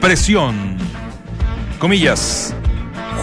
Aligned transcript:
Presión. 0.00 0.76
Comillas. 1.80 2.54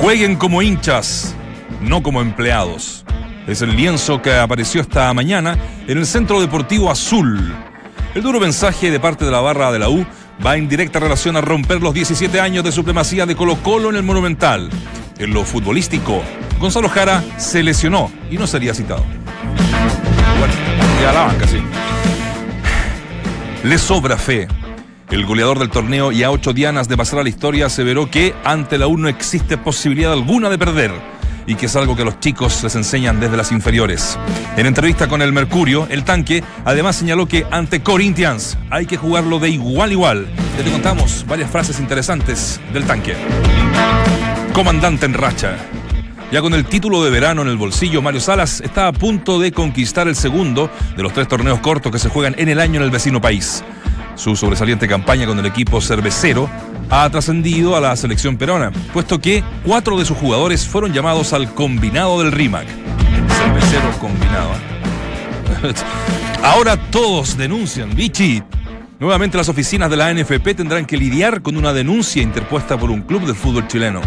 Jueguen 0.02 0.35
como 0.35 0.61
hinchas, 0.61 1.34
no 1.79 2.04
como 2.04 2.20
empleados. 2.21 3.05
Es 3.47 3.61
el 3.61 3.73
lienzo 3.77 4.21
que 4.21 4.34
apareció 4.34 4.81
esta 4.81 5.13
mañana 5.13 5.58
en 5.88 5.98
el 5.98 6.05
Centro 6.05 6.41
Deportivo 6.41 6.91
Azul. 6.91 7.55
El 8.13 8.21
duro 8.21 8.41
mensaje 8.41 8.91
de 8.91 8.99
parte 8.99 9.23
de 9.23 9.31
la 9.31 9.39
barra 9.39 9.71
de 9.71 9.80
la 9.80 9.88
U 9.88 10.05
va 10.45 10.58
en 10.58 10.67
directa 10.67 10.99
relación 10.99 11.38
a 11.38 11.41
romper 11.41 11.81
los 11.81 11.94
17 11.94 12.41
años 12.41 12.66
de 12.66 12.73
supremacía 12.73 13.25
de 13.25 13.38
Colo 13.38 13.55
Colo 13.63 13.89
en 13.89 13.95
el 13.95 14.03
Monumental. 14.03 14.70
En 15.17 15.33
lo 15.33 15.45
futbolístico, 15.45 16.22
Gonzalo 16.59 16.89
Jara 16.89 17.23
se 17.38 17.63
lesionó 17.63 18.11
y 18.30 18.38
no 18.38 18.45
sería 18.45 18.73
citado. 18.73 19.05
Bueno, 20.38 20.53
ya 21.02 21.13
la 21.13 21.22
banca, 21.27 21.47
sí. 21.47 21.61
Le 23.63 23.77
sobra 23.77 24.17
fe. 24.17 24.49
El 25.12 25.26
goleador 25.26 25.59
del 25.59 25.70
torneo 25.70 26.12
y 26.12 26.23
a 26.23 26.32
ocho 26.32 26.52
dianas 26.52 26.90
de 26.90 26.98
pasar 26.98 27.20
a 27.20 27.23
la 27.23 27.30
historia 27.30 27.68
aseveró 27.68 28.09
que 28.09 28.34
ante 28.44 28.77
la 28.80 28.88
U 28.88 28.98
no 28.98 29.08
existe 29.08 29.58
posibilidad 29.58 30.12
alguna 30.12 30.50
de 30.50 30.58
perder 30.58 30.91
y 31.45 31.54
que 31.55 31.68
es 31.68 31.76
algo 31.76 31.95
que 31.95 32.04
los 32.04 32.20
chicos 32.20 32.64
les 32.64 32.76
enseñan 32.76 33.20
desde 33.20 33.38
las 33.38 33.52
inferiores. 33.52 34.18
En 34.58 34.66
entrevista 34.66 35.08
con 35.08 35.22
el 35.22 35.31
Mercurio, 35.31 35.88
el 35.92 36.03
tanque 36.03 36.44
además 36.66 36.95
señaló 36.95 37.28
que 37.28 37.45
ante 37.52 37.84
Corinthians 37.84 38.58
hay 38.72 38.88
que 38.88 38.97
jugarlo 38.97 39.38
de 39.38 39.50
igual 39.50 39.92
a 39.92 39.94
igual. 39.94 40.28
Te 40.58 40.70
contamos 40.72 41.23
varias 41.28 41.52
frases 41.52 41.80
interesantes 41.80 42.59
del 42.73 42.86
tanque. 42.86 43.16
Comandante 44.53 45.06
en 45.06 45.14
racha. 45.14 45.56
Ya 46.31 46.42
con 46.42 46.56
el 46.56 46.66
título 46.66 47.03
de 47.03 47.12
verano 47.12 47.44
en 47.44 47.50
el 47.50 47.58
bolsillo, 47.58 48.02
Mario 48.02 48.22
Salas 48.22 48.59
está 48.62 48.88
a 48.88 48.92
punto 48.92 49.40
de 49.40 49.52
conquistar 49.52 50.08
el 50.08 50.16
segundo 50.16 50.72
de 50.97 51.03
los 51.03 51.14
tres 51.14 51.28
torneos 51.28 51.59
cortos 51.59 51.92
que 51.92 52.00
se 52.00 52.09
juegan 52.09 52.34
en 52.40 52.50
el 52.50 52.59
año 52.59 52.78
en 52.78 52.84
el 52.84 52.92
vecino 52.92 53.22
país. 53.22 53.64
Su 54.16 54.35
sobresaliente 54.35 54.88
campaña 54.88 55.25
con 55.27 55.38
el 55.39 55.45
equipo 55.45 55.81
cervecero 55.81 56.49
ha 56.89 57.09
trascendido 57.09 57.75
a 57.75 57.81
la 57.81 57.95
selección 57.95 58.38
peruana, 58.38 58.72
puesto 58.94 59.19
que 59.19 59.44
cuatro 59.63 59.97
de 59.97 60.05
sus 60.05 60.17
jugadores 60.17 60.67
fueron 60.67 60.94
llamados 60.94 61.33
al 61.33 61.53
combinado 61.53 62.22
del 62.23 62.31
RIMAC. 62.31 62.67
Cervecero 63.27 63.91
combinado. 63.99 64.52
Ahora 66.44 66.77
todos 66.91 67.38
denuncian, 67.38 67.95
Vichy. 67.95 68.41
Nuevamente 68.99 69.38
las 69.38 69.49
oficinas 69.49 69.89
de 69.89 69.97
la 69.97 70.13
NFP 70.13 70.55
tendrán 70.55 70.85
que 70.85 70.95
lidiar 70.95 71.41
con 71.41 71.57
una 71.57 71.73
denuncia 71.73 72.22
interpuesta 72.22 72.77
por 72.77 72.91
un 72.91 73.02
club 73.02 73.25
de 73.25 73.33
fútbol 73.33 73.67
chileno. 73.67 74.02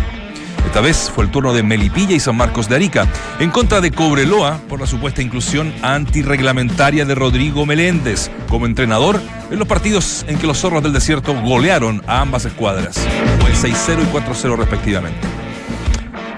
Esta 0.67 0.81
vez 0.81 1.11
fue 1.15 1.25
el 1.25 1.31
turno 1.31 1.53
de 1.53 1.63
Melipilla 1.63 2.15
y 2.15 2.21
San 2.21 2.37
Marcos 2.37 2.69
de 2.69 2.77
Arica, 2.77 3.07
en 3.39 3.51
contra 3.51 3.81
de 3.81 3.91
Cobreloa 3.91 4.59
por 4.69 4.81
la 4.81 4.87
supuesta 4.87 5.23
inclusión 5.23 5.73
antirreglamentaria 5.83 7.05
de 7.05 7.15
Rodrigo 7.15 7.67
Meléndez 7.67 8.31
como 8.49 8.67
entrenador 8.67 9.21
en 9.51 9.59
los 9.59 9.67
partidos 9.67 10.25
en 10.29 10.39
que 10.39 10.47
los 10.47 10.59
zorros 10.59 10.83
del 10.83 10.93
desierto 10.93 11.35
golearon 11.41 12.03
a 12.07 12.21
ambas 12.21 12.45
escuadras. 12.45 12.99
Fue 13.41 13.71
6-0 13.71 14.03
y 14.03 14.17
4-0 14.17 14.57
respectivamente. 14.57 15.27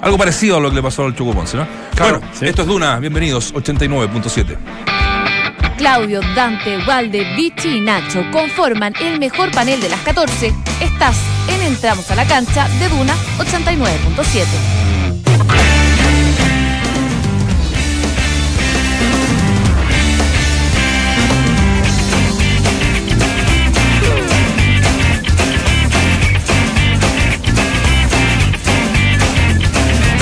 Algo 0.00 0.16
parecido 0.16 0.56
a 0.56 0.60
lo 0.60 0.70
que 0.70 0.76
le 0.76 0.82
pasó 0.82 1.04
al 1.04 1.14
Choco 1.14 1.34
Ponce, 1.34 1.56
¿no? 1.56 1.66
Claro, 1.94 2.20
bueno, 2.20 2.34
sí. 2.34 2.46
esto 2.46 2.62
es 2.62 2.68
Duna, 2.68 2.98
bienvenidos, 2.98 3.52
89.7. 3.52 4.56
Claudio, 5.76 6.20
Dante, 6.34 6.78
Walde, 6.86 7.34
Vichy 7.36 7.78
y 7.78 7.80
Nacho 7.80 8.22
conforman 8.32 8.94
el 9.00 9.18
mejor 9.18 9.50
panel 9.50 9.80
de 9.80 9.88
las 9.88 10.00
14. 10.00 10.52
Estás 10.80 11.16
en 11.54 11.62
Entramos 11.62 12.10
a 12.10 12.14
la 12.14 12.26
cancha 12.26 12.68
de 12.78 12.88
Duna 12.88 13.14
89.7. 13.38 14.46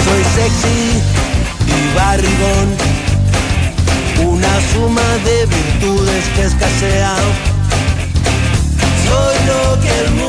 Soy 0.04 0.24
sexy 0.34 0.78
y 1.66 1.96
barrigón, 1.96 2.68
una 4.30 4.60
suma 4.72 5.02
de 5.24 5.46
virtudes 5.46 6.24
que 6.34 6.42
escasea. 6.42 7.16
Soy 9.06 9.36
lo 9.46 9.80
que 9.80 9.98
el 10.00 10.10
mundo 10.12 10.27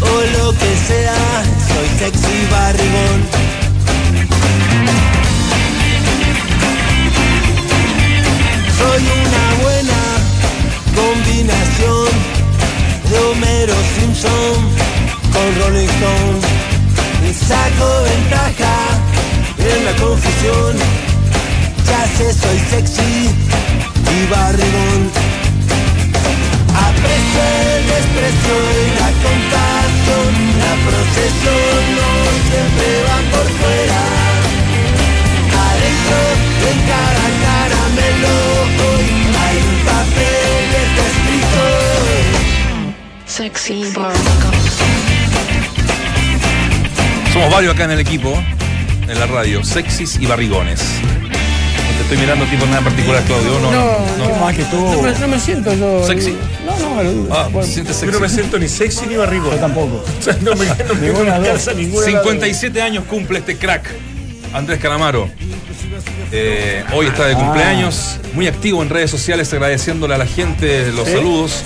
o 0.00 0.20
lo 0.36 0.52
que 0.52 0.76
sea. 0.86 1.14
Soy 1.68 1.88
sexy 1.98 2.46
barrigón. 2.50 3.18
Soy 8.78 9.02
una 9.20 9.44
buena 9.62 10.00
combinación 10.94 12.08
de 13.10 13.18
Homero 13.18 13.74
Simpson 13.94 14.56
con 15.32 15.46
Rolling 15.62 15.88
Stone. 15.88 16.52
Saco 17.48 18.02
ventaja 18.02 18.74
en 19.58 19.84
la 19.84 19.92
confusión. 19.92 20.76
Ya 21.86 22.06
sé, 22.16 22.32
soy 22.34 22.58
sexy 22.70 23.30
y 24.14 24.30
barrigón. 24.30 25.41
Aprecio 27.02 27.42
el 27.74 27.82
desprecio 27.86 28.54
y 28.78 28.90
la 28.94 29.10
compasión. 29.26 30.30
La 30.62 30.74
procesión 30.86 31.80
no 31.98 32.10
siempre 32.46 32.88
va 33.08 33.18
por 33.32 33.46
fuera. 33.58 34.02
Adentro 35.66 36.20
de 36.62 36.72
cada 36.90 37.26
caramelo 37.42 38.36
hoy 38.86 39.08
hay 39.42 39.56
un 39.66 39.78
papel 39.90 40.64
está 40.84 41.04
escrito. 41.12 41.62
Sexy. 43.26 43.78
Somos 47.32 47.50
varios 47.50 47.74
acá 47.74 47.84
en 47.84 47.90
el 47.92 48.00
equipo, 48.00 48.32
en 49.08 49.18
la 49.18 49.26
radio, 49.26 49.64
sexys 49.64 50.18
y 50.20 50.26
barrigones. 50.26 50.80
No 51.92 51.96
te 51.98 52.02
estoy 52.02 52.18
mirando 52.18 52.44
tipo 52.46 52.64
nada 52.66 52.78
en 52.78 52.84
particular, 52.84 53.22
Claudio. 53.24 53.58
No, 53.60 53.70
no. 53.70 54.28
no, 54.28 54.36
más 54.40 54.56
que 54.56 54.64
tú. 54.64 54.76
No 54.76 55.02
me, 55.02 55.12
no 55.12 55.28
me 55.28 55.38
siento 55.40 55.74
yo. 55.74 56.06
Sexy. 56.06 56.36
No, 56.66 57.02
no, 57.02 57.34
Ah, 57.34 57.48
bueno, 57.52 57.66
¿se 57.66 57.74
siente 57.74 57.92
Yo 58.06 58.12
no 58.12 58.20
me 58.20 58.28
siento 58.28 58.58
ni 58.58 58.68
sexy 58.68 59.06
ni 59.06 59.16
barrigón. 59.16 59.50
yo 59.52 59.56
tampoco. 59.58 60.04
O 60.18 60.22
sea, 60.22 60.36
no 60.40 60.54
me, 60.54 60.66
no 60.66 60.94
me, 60.94 61.00
Ninguna 61.08 61.38
no 61.38 61.40
me 61.40 61.40
ninguna 61.40 61.40
de 61.40 61.48
las 61.52 61.64
dos. 61.66 61.74
57 62.04 62.82
años 62.82 63.04
cumple 63.08 63.38
este 63.40 63.56
crack, 63.56 63.84
Andrés 64.52 64.78
Calamaro. 64.80 65.28
Eh, 66.32 66.84
hoy 66.94 67.06
está 67.06 67.26
de 67.26 67.34
cumpleaños, 67.34 68.18
muy 68.34 68.46
activo 68.46 68.82
en 68.82 68.88
redes 68.88 69.10
sociales, 69.10 69.52
agradeciéndole 69.52 70.14
a 70.14 70.18
la 70.18 70.26
gente 70.26 70.90
los 70.92 71.06
¿Sí? 71.06 71.14
saludos. 71.14 71.62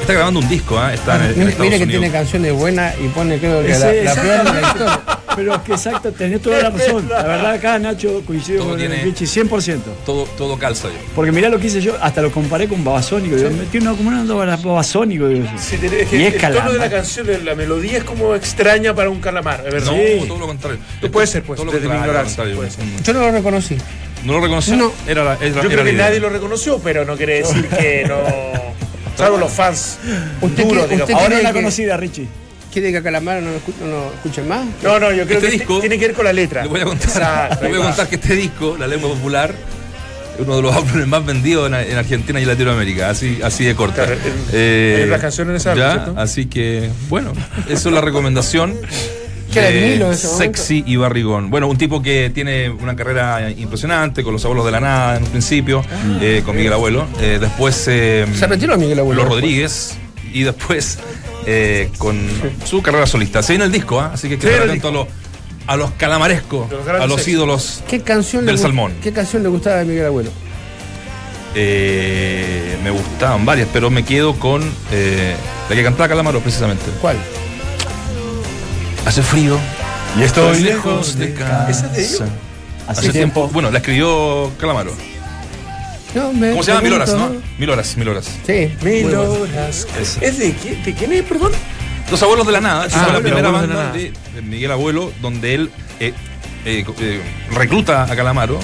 Está 0.00 0.12
grabando 0.12 0.40
un 0.40 0.48
disco, 0.48 0.78
¿ah? 0.78 0.92
está 0.92 1.16
en, 1.16 1.22
en 1.22 1.28
Mire, 1.30 1.50
Estados 1.50 1.58
mire 1.60 1.78
que 1.78 1.84
Unidos. 1.84 2.00
tiene 2.02 2.12
canciones 2.12 2.52
buenas 2.52 2.94
y 3.02 3.08
pone 3.08 3.38
creo 3.38 3.62
que 3.62 3.72
Ese, 3.72 4.04
la, 4.04 4.14
la 4.14 4.22
peor 4.22 4.24
de 4.24 4.52
la 4.52 4.58
exactamente. 4.60 4.68
historia. 4.68 5.00
Pero 5.36 5.54
es 5.54 5.60
que 5.62 5.72
exacto, 5.72 6.12
tenés 6.12 6.40
toda 6.42 6.62
la 6.62 6.70
razón. 6.70 7.06
La 7.10 7.22
verdad, 7.22 7.50
acá 7.52 7.78
Nacho 7.78 8.22
coincido 8.26 8.60
Todo 8.60 8.68
con 8.70 8.78
tiene- 8.78 9.00
el 9.00 9.06
Vichy 9.06 9.24
100%. 9.24 9.78
Todo, 10.06 10.24
todo 10.36 10.58
calza 10.58 10.88
yo. 10.88 10.94
Porque 11.14 11.32
mirá 11.32 11.48
lo 11.48 11.58
que 11.58 11.66
hice 11.68 11.80
yo, 11.80 11.96
hasta 12.00 12.22
lo 12.22 12.30
comparé 12.30 12.68
con 12.68 12.84
Babasónico. 12.84 13.36
Digo, 13.36 13.48
Tiene 13.70 13.88
una 13.88 13.96
como 13.96 14.08
una 14.10 14.20
onda 14.22 14.56
Babasónico. 14.56 15.28
digo. 15.28 15.46
Sí, 15.58 15.76
tenés 15.78 16.08
que- 16.08 16.16
Y 16.16 16.24
es 16.26 16.34
el 16.42 16.54
tono 16.54 16.72
de 16.72 16.78
la 16.78 16.90
canción, 16.90 17.26
la 17.44 17.54
melodía 17.54 17.98
es 17.98 18.04
como 18.04 18.34
extraña 18.34 18.94
para 18.94 19.10
un 19.10 19.20
calamar, 19.20 19.62
es 19.66 19.72
verdad. 19.72 19.92
No, 19.92 19.96
Sí. 19.98 20.28
todo 20.28 20.38
lo 20.38 20.46
contrario. 20.46 20.78
Puede 21.12 21.26
ser, 21.26 21.42
pues, 21.42 21.56
todo 21.56 21.66
lo 21.66 21.72
desde 21.72 21.88
mi 21.88 21.94
contrario, 21.94 22.56
puede. 22.56 22.70
Yo 23.04 23.12
no 23.12 23.20
lo 23.20 23.30
reconocí. 23.32 23.76
¿No 24.24 24.32
lo 24.34 24.40
reconoció? 24.40 24.76
No. 24.76 24.92
Era 25.06 25.22
la, 25.24 25.34
era, 25.34 25.40
Yo 25.40 25.46
era 25.60 25.60
creo 25.62 25.76
la 25.78 25.84
que 25.84 25.92
idea. 25.92 26.06
nadie 26.06 26.20
lo 26.20 26.30
reconoció, 26.30 26.78
pero 26.78 27.04
no 27.04 27.16
quiere 27.16 27.38
decir 27.42 27.66
que 27.68 28.04
no. 28.08 28.16
Salvo 29.16 29.36
los 29.36 29.52
fans 29.52 29.98
Usted 30.40 30.64
duros, 30.64 30.88
digamos. 30.88 31.10
usted 31.10 31.14
Ahora 31.22 31.38
una 31.40 31.48
que- 31.50 31.54
conocida, 31.54 31.96
Richie. 31.96 32.26
¿Quiere 32.74 32.90
que 32.92 32.98
a 32.98 33.02
Calamaro 33.02 33.40
no 33.40 33.52
lo 33.52 33.56
escu- 33.58 33.78
no 33.80 33.86
lo 33.86 34.12
escuchen 34.14 34.46
más? 34.48 34.66
No, 34.82 34.98
no, 34.98 35.10
yo 35.12 35.24
creo 35.24 35.38
Este 35.38 35.50
que 35.50 35.56
disco- 35.58 35.80
tiene 35.80 35.96
que 35.98 36.08
ver 36.08 36.14
con 36.16 36.24
la 36.26 36.32
letra. 36.32 36.62
Le 36.64 36.68
voy 36.68 36.80
a 36.80 36.84
contar, 36.84 37.08
Exacto, 37.08 37.64
le 37.64 37.70
voy 37.70 37.80
a 37.80 37.84
contar 37.84 38.08
que 38.08 38.16
este 38.16 38.34
disco, 38.34 38.76
La 38.78 38.86
Lengua 38.88 39.10
Popular, 39.10 39.54
es 40.34 40.40
uno 40.44 40.56
de 40.56 40.62
los 40.62 40.74
álbumes 40.74 41.06
más 41.06 41.24
vendidos 41.24 41.68
en, 41.68 41.74
en 41.74 41.96
Argentina 41.96 42.40
y 42.40 42.44
Latinoamérica, 42.44 43.08
así, 43.10 43.38
así 43.44 43.64
de 43.64 43.74
corta. 43.76 44.04
Claro, 44.04 44.20
hay 44.52 45.02
otras 45.04 45.20
canciones 45.20 45.50
en 45.52 45.56
ese 45.56 45.68
álbum, 45.70 45.84
ya, 45.84 45.92
¿cierto? 46.04 46.20
Así 46.20 46.46
que, 46.46 46.90
bueno, 47.08 47.32
eso 47.68 47.88
es 47.88 47.94
la 47.94 48.00
recomendación. 48.00 48.74
Sexy 50.14 50.82
y 50.84 50.96
Barrigón. 50.96 51.48
Bueno, 51.50 51.68
un 51.68 51.78
tipo 51.78 52.02
que 52.02 52.30
tiene 52.34 52.70
una 52.70 52.96
carrera 52.96 53.50
impresionante, 53.50 54.24
con 54.24 54.32
los 54.32 54.44
abuelos 54.44 54.66
de 54.66 54.72
la 54.72 54.80
nada 54.80 55.16
en 55.16 55.22
un 55.22 55.28
principio, 55.30 55.84
eh, 56.20 56.42
con 56.44 56.56
Miguel 56.56 56.72
Abuelo. 56.72 57.06
Eh, 57.20 57.38
después 57.40 57.84
eh, 57.88 58.26
Se 58.36 58.46
retiró 58.48 58.76
Miguel 58.76 58.98
Abuelo. 58.98 59.22
Los 59.22 59.30
Rodríguez 59.32 59.96
y 60.32 60.42
después 60.42 60.98
eh, 61.46 61.90
con 61.98 62.18
su 62.64 62.82
carrera 62.82 63.06
solista. 63.06 63.42
Se 63.42 63.52
viene 63.52 63.64
el 63.66 63.72
disco, 63.72 64.00
¿ah? 64.00 64.10
así 64.14 64.28
que 64.28 64.38
quedar 64.38 64.50
viene 64.52 64.64
el 64.64 64.70
atento 64.70 64.88
a 64.88 64.92
los, 64.92 65.08
a 65.66 65.76
los 65.76 65.90
calamarescos, 65.92 66.68
De 66.70 66.76
a 66.90 67.06
los 67.06 67.26
ídolos. 67.26 67.82
¿Qué 67.88 68.00
canción, 68.00 68.46
Del 68.46 68.58
Salmón. 68.58 68.94
¿Qué 69.02 69.12
canción 69.12 69.42
le 69.42 69.48
gustaba 69.48 69.76
de 69.76 69.84
Miguel 69.84 70.06
Abuelo? 70.06 70.30
Eh, 71.54 72.76
me 72.82 72.90
gustaban 72.90 73.44
varias, 73.46 73.68
pero 73.72 73.88
me 73.90 74.04
quedo 74.04 74.34
con 74.38 74.62
eh, 74.90 75.34
la 75.68 75.76
que 75.76 75.82
cantaba 75.84 76.08
Calamaro 76.08 76.40
precisamente. 76.40 76.84
¿Cuál? 77.00 77.16
Hace 79.06 79.22
frío. 79.22 79.58
Y 80.18 80.22
Estoy 80.22 80.60
lejos 80.60 81.16
de 81.18 81.34
casa. 81.34 81.70
¿Esa 81.70 81.92
te 81.92 82.00
digo? 82.02 82.24
Hace 82.88 83.00
Hace 83.00 83.12
tiempo. 83.12 83.40
tiempo. 83.40 83.48
Bueno, 83.52 83.70
la 83.70 83.78
escribió 83.78 84.50
Calamaro. 84.58 84.92
No, 86.14 86.32
me 86.32 86.50
¿Cómo 86.50 86.62
se 86.62 86.70
llama? 86.70 86.82
Mil 86.82 86.92
horas, 86.92 87.14
¿no? 87.14 87.32
Mil 87.58 87.70
horas, 87.70 87.96
mil 87.96 88.08
horas. 88.08 88.30
Sí. 88.46 88.70
Mil 88.82 89.02
bueno. 89.04 89.22
horas. 89.22 89.86
¿Es 90.20 90.38
de, 90.38 90.52
quién- 90.54 90.82
de 90.84 90.94
quién 90.94 91.12
es, 91.12 91.22
perdón? 91.24 91.52
Los 92.10 92.22
Abuelos 92.22 92.46
de 92.46 92.52
la 92.52 92.60
Nada, 92.60 92.86
esa 92.86 93.00
Ah, 93.00 93.04
fue 93.04 93.12
la 93.14 93.20
primera 93.20 93.48
Abuelos 93.48 93.68
de 93.68 93.74
la 93.74 93.82
banda 93.84 93.98
de, 93.98 94.12
de 94.34 94.42
Miguel 94.42 94.70
Abuelo, 94.70 95.12
donde 95.22 95.54
él 95.54 95.70
eh, 96.00 96.12
eh, 96.66 96.84
eh, 97.00 97.20
recluta 97.52 98.04
a 98.04 98.14
Calamaro, 98.14 98.60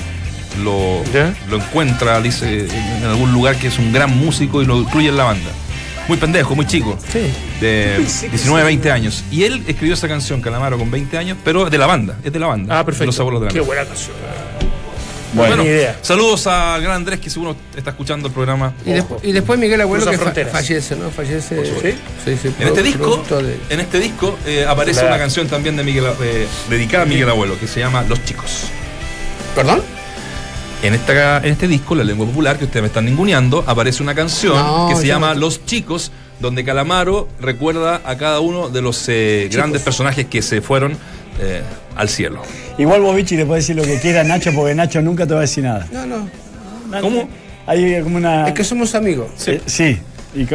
lo, 0.62 1.02
¿Ya? 1.12 1.35
lo 1.49 1.56
encuentra, 1.56 2.20
dice, 2.20 2.67
en 2.70 3.05
algún 3.05 3.32
lugar 3.32 3.56
que 3.56 3.69
es 3.69 3.79
un 3.79 3.93
gran 3.93 4.17
músico 4.17 4.62
y 4.62 4.67
lo 4.67 4.76
incluye 4.79 5.08
en 5.08 5.17
la 5.17 5.25
banda. 5.25 5.50
Muy 6.06 6.19
pendejo, 6.19 6.55
muy 6.55 6.67
chico, 6.67 6.99
Sí. 7.12 7.20
de 7.61 7.94
pensé 7.99 8.26
que 8.26 8.32
19, 8.32 8.61
sí. 8.62 8.67
20 8.67 8.91
años. 8.91 9.25
Y 9.31 9.44
él 9.44 9.62
escribió 9.67 9.94
esa 9.94 10.08
canción, 10.08 10.41
Calamaro, 10.41 10.76
con 10.76 10.91
20 10.91 11.17
años, 11.17 11.38
pero 11.44 11.70
de 11.70 11.79
la 11.79 11.87
banda, 11.87 12.19
es 12.23 12.32
de 12.32 12.38
la 12.38 12.46
banda. 12.49 12.79
Ah, 12.81 12.85
perfecto. 12.85 13.06
Los 13.06 13.20
Abuelos 13.20 13.41
de 13.43 13.46
la 13.46 13.53
Qué 13.53 13.58
Nada. 13.58 13.67
buena 13.67 13.85
canción. 13.85 14.12
Bueno, 15.32 15.56
Buena 15.59 15.71
idea. 15.71 15.97
saludos 16.03 16.47
al 16.49 16.82
gran 16.82 16.97
Andrés, 16.97 17.21
que 17.21 17.31
seguro 17.31 17.55
está 17.77 17.91
escuchando 17.91 18.27
el 18.29 18.35
programa. 18.35 18.73
Y, 18.85 18.91
despu- 18.91 19.19
y 19.23 19.31
después 19.32 19.59
Miguel 19.61 19.81
Abuelo 19.81 20.05
Cruza 20.06 20.32
que 20.32 20.44
fa- 20.44 20.50
fallece, 20.50 20.97
¿no? 20.97 21.11
Fallece. 21.11 21.65
¿Sí? 21.65 21.94
Sí, 22.25 22.38
sí. 22.43 22.55
En 22.59 22.69
este 22.69 22.82
disco, 22.82 23.23
de- 23.41 23.59
en 23.71 23.81
este 23.81 24.00
disco 24.00 24.37
eh, 24.47 24.65
aparece 24.69 25.00
Claro. 25.00 25.15
una 25.15 25.19
canción 25.23 25.47
también 25.47 25.77
de 25.77 25.85
Miguel, 25.85 26.06
eh, 26.23 26.49
dedicada 26.69 27.05
a 27.05 27.06
Miguel 27.06 27.29
Abuelo, 27.31 27.59
que 27.61 27.69
se 27.69 27.79
llama 27.79 28.03
Los 28.09 28.25
Chicos. 28.25 28.65
¿Perdón? 29.55 29.82
En, 30.82 30.94
esta, 30.94 31.37
en 31.38 31.53
este 31.53 31.69
disco, 31.69 31.94
La 31.94 32.03
Lengua 32.05 32.27
Popular, 32.27 32.59
que 32.59 32.65
ustedes 32.65 32.82
me 32.82 32.87
están 32.88 33.05
ninguneando, 33.05 33.62
aparece 33.67 34.03
una 34.03 34.15
canción 34.15 34.56
No, 34.56 34.88
que 34.88 34.97
se 34.97 35.06
llama 35.06 35.35
no- 35.35 35.41
Los 35.41 35.65
Chicos, 35.67 36.11
donde 36.41 36.65
Calamaro 36.65 37.29
recuerda 37.38 38.00
a 38.05 38.17
cada 38.17 38.41
uno 38.41 38.69
de 38.71 38.81
los 38.81 39.05
eh, 39.09 39.49
grandes 39.53 39.82
personajes 39.82 40.27
que 40.27 40.41
se 40.43 40.62
fueron 40.62 40.97
eh, 41.41 41.63
al 41.97 42.09
cielo. 42.09 42.43
Igual 42.79 43.01
vos, 43.01 43.17
Vichy, 43.17 43.37
le 43.37 43.47
puedes 43.47 43.65
decir 43.67 43.77
lo 43.77 43.83
que 43.83 43.99
quiera 44.01 44.21
a 44.21 44.25
Nacho, 44.25 44.53
porque 44.55 44.75
Nacho 44.75 45.01
nunca 45.03 45.27
te 45.27 45.33
va 45.35 45.41
a 45.41 45.43
decir 45.43 45.65
nada. 45.65 45.87
No, 45.93 46.07
no. 46.07 46.29
¿Cómo? 47.01 47.29
Hay 47.67 48.03
como 48.03 48.17
una. 48.17 48.49
Es 48.49 48.55
que 48.55 48.65
somos 48.65 48.95
amigos. 48.95 49.29
Eh, 49.47 49.61
sí. 49.67 49.99
Y, 50.33 50.47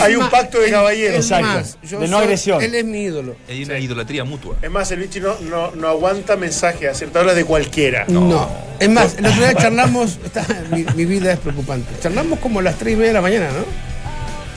Hay 0.00 0.16
un 0.16 0.28
pacto 0.28 0.58
de 0.60 0.70
caballeros. 0.72 1.16
Exacto. 1.30 1.78
yo 1.84 2.00
De 2.00 2.08
no 2.08 2.16
soy- 2.16 2.24
agresión. 2.24 2.60
Él 2.62 2.74
es 2.74 2.84
mi 2.84 3.02
ídolo. 3.02 3.36
Hay 3.48 3.62
una 3.62 3.78
idolatría 3.78 4.24
mutua. 4.24 4.56
Es 4.60 4.70
más, 4.70 4.90
el 4.90 4.98
bichi 4.98 5.20
no, 5.20 5.38
no, 5.48 5.70
no 5.72 5.86
aguanta 5.88 6.36
mensajes. 6.36 7.00
Habla 7.14 7.34
de 7.34 7.44
cualquiera. 7.44 8.04
No. 8.08 8.48
Es 8.80 8.88
más, 8.88 9.14
el 9.18 9.26
otro 9.26 9.40
día 9.40 9.54
charlamos, 9.54 10.18
está- 10.24 10.44
mi, 10.72 10.84
mi 10.96 11.04
vida 11.04 11.32
es 11.32 11.38
preocupante. 11.38 11.88
Charlamos 12.02 12.40
como 12.40 12.58
a 12.58 12.62
las 12.62 12.76
3 12.76 12.94
y 12.94 12.96
media 12.96 13.08
de 13.08 13.14
la 13.14 13.20
mañana, 13.22 13.46
¿no? 13.50 13.64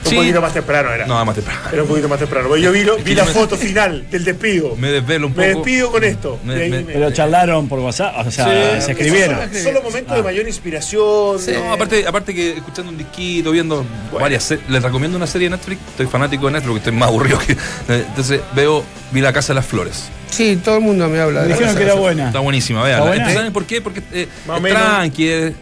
Un 0.04 0.10
Sí. 0.10 0.16
poquito 0.16 0.40
más 0.40 0.52
temprano 0.52 0.92
era. 0.92 1.06
No, 1.06 1.24
más 1.24 1.34
temprano. 1.34 1.60
Era 1.72 1.82
un 1.82 1.88
poquito 1.88 2.08
más 2.08 2.18
temprano. 2.18 2.48
Porque 2.48 2.62
yo 2.62 2.72
vi, 2.72 2.82
lo- 2.84 2.96
vi 2.96 3.02
que 3.04 3.14
la 3.14 3.24
me- 3.24 3.30
foto 3.32 3.56
final 3.58 4.10
del 4.10 4.24
despido. 4.24 4.74
Me 4.76 4.88
desvelo 4.90 5.28
un 5.28 5.32
poco. 5.32 5.42
Me 5.46 5.54
despido 5.54 5.90
con 5.92 6.04
esto. 6.04 6.38
Me- 6.44 6.68
pero 6.86 7.10
charlaron 7.12 7.68
por 7.68 7.78
WhatsApp, 7.78 8.26
o 8.26 8.30
sea, 8.30 8.80
Sí. 8.80 8.86
se 8.86 8.92
escribieron. 8.92 9.38
Solo, 9.48 9.62
solo 9.62 9.82
momentos 9.82 10.16
de 10.16 10.22
mayor 10.22 10.46
inspiración. 10.46 11.38
Sí. 11.38 11.52
de- 11.52 11.58
No, 11.60 11.72
aparte, 11.72 12.06
aparte 12.06 12.34
que 12.34 12.52
escuchando 12.56 12.90
un 12.90 12.98
disquito, 12.98 13.50
viendo 13.52 13.84
varias 14.18 14.42
series, 14.42 14.68
les 14.68 14.82
recomiendo 14.82 15.16
una 15.16 15.26
serie 15.26 15.48
de 15.48 15.56
Netflix, 15.56 15.80
estoy 15.90 16.06
fanático 16.06 16.46
de 16.46 16.52
Netflix 16.52 16.68
porque 16.68 16.78
estoy 16.78 16.92
más 16.92 17.08
aburrido 17.08 17.38
que. 17.38 17.56
Entonces 17.88 18.40
veo, 18.54 18.82
vi 19.12 19.20
La 19.20 19.32
Casa 19.32 19.48
de 19.52 19.56
las 19.56 19.66
Flores. 19.66 20.04
Sí, 20.30 20.58
todo 20.64 20.76
el 20.76 20.82
mundo 20.82 21.08
me 21.08 21.20
habla 21.20 21.42
Me 21.42 21.48
de 21.48 21.52
dijeron 21.54 21.76
que 21.76 21.82
era 21.82 21.94
buena. 21.94 22.26
Está 22.28 22.38
buenísima, 22.40 22.82
vean. 22.82 23.32
¿Saben 23.34 23.52
por 23.52 23.64
qué? 23.64 23.80
Porque 23.82 24.02
eh, 24.12 24.26
es 24.46 24.62
tranqui, 24.72 25.28
es, 25.28 25.52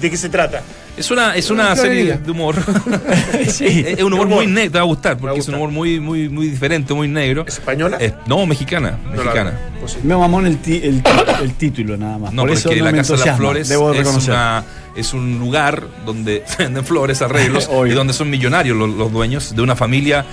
¿De, 0.00 0.10
qué 0.10 0.16
se 0.16 0.28
trata? 0.28 0.62
es 0.96 1.10
una, 1.10 1.34
es 1.36 1.50
una 1.50 1.66
Una 1.68 1.76
serie 1.76 2.18
de 2.18 2.30
humor. 2.30 2.56
Sí. 3.48 3.84
es 3.86 4.02
un 4.02 4.12
humor 4.12 4.26
Humor. 4.26 4.38
muy 4.44 4.46
negro, 4.46 4.72
te 4.72 4.78
va 4.78 4.82
a 4.84 4.86
gustar, 4.86 5.16
porque 5.18 5.38
es 5.40 5.48
un 5.48 5.54
humor 5.56 5.70
muy, 5.70 6.00
muy, 6.00 6.28
muy 6.28 6.48
diferente, 6.48 6.94
muy 6.94 7.08
negro. 7.08 7.44
¿Es 7.46 7.54
española? 7.54 7.96
Es- 8.00 8.14
no, 8.26 8.44
mexicana, 8.46 8.98
No 9.04 9.10
la- 9.10 9.16
mexicana. 9.24 9.58
pues 9.80 9.92
sí. 9.92 9.98
Me 10.02 10.16
mamón 10.16 10.46
el, 10.46 10.58
ti- 10.58 10.80
el, 10.82 11.02
el 11.42 11.54
título 11.54 11.96
nada 11.96 12.18
más. 12.18 12.32
No, 12.32 12.42
por 12.42 12.50
porque 12.50 12.74
eso 12.74 12.84
la 12.84 12.92
Casa 12.92 13.16
de 13.16 13.26
las 13.26 13.36
Flores 13.36 13.68
debo 13.68 13.92
es, 13.92 14.06
una- 14.26 14.64
es 14.96 15.12
un 15.14 15.38
lugar 15.38 15.84
donde 16.06 16.44
venden 16.58 16.84
flores, 16.84 17.20
arreglos, 17.22 17.68
y 17.86 17.90
donde 17.90 18.12
son 18.14 18.30
millonarios 18.30 18.76
los, 18.76 18.88
los 18.90 19.12
dueños 19.12 19.54
de 19.54 19.62
una 19.62 19.76
familia 19.76 20.24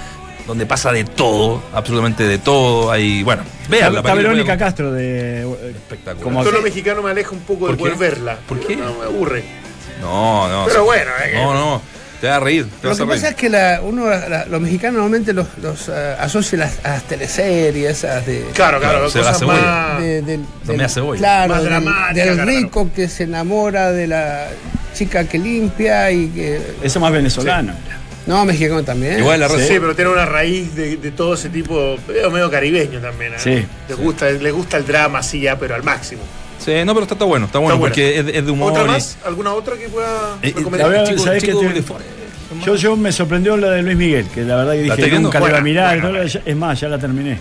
donde 0.47 0.65
pasa 0.65 0.91
de 0.91 1.03
todo, 1.03 1.61
absolutamente 1.73 2.23
de 2.23 2.37
todo. 2.39 2.89
Hay, 2.91 3.21
bueno, 3.23 3.43
veanla. 3.69 3.99
Está 3.99 4.13
Verónica 4.15 4.57
Castro 4.57 4.91
de. 4.93 5.41
Espectacular. 5.71 6.23
Como- 6.23 6.41
El 6.41 6.47
tono 6.49 6.61
mexicano 6.61 7.01
me 7.03 7.11
aleja 7.11 7.31
un 7.31 7.41
poco 7.41 7.67
de 7.67 7.75
¿Por 7.75 7.89
qué? 7.89 7.95
poder 7.95 8.11
verla. 8.11 8.37
¿Por 8.47 8.59
qué? 8.65 8.75
No, 8.77 8.95
me 8.95 9.05
aburre. 9.05 9.43
No, 10.01 10.47
no. 10.47 10.65
Pero 10.65 10.79
sí. 10.81 10.85
bueno, 10.85 11.11
eh, 11.25 11.31
No, 11.35 11.53
no. 11.53 11.81
Te 12.21 12.25
vas 12.27 12.37
a 12.37 12.39
reír. 12.39 12.65
Te 12.65 12.71
Lo 12.83 12.89
vas 12.89 12.97
que 12.97 13.03
a 13.03 13.05
reír. 13.05 13.15
pasa 13.21 13.29
es 13.29 13.35
que 13.35 13.49
la, 13.49 13.79
uno, 13.83 14.09
la- 14.09 14.45
los 14.45 14.59
mexicanos 14.59 14.93
normalmente 14.95 15.33
los, 15.33 15.45
los 15.61 15.87
eh, 15.89 16.15
asocian 16.19 16.61
a 16.61 16.65
las, 16.65 16.83
a 16.85 16.89
las 16.89 17.03
teleseries, 17.03 17.91
esas 17.91 18.25
de, 18.25 18.43
Claro, 18.55 18.79
claro, 18.79 18.79
Claro, 18.79 19.09
se 19.11 19.19
cosas 19.19 19.33
la 19.33 19.39
cebolla. 19.39 19.61
más. 19.61 20.01
de- 20.01 20.21
del, 20.23 20.41
claro, 21.19 21.53
Más 21.53 21.61
del- 21.61 21.69
dramática, 21.69 22.13
del 22.25 22.33
claro. 22.33 22.49
rico 22.49 22.89
que 22.95 23.07
se 23.07 23.23
enamora 23.25 23.91
de 23.91 24.07
la 24.07 24.47
chica 24.95 25.25
que 25.25 25.37
limpia 25.37 26.09
y 26.11 26.29
que 26.29 26.59
Eso 26.81 26.99
más 26.99 27.11
venezolano. 27.11 27.73
No 28.27 28.45
mexicano 28.45 28.83
también 28.83 29.19
Igual 29.19 29.39
la 29.39 29.47
Sí, 29.49 29.55
razón. 29.55 29.77
pero 29.79 29.95
tiene 29.95 30.11
una 30.11 30.25
raíz 30.25 30.75
de, 30.75 30.97
de 30.97 31.11
todo 31.11 31.33
ese 31.33 31.49
tipo, 31.49 31.97
medio, 32.07 32.29
medio 32.29 32.51
caribeño 32.51 32.99
también. 32.99 33.33
¿eh? 33.33 33.37
Sí. 33.39 33.65
Les 33.89 33.97
gusta, 33.97 34.29
les 34.29 34.53
gusta 34.53 34.77
el 34.77 34.85
drama 34.85 35.19
así 35.19 35.39
ya, 35.41 35.57
pero 35.57 35.73
al 35.75 35.83
máximo. 35.83 36.21
Sí, 36.59 36.73
no, 36.85 36.93
pero 36.93 37.03
está, 37.03 37.15
está 37.15 37.25
bueno. 37.25 37.45
Está 37.45 37.59
bueno 37.59 37.79
porque 37.79 38.19
es, 38.19 38.25
es 38.27 38.45
de 38.45 38.51
humor. 38.51 38.71
¿Otra 38.73 38.83
más? 38.85 39.17
¿Alguna 39.25 39.53
otra 39.53 39.75
que 39.77 39.87
pueda 39.89 40.37
Eh, 40.41 40.49
eh, 40.49 40.53
recomendar? 40.57 40.89
verdad, 40.89 41.07
chico- 41.09 41.23
¿sabés 41.23 41.43
chico 41.43 41.59
te- 41.59 41.81
Forest, 41.81 42.09
Yo, 42.65 42.75
yo 42.75 42.95
me 42.97 43.11
sorprendió 43.11 43.55
la 43.57 43.71
de 43.71 43.83
Luis 43.83 43.97
Miguel, 43.97 44.27
que 44.33 44.41
la 44.43 44.55
verdad 44.57 44.73
que 44.73 44.85
¿La 44.87 44.95
dije 44.95 45.19
nunca 45.19 45.39
la 45.39 45.47
iba 45.49 45.57
a 45.57 45.61
mirar. 45.61 46.25
Es 46.45 46.55
más, 46.55 46.79
ya 46.79 46.89
la 46.89 46.97
terminé. 46.97 47.39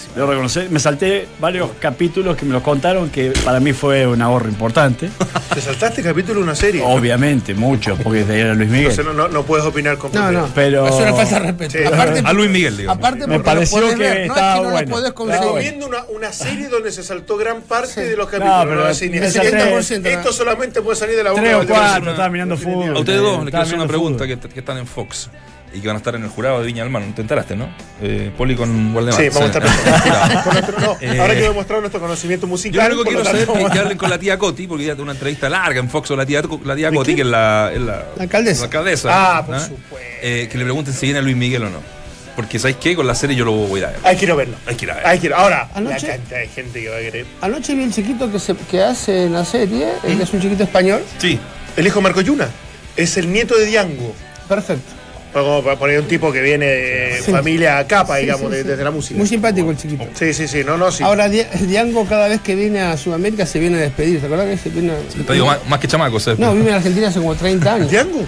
Buenísimo. 0.00 0.14
Debo 0.16 0.30
reconocer, 0.30 0.70
me 0.70 0.80
salté 0.80 1.28
varios 1.38 1.70
capítulos 1.78 2.36
que 2.36 2.44
me 2.44 2.52
los 2.52 2.62
contaron 2.62 3.10
que 3.10 3.32
para 3.44 3.60
mí 3.60 3.72
fue 3.72 4.06
un 4.06 4.20
ahorro 4.22 4.48
importante. 4.48 5.10
¿Te 5.54 5.60
saltaste 5.60 6.02
capítulo 6.02 6.38
de 6.38 6.44
una 6.44 6.54
serie? 6.54 6.82
Obviamente, 6.84 7.54
mucho, 7.54 7.96
porque 8.02 8.20
era 8.20 8.54
Luis 8.54 8.68
Miguel. 8.70 8.90
Entonces 8.90 9.04
no, 9.04 9.12
no, 9.12 9.28
no 9.28 9.42
puedes 9.44 9.64
opinar 9.66 9.98
con 9.98 10.12
no 10.12 10.30
no 10.32 10.48
Pero- 10.54 10.86
es 10.88 10.94
una 10.94 11.12
falta 11.14 11.34
de 11.40 11.46
respeto 11.46 11.78
Sí. 11.78 11.84
aparte, 11.84 12.22
A 12.24 12.32
Luis 12.32 12.50
Miguel, 12.50 12.76
digamos. 12.76 12.98
aparte 12.98 13.26
Me 13.26 13.40
pareció 13.40 13.80
que 13.90 13.96
ver, 13.96 14.26
no 14.28 14.34
es 14.34 14.38
estaba 14.38 14.54
que 14.56 14.62
no 14.62 14.70
bueno. 14.70 14.86
lo 14.88 14.90
podés 14.94 15.08
Estaba 15.10 15.14
conseguir 15.14 15.44
Estoy 15.46 15.62
viendo 15.62 15.86
una, 15.86 16.04
una 16.14 16.32
serie 16.32 16.68
donde 16.68 16.92
se 16.92 17.02
saltó 17.02 17.36
gran 17.36 17.62
parte 17.62 17.94
Sí. 17.94 18.00
de 18.02 18.16
los 18.16 18.26
No, 18.26 18.30
capítulos. 18.30 18.66
pero 18.66 18.76
No, 18.84 18.90
salté- 18.90 19.70
70%, 19.70 20.00
¿no? 20.02 20.08
Esto 20.08 20.32
solamente 20.32 20.82
puede 20.82 20.96
salir 20.96 21.16
de 21.16 21.24
la 21.24 21.30
boca 21.30 21.42
Tres 21.42 21.54
o 21.56 21.66
cuatro, 21.66 22.10
estaba 22.10 22.28
mirando 22.28 22.56
fútbol. 22.56 22.96
A 22.96 23.00
ustedes 23.00 23.20
dos 23.20 23.30
les 23.30 23.34
quiero 23.34 23.46
Estaba 23.48 23.62
hacer 23.64 23.74
una 23.78 23.86
pregunta 23.88 24.26
que 24.26 24.58
están 24.58 24.78
en 24.78 24.86
Fox 24.86 25.30
y 25.72 25.80
que 25.80 25.86
van 25.86 25.96
a 25.96 25.98
estar 25.98 26.14
en 26.14 26.22
el 26.24 26.28
jurado 26.30 26.60
de 26.60 26.66
Viña 26.66 26.82
del 26.82 26.90
Mar. 26.92 27.02
¿Te 27.14 27.20
enteraste, 27.22 27.54
no? 27.56 27.68
Eh, 28.02 28.30
Poli 28.36 28.56
con 28.56 28.94
Waldemar. 28.94 29.20
Sí, 29.20 29.28
vamos 29.28 29.42
a 29.54 29.58
estar. 29.58 30.42
Con 30.44 30.52
nuestro- 30.54 30.80
no, 30.80 30.96
Eh, 31.00 31.18
Ahora 31.20 31.34
quiero 31.34 31.48
demostrar 31.50 31.80
nuestro 31.80 32.00
conocimiento 32.00 32.46
Yo 32.46 32.50
musical. 32.50 32.88
lo 32.88 32.94
único 32.96 33.04
que 33.04 33.08
quiero 33.16 33.20
lo 33.24 33.30
saber 33.46 33.64
es 33.66 33.70
que 33.72 33.78
hablen 33.78 33.98
con 33.98 34.10
la 34.10 34.18
tía 34.18 34.38
Coti, 34.38 34.66
porque 34.66 34.84
ya 34.84 34.94
tuvo 34.94 35.04
una 35.04 35.12
entrevista 35.12 35.48
larga 35.48 35.80
en 35.80 35.88
Fox 35.88 36.08
con 36.08 36.16
la 36.18 36.26
tía, 36.26 36.42
la 36.64 36.76
tía 36.76 36.90
Coti, 36.90 37.14
que 37.14 37.20
es 37.22 37.26
la, 37.26 37.70
es 37.72 37.80
la, 37.80 38.04
La 38.16 38.22
alcaldesa. 38.24 38.60
la 38.60 38.64
alcaldesa, 38.66 39.08
Ah, 39.38 39.46
por 39.46 39.54
¿no? 39.54 39.60
supuesto. 39.60 40.08
Eh, 40.22 40.48
que 40.50 40.58
le 40.58 40.64
pregunten 40.64 40.92
si 40.94 41.06
viene 41.06 41.22
Luis 41.22 41.36
Miguel 41.36 41.62
o 41.64 41.70
no. 41.70 42.00
Porque, 42.36 42.58
¿sabéis 42.58 42.78
qué? 42.80 42.94
Con 42.96 43.06
la 43.06 43.14
serie 43.14 43.36
yo 43.36 43.44
lo 43.44 43.52
voy 43.52 43.80
a 43.80 43.82
ir 43.82 43.84
a 43.84 43.90
ver. 43.90 44.00
Hay 44.04 44.16
que 44.16 44.24
ir 44.24 44.30
a 44.30 44.34
verlo. 44.34 44.56
Hay 44.66 44.74
que 44.76 44.84
ir 44.86 44.90
a 44.90 44.94
ver. 44.94 45.06
Hay 45.06 45.18
que 45.18 45.26
ir. 45.26 45.34
Ahora, 45.34 45.68
Anoche- 45.74 46.06
la 46.06 46.14
cantidad 46.16 46.38
de 46.38 46.48
gente 46.48 46.80
que 46.80 46.88
va 46.88 46.96
a 46.96 47.00
querer. 47.00 47.26
anoche 47.42 47.74
vi 47.74 47.82
el 47.84 47.92
chiquito 47.92 48.30
que 48.32 48.38
se 48.38 48.54
que 48.56 48.82
hace 48.82 49.24
en 49.24 49.32
la 49.34 49.44
serie 49.44 49.88
el 50.04 50.16
que 50.16 50.22
es 50.22 50.32
un 50.32 50.40
chiquito 50.40 50.62
español 50.62 51.02
Sí. 51.18 51.38
El 51.76 51.86
hijo 51.86 51.96
de 51.98 52.02
Marco 52.02 52.20
Yuna 52.22 52.48
es 52.96 53.16
el 53.16 53.30
nieto 53.32 53.56
de 53.56 53.66
Diango. 53.66 54.14
perfecto 54.48 54.92
Como 55.32 55.62
para 55.62 55.76
poner 55.78 56.00
un 56.00 56.08
tipo 56.08 56.32
que 56.32 56.40
viene 56.42 56.66
de 56.66 57.22
Sí. 57.24 57.30
familia 57.30 57.86
capa, 57.86 58.16
Sí, 58.16 58.22
digamos, 58.22 58.50
sí, 58.50 58.56
de- 58.56 58.62
sí. 58.62 58.68
desde 58.68 58.82
la 58.84 58.90
música. 58.90 59.16
muy 59.18 59.28
simpático 59.28 59.70
el 59.70 59.76
chiquito 59.76 60.04
Sí, 60.18 60.34
sí, 60.34 60.48
sí. 60.48 60.64
No, 60.64 60.76
no, 60.76 60.90
sí. 60.90 61.04
Ahora, 61.04 61.28
Di- 61.28 61.44
Diango 61.66 62.04
cada 62.06 62.26
vez 62.28 62.40
que 62.40 62.54
viene 62.56 62.80
a 62.80 62.96
Sudamérica 62.96 63.46
se 63.46 63.58
viene 63.60 63.78
a 63.78 63.80
despedir. 63.82 64.18
¿Te 64.20 64.26
acuerdas 64.26 64.48
que 64.48 64.56
se 64.56 64.68
viene 64.70 64.92
a... 64.92 65.24
Te 65.26 65.32
digo, 65.32 65.46
más, 65.46 65.58
más 65.68 65.78
que 65.78 65.86
chamaco, 65.86 66.18
¿sabes? 66.18 66.38
No, 66.40 66.52
vive 66.54 66.70
en 66.70 66.74
Argentina 66.74 67.08
hace 67.08 67.20
como 67.20 67.34
30 67.36 67.74
años. 67.74 67.90
¿Diango? 67.90 68.24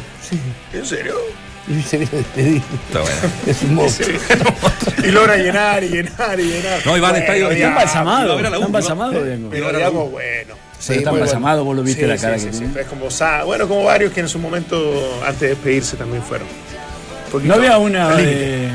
¿En 0.72 0.86
serio? 0.86 1.16
Y 1.68 1.80
se 1.82 1.96
viene 1.98 2.10
a 2.12 2.16
despedir. 2.16 2.62
Está 2.86 3.00
bueno. 3.00 3.16
Es 3.46 3.62
un 3.62 3.74
monstruo. 3.74 4.18
y 5.04 5.10
logra 5.10 5.36
llenar 5.36 5.82
y 5.84 5.88
llenar 5.88 6.38
y 6.40 6.44
llenar. 6.44 6.86
No, 6.86 6.96
y 6.96 7.00
va 7.00 7.08
al 7.08 7.12
Bueno, 7.14 7.16
estadio- 7.18 7.44
Está 7.44 7.54
Diango. 7.56 7.78
embalsamado. 7.80 8.32
a 8.32 8.36
a 8.36 8.42
Está 8.44 8.66
embalsamado, 8.66 9.24
Diego. 9.24 9.48
Pero 9.50 9.72
Diango, 9.76 10.08
bueno. 10.08 10.54
Pero 10.86 10.98
está 10.98 11.10
embalsamado, 11.10 11.64
vos 11.64 11.76
lo 11.76 11.82
viste 11.84 12.02
Sí, 12.02 12.08
la 12.08 12.16
sí, 12.16 12.22
cara 12.22 12.38
sí, 12.38 12.46
que 12.46 12.52
sí. 12.54 12.64
Es 12.78 12.86
como, 12.86 13.08
bueno, 13.46 13.68
como 13.68 13.84
varios 13.84 14.12
que 14.12 14.20
en 14.20 14.28
su 14.28 14.38
momento, 14.40 15.20
antes 15.24 15.40
de 15.40 15.48
despedirse, 15.50 15.96
también 15.96 16.22
fueron. 16.24 16.48
Poquito 17.32 17.48
¿No 17.48 17.54
había 17.58 17.78
una 17.78 18.10
de, 18.14 18.68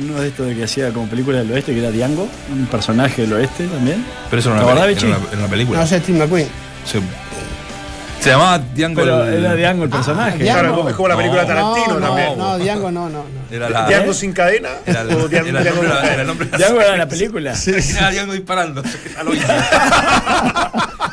uno 0.00 0.20
de 0.20 0.28
estos 0.28 0.46
de 0.46 0.54
que 0.54 0.64
hacía 0.64 0.90
como 0.92 1.08
película 1.08 1.38
del 1.38 1.50
oeste, 1.52 1.72
que 1.72 1.80
era 1.80 1.90
Diango? 1.90 2.28
Un 2.52 2.66
personaje 2.66 3.22
del 3.22 3.32
oeste 3.32 3.66
también. 3.66 4.04
Pero 4.30 4.40
eso 4.40 4.50
era 4.50 4.58
¿Te 4.60 4.64
una, 4.64 4.72
acordás, 4.72 4.94
peli- 4.96 5.08
era 5.10 5.18
una, 5.18 5.28
era 5.28 5.38
una 5.38 5.48
película. 5.48 5.80
No, 5.80 5.86
sé, 5.86 5.98
Steve 6.00 6.18
McQueen. 6.18 6.48
Se, 6.86 7.00
se 8.20 8.30
llamaba 8.30 8.58
Diango. 8.74 9.00
Pero 9.00 9.24
el- 9.26 9.44
era 9.44 9.54
Diango 9.56 9.84
el 9.84 9.90
personaje. 9.90 10.38
Diango. 10.38 10.60
Claro, 10.60 10.88
es 10.88 10.94
como 10.94 11.08
la 11.08 11.16
película 11.16 11.42
No. 11.42 11.48
Tarantino 11.48 11.98
no, 12.00 12.06
también. 12.06 12.38
no, 12.38 12.50
no, 12.50 12.58
Diango 12.58 12.90
no, 12.92 13.08
no, 13.10 13.18
no. 13.18 13.24
Era 13.50 13.68
la. 13.68 13.88
¿Diango 13.88 14.12
¿Eh? 14.12 14.14
sin 14.14 14.32
cadena? 14.32 14.68
Era, 14.86 15.00
el- 15.02 15.08
¿O 15.14 15.28
Diango- 15.28 15.48
era 15.48 15.58
el 15.58 15.64
Diango- 15.66 15.82
nombre, 15.82 16.12
era 16.12 16.20
el 16.22 16.26
nombre 16.28 16.46
de 16.46 16.52
la 16.52 16.58
Diango 16.58 16.80
era 16.80 16.96
la 16.96 17.08
película. 17.08 17.54
Era 17.66 18.10
Diango 18.10 18.32
disparando. 18.34 18.82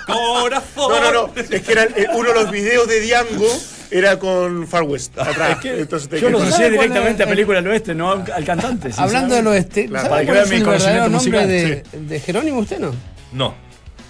Corazón. 0.07 0.63
No, 0.77 0.99
no, 1.01 1.11
no. 1.11 1.29
Es 1.37 1.61
que 1.61 1.71
era 1.71 1.83
el- 1.83 2.07
uno 2.13 2.29
de 2.29 2.35
los 2.35 2.51
videos 2.51 2.87
de 2.87 2.99
Diango 2.99 3.47
era 3.91 4.17
con 4.17 4.67
Far 4.67 4.83
West 4.83 5.17
atrás. 5.19 5.59
Entonces 5.63 6.09
te 6.09 6.19
Yo 6.19 6.29
lo 6.29 6.37
asocié 6.39 6.51
¿Sabe 6.65 6.75
cuál 6.75 6.87
directamente 6.89 7.23
es 7.23 7.27
a 7.27 7.29
el- 7.29 7.35
película 7.35 7.61
del 7.61 7.71
oeste, 7.71 7.93
no 7.93 8.11
al 8.11 8.31
al 8.31 8.43
cantante. 8.45 8.89
Hablando 8.97 9.35
del 9.35 9.47
oeste, 9.47 9.85
Claro, 9.87 10.05
¿sabe 10.07 10.09
para 10.09 10.21
que 10.21 10.25
cuál 10.27 10.35
vean 10.37 10.43
es 10.45 10.49
mi 10.51 10.55
el 10.57 10.63
verdadero 10.65 11.09
nombre 11.09 11.47
de, 11.47 11.83
de 12.07 12.19
Jerónimo 12.19 12.59
usted 12.59 12.79
no? 12.79 12.95
No. 13.33 13.53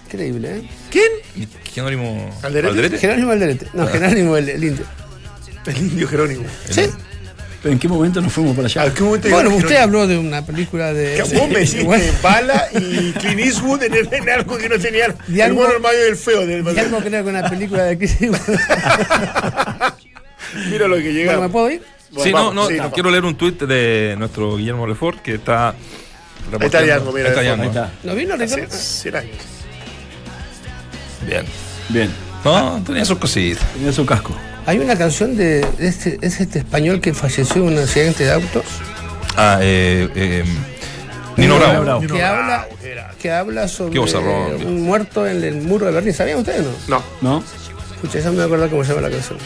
Increíble, 0.06 0.56
¿eh? 0.58 0.68
¿Quién? 0.90 1.48
Jerónimo 1.72 2.30
¿Alderete? 2.42 2.68
Alderete. 2.68 2.98
Jerónimo 2.98 3.30
Alderete. 3.32 3.66
No, 3.72 3.86
Jerónimo 3.86 4.36
el, 4.36 4.48
el 4.50 4.62
indio. 4.64 4.84
El 5.66 5.76
indio 5.78 6.08
Jerónimo. 6.08 6.44
¿Sí? 6.68 6.82
¿Pero 7.62 7.72
en 7.74 7.78
qué 7.78 7.86
momento 7.86 8.20
nos 8.20 8.32
fuimos 8.32 8.56
para 8.56 8.66
allá? 8.66 8.82
¿A 8.82 8.92
qué 8.92 9.04
momento 9.04 9.28
Bueno, 9.30 9.54
usted 9.54 9.76
habló 9.76 10.04
de 10.08 10.18
una 10.18 10.44
película 10.44 10.92
de. 10.92 11.22
Vos 11.22 11.48
me 11.48 11.60
decís 11.60 11.84
Bueno, 11.84 12.04
Bala 12.20 12.66
y 12.72 13.12
Clint 13.12 13.38
Eastwood 13.40 13.84
en, 13.84 14.12
en 14.12 14.30
algo 14.30 14.58
que 14.58 14.68
no 14.68 14.78
tenían. 14.80 15.14
De 15.28 15.34
el 15.34 15.40
algo- 15.42 15.60
bueno, 15.60 15.74
el 15.76 15.80
malo 15.80 15.96
y 16.04 16.08
el 16.08 16.16
feo. 16.16 16.44
Del, 16.44 16.66
algo 16.78 16.98
creo 16.98 17.22
que 17.24 17.30
una 17.30 17.48
película 17.48 17.84
de 17.84 17.96
Chris 17.98 18.20
Eastwood. 18.20 18.56
Mira 20.70 20.88
lo 20.88 20.96
que 20.96 21.12
llega. 21.12 21.32
Bueno, 21.32 21.42
¿me 21.42 21.48
puedo 21.48 21.70
ir? 21.70 21.82
Sí, 22.22 22.32
no, 22.32 22.52
no, 22.52 22.66
sí, 22.66 22.76
quiero 22.92 23.10
leer 23.10 23.24
un 23.24 23.36
tuit 23.36 23.62
de 23.62 24.14
nuestro 24.18 24.56
Guillermo 24.56 24.86
Lefort 24.86 25.20
que 25.22 25.34
está. 25.36 25.68
Ahí 25.68 25.74
está 26.60 26.84
Yango, 26.84 27.12
mira. 27.12 27.26
Ahí 27.26 27.30
está 27.30 27.42
Yango. 27.42 27.72
¿Lo 28.02 28.14
vino, 28.14 28.34
Hace 28.34 28.56
Ricardo? 28.56 28.76
100 28.76 29.16
años. 29.16 29.36
Bien. 31.26 31.44
Bien. 31.88 32.10
No, 32.44 32.82
tenía 32.84 33.04
sus 33.04 33.18
cositas. 33.18 33.64
Tenía 33.72 33.92
su 33.92 34.04
casco. 34.04 34.36
Hay 34.66 34.78
una 34.78 34.96
canción 34.96 35.36
de 35.36 35.66
este, 35.78 36.18
es 36.22 36.40
este 36.40 36.60
español 36.60 37.00
que 37.00 37.12
falleció 37.14 37.56
en 37.66 37.74
un 37.74 37.78
accidente 37.78 38.24
de 38.24 38.32
auto 38.32 38.62
Ah, 39.36 39.58
eh, 39.60 40.08
eh, 40.14 40.44
Nino 41.36 41.54
Nino 41.54 41.58
Bravo. 41.58 41.82
Bravo. 41.84 42.00
que 42.02 42.06
Bravo, 42.08 42.36
habla 42.42 42.66
era. 42.84 43.10
que 43.20 43.30
habla 43.32 43.66
sobre 43.68 43.98
un 43.98 44.82
muerto 44.82 45.26
en 45.26 45.42
el 45.42 45.62
muro 45.62 45.86
de 45.86 45.92
Berlín. 45.92 46.12
¿Sabían 46.12 46.38
ustedes 46.38 46.60
o 46.60 46.90
no? 46.90 47.02
No, 47.22 47.38
¿No? 47.38 47.44
Escucha, 47.94 48.18
ya 48.20 48.26
me 48.30 48.34
voy 48.36 48.42
a 48.42 48.46
acordar 48.46 48.68
cómo 48.68 48.84
se 48.84 48.90
llama 48.94 49.08
la 49.08 49.14
canción. 49.14 49.38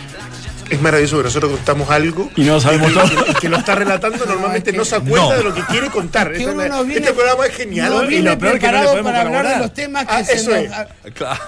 es 0.69 0.81
maravilloso 0.83 1.19
que 1.19 1.23
nosotros 1.23 1.53
contamos 1.53 1.89
algo. 1.91 2.29
Y 2.35 2.43
no 2.43 2.61
sabemos 2.61 2.93
todo. 2.93 3.25
que 3.41 3.49
lo 3.49 3.57
está 3.59 3.77
relatando 3.77 4.27
normalmente 4.27 4.71
es 4.71 4.75
que- 4.75 4.79
no 4.79 4.85
se 4.85 4.97
acuerda 4.97 5.29
No. 5.29 5.37
de 5.37 5.45
lo 5.45 5.55
que 5.55 5.63
quiere 5.67 5.89
contar. 5.91 6.33
Que 6.33 6.39
Esta 6.39 6.51
uno 6.53 6.63
es 6.63 6.69
la- 6.71 6.77
no 6.77 6.85
viene- 6.85 7.01
este 7.03 7.13
programa 7.15 7.47
es 7.47 7.55
genial. 7.55 7.91
No 7.91 8.11
Y 8.11 8.19
lo 8.23 8.39
peor 8.39 8.59
que 8.59 8.67
no 8.67 8.73
le 8.73 8.85
podemos 8.89 9.13
para 9.13 9.21
hablar 9.23 9.49
de 9.49 9.59
los 9.59 9.73
temas 9.75 10.07
que 10.07 10.13
Ah, 10.13 10.25
se 10.25 10.33
eso 10.33 10.51
nos- 10.51 10.59
es. 10.59 11.13
Claro. 11.15 11.41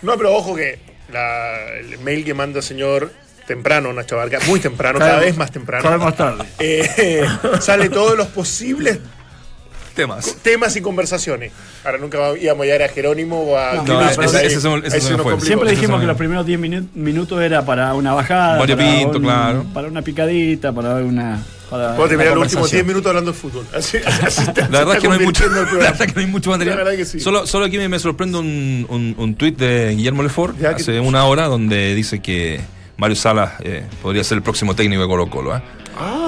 No, 0.00 0.16
pero 0.16 0.34
ojo 0.34 0.54
que 0.56 0.78
la- 1.14 1.78
el 1.78 1.98
mail 2.00 2.24
que 2.24 2.34
manda 2.34 2.58
el 2.58 2.64
señor 2.64 3.10
temprano, 3.46 3.92
Nacho 3.92 4.16
Vargas, 4.16 4.46
muy 4.48 4.58
temprano, 4.60 4.98
Cada 4.98 5.12
cada, 5.12 5.22
vez- 5.24 5.36
más 5.36 5.50
temprano. 5.50 5.82
cada 5.82 5.96
vez 5.96 6.04
más 6.04 6.16
tarde. 6.16 6.44
eh, 6.58 7.24
sale 7.60 7.88
todos 7.88 8.16
los 8.18 8.26
posibles 8.28 8.98
Temas. 9.94 10.36
temas 10.42 10.74
y 10.74 10.80
conversaciones. 10.80 11.52
Ahora 11.84 11.98
nunca 11.98 12.18
íbamos 12.40 12.62
a 12.62 12.64
llegar 12.66 12.82
a 12.82 12.88
Jerónimo 12.88 13.42
o 13.42 13.56
a. 13.56 13.74
No, 13.74 13.84
Clint 13.84 14.02
ese- 14.10 15.16
complicó. 15.16 15.40
Siempre 15.40 15.70
dijimos 15.70 16.00
que 16.00 16.06
los 16.06 16.16
primeros 16.16 16.44
10 16.44 16.58
minu- 16.58 16.88
minutos 16.94 17.40
era 17.40 17.64
para 17.64 17.94
una 17.94 18.12
bajada. 18.12 18.58
Para 18.58 18.74
un- 18.74 19.22
claro. 19.22 19.64
Para 19.72 19.86
una 19.88 20.02
picadita, 20.02 20.72
para 20.72 20.96
una. 20.96 21.40
Para 21.74 21.96
Puedo 21.96 22.08
terminar 22.08 22.32
una 22.32 22.44
los 22.44 22.52
últimos 22.52 22.70
10 22.70 22.82
conversación. 22.82 22.86
minutos 22.86 23.08
hablando 23.10 23.32
de 23.32 23.38
fútbol. 23.38 23.66
Así, 23.74 23.98
así 24.26 24.42
está- 24.42 24.68
La 24.70 24.78
verdad 24.80 24.94
es 24.96 25.00
que 25.02 25.08
no 25.08 25.14
hay 25.14 25.20
mucho, 25.24 25.46
la 25.48 25.62
verdad 25.62 25.96
es 26.02 26.06
que 26.06 26.12
no 26.14 26.20
hay 26.20 26.26
mucho 26.26 26.50
material. 26.50 27.06
Sí. 27.06 27.20
Solo, 27.20 27.46
solo 27.46 27.66
aquí 27.66 27.78
me, 27.78 27.88
me 27.88 27.98
sorprende 27.98 28.38
un, 28.38 28.86
un, 28.88 29.14
un 29.18 29.34
tuit 29.34 29.58
de 29.58 29.90
Guillermo 29.96 30.22
Lefort 30.22 30.58
Ya 30.58 30.74
que- 30.74 30.82
hace 30.82 31.00
una 31.00 31.24
hora 31.24 31.46
donde 31.46 31.94
dice 31.94 32.20
que 32.20 32.60
Mario 32.96 33.16
Salas 33.16 33.54
eh, 33.60 33.84
podría 34.02 34.22
ser 34.24 34.36
el 34.36 34.42
próximo 34.42 34.74
técnico 34.76 35.02
de 35.02 35.08
Colo 35.08 35.28
Colo. 35.28 35.56
¿eh? 35.56 35.62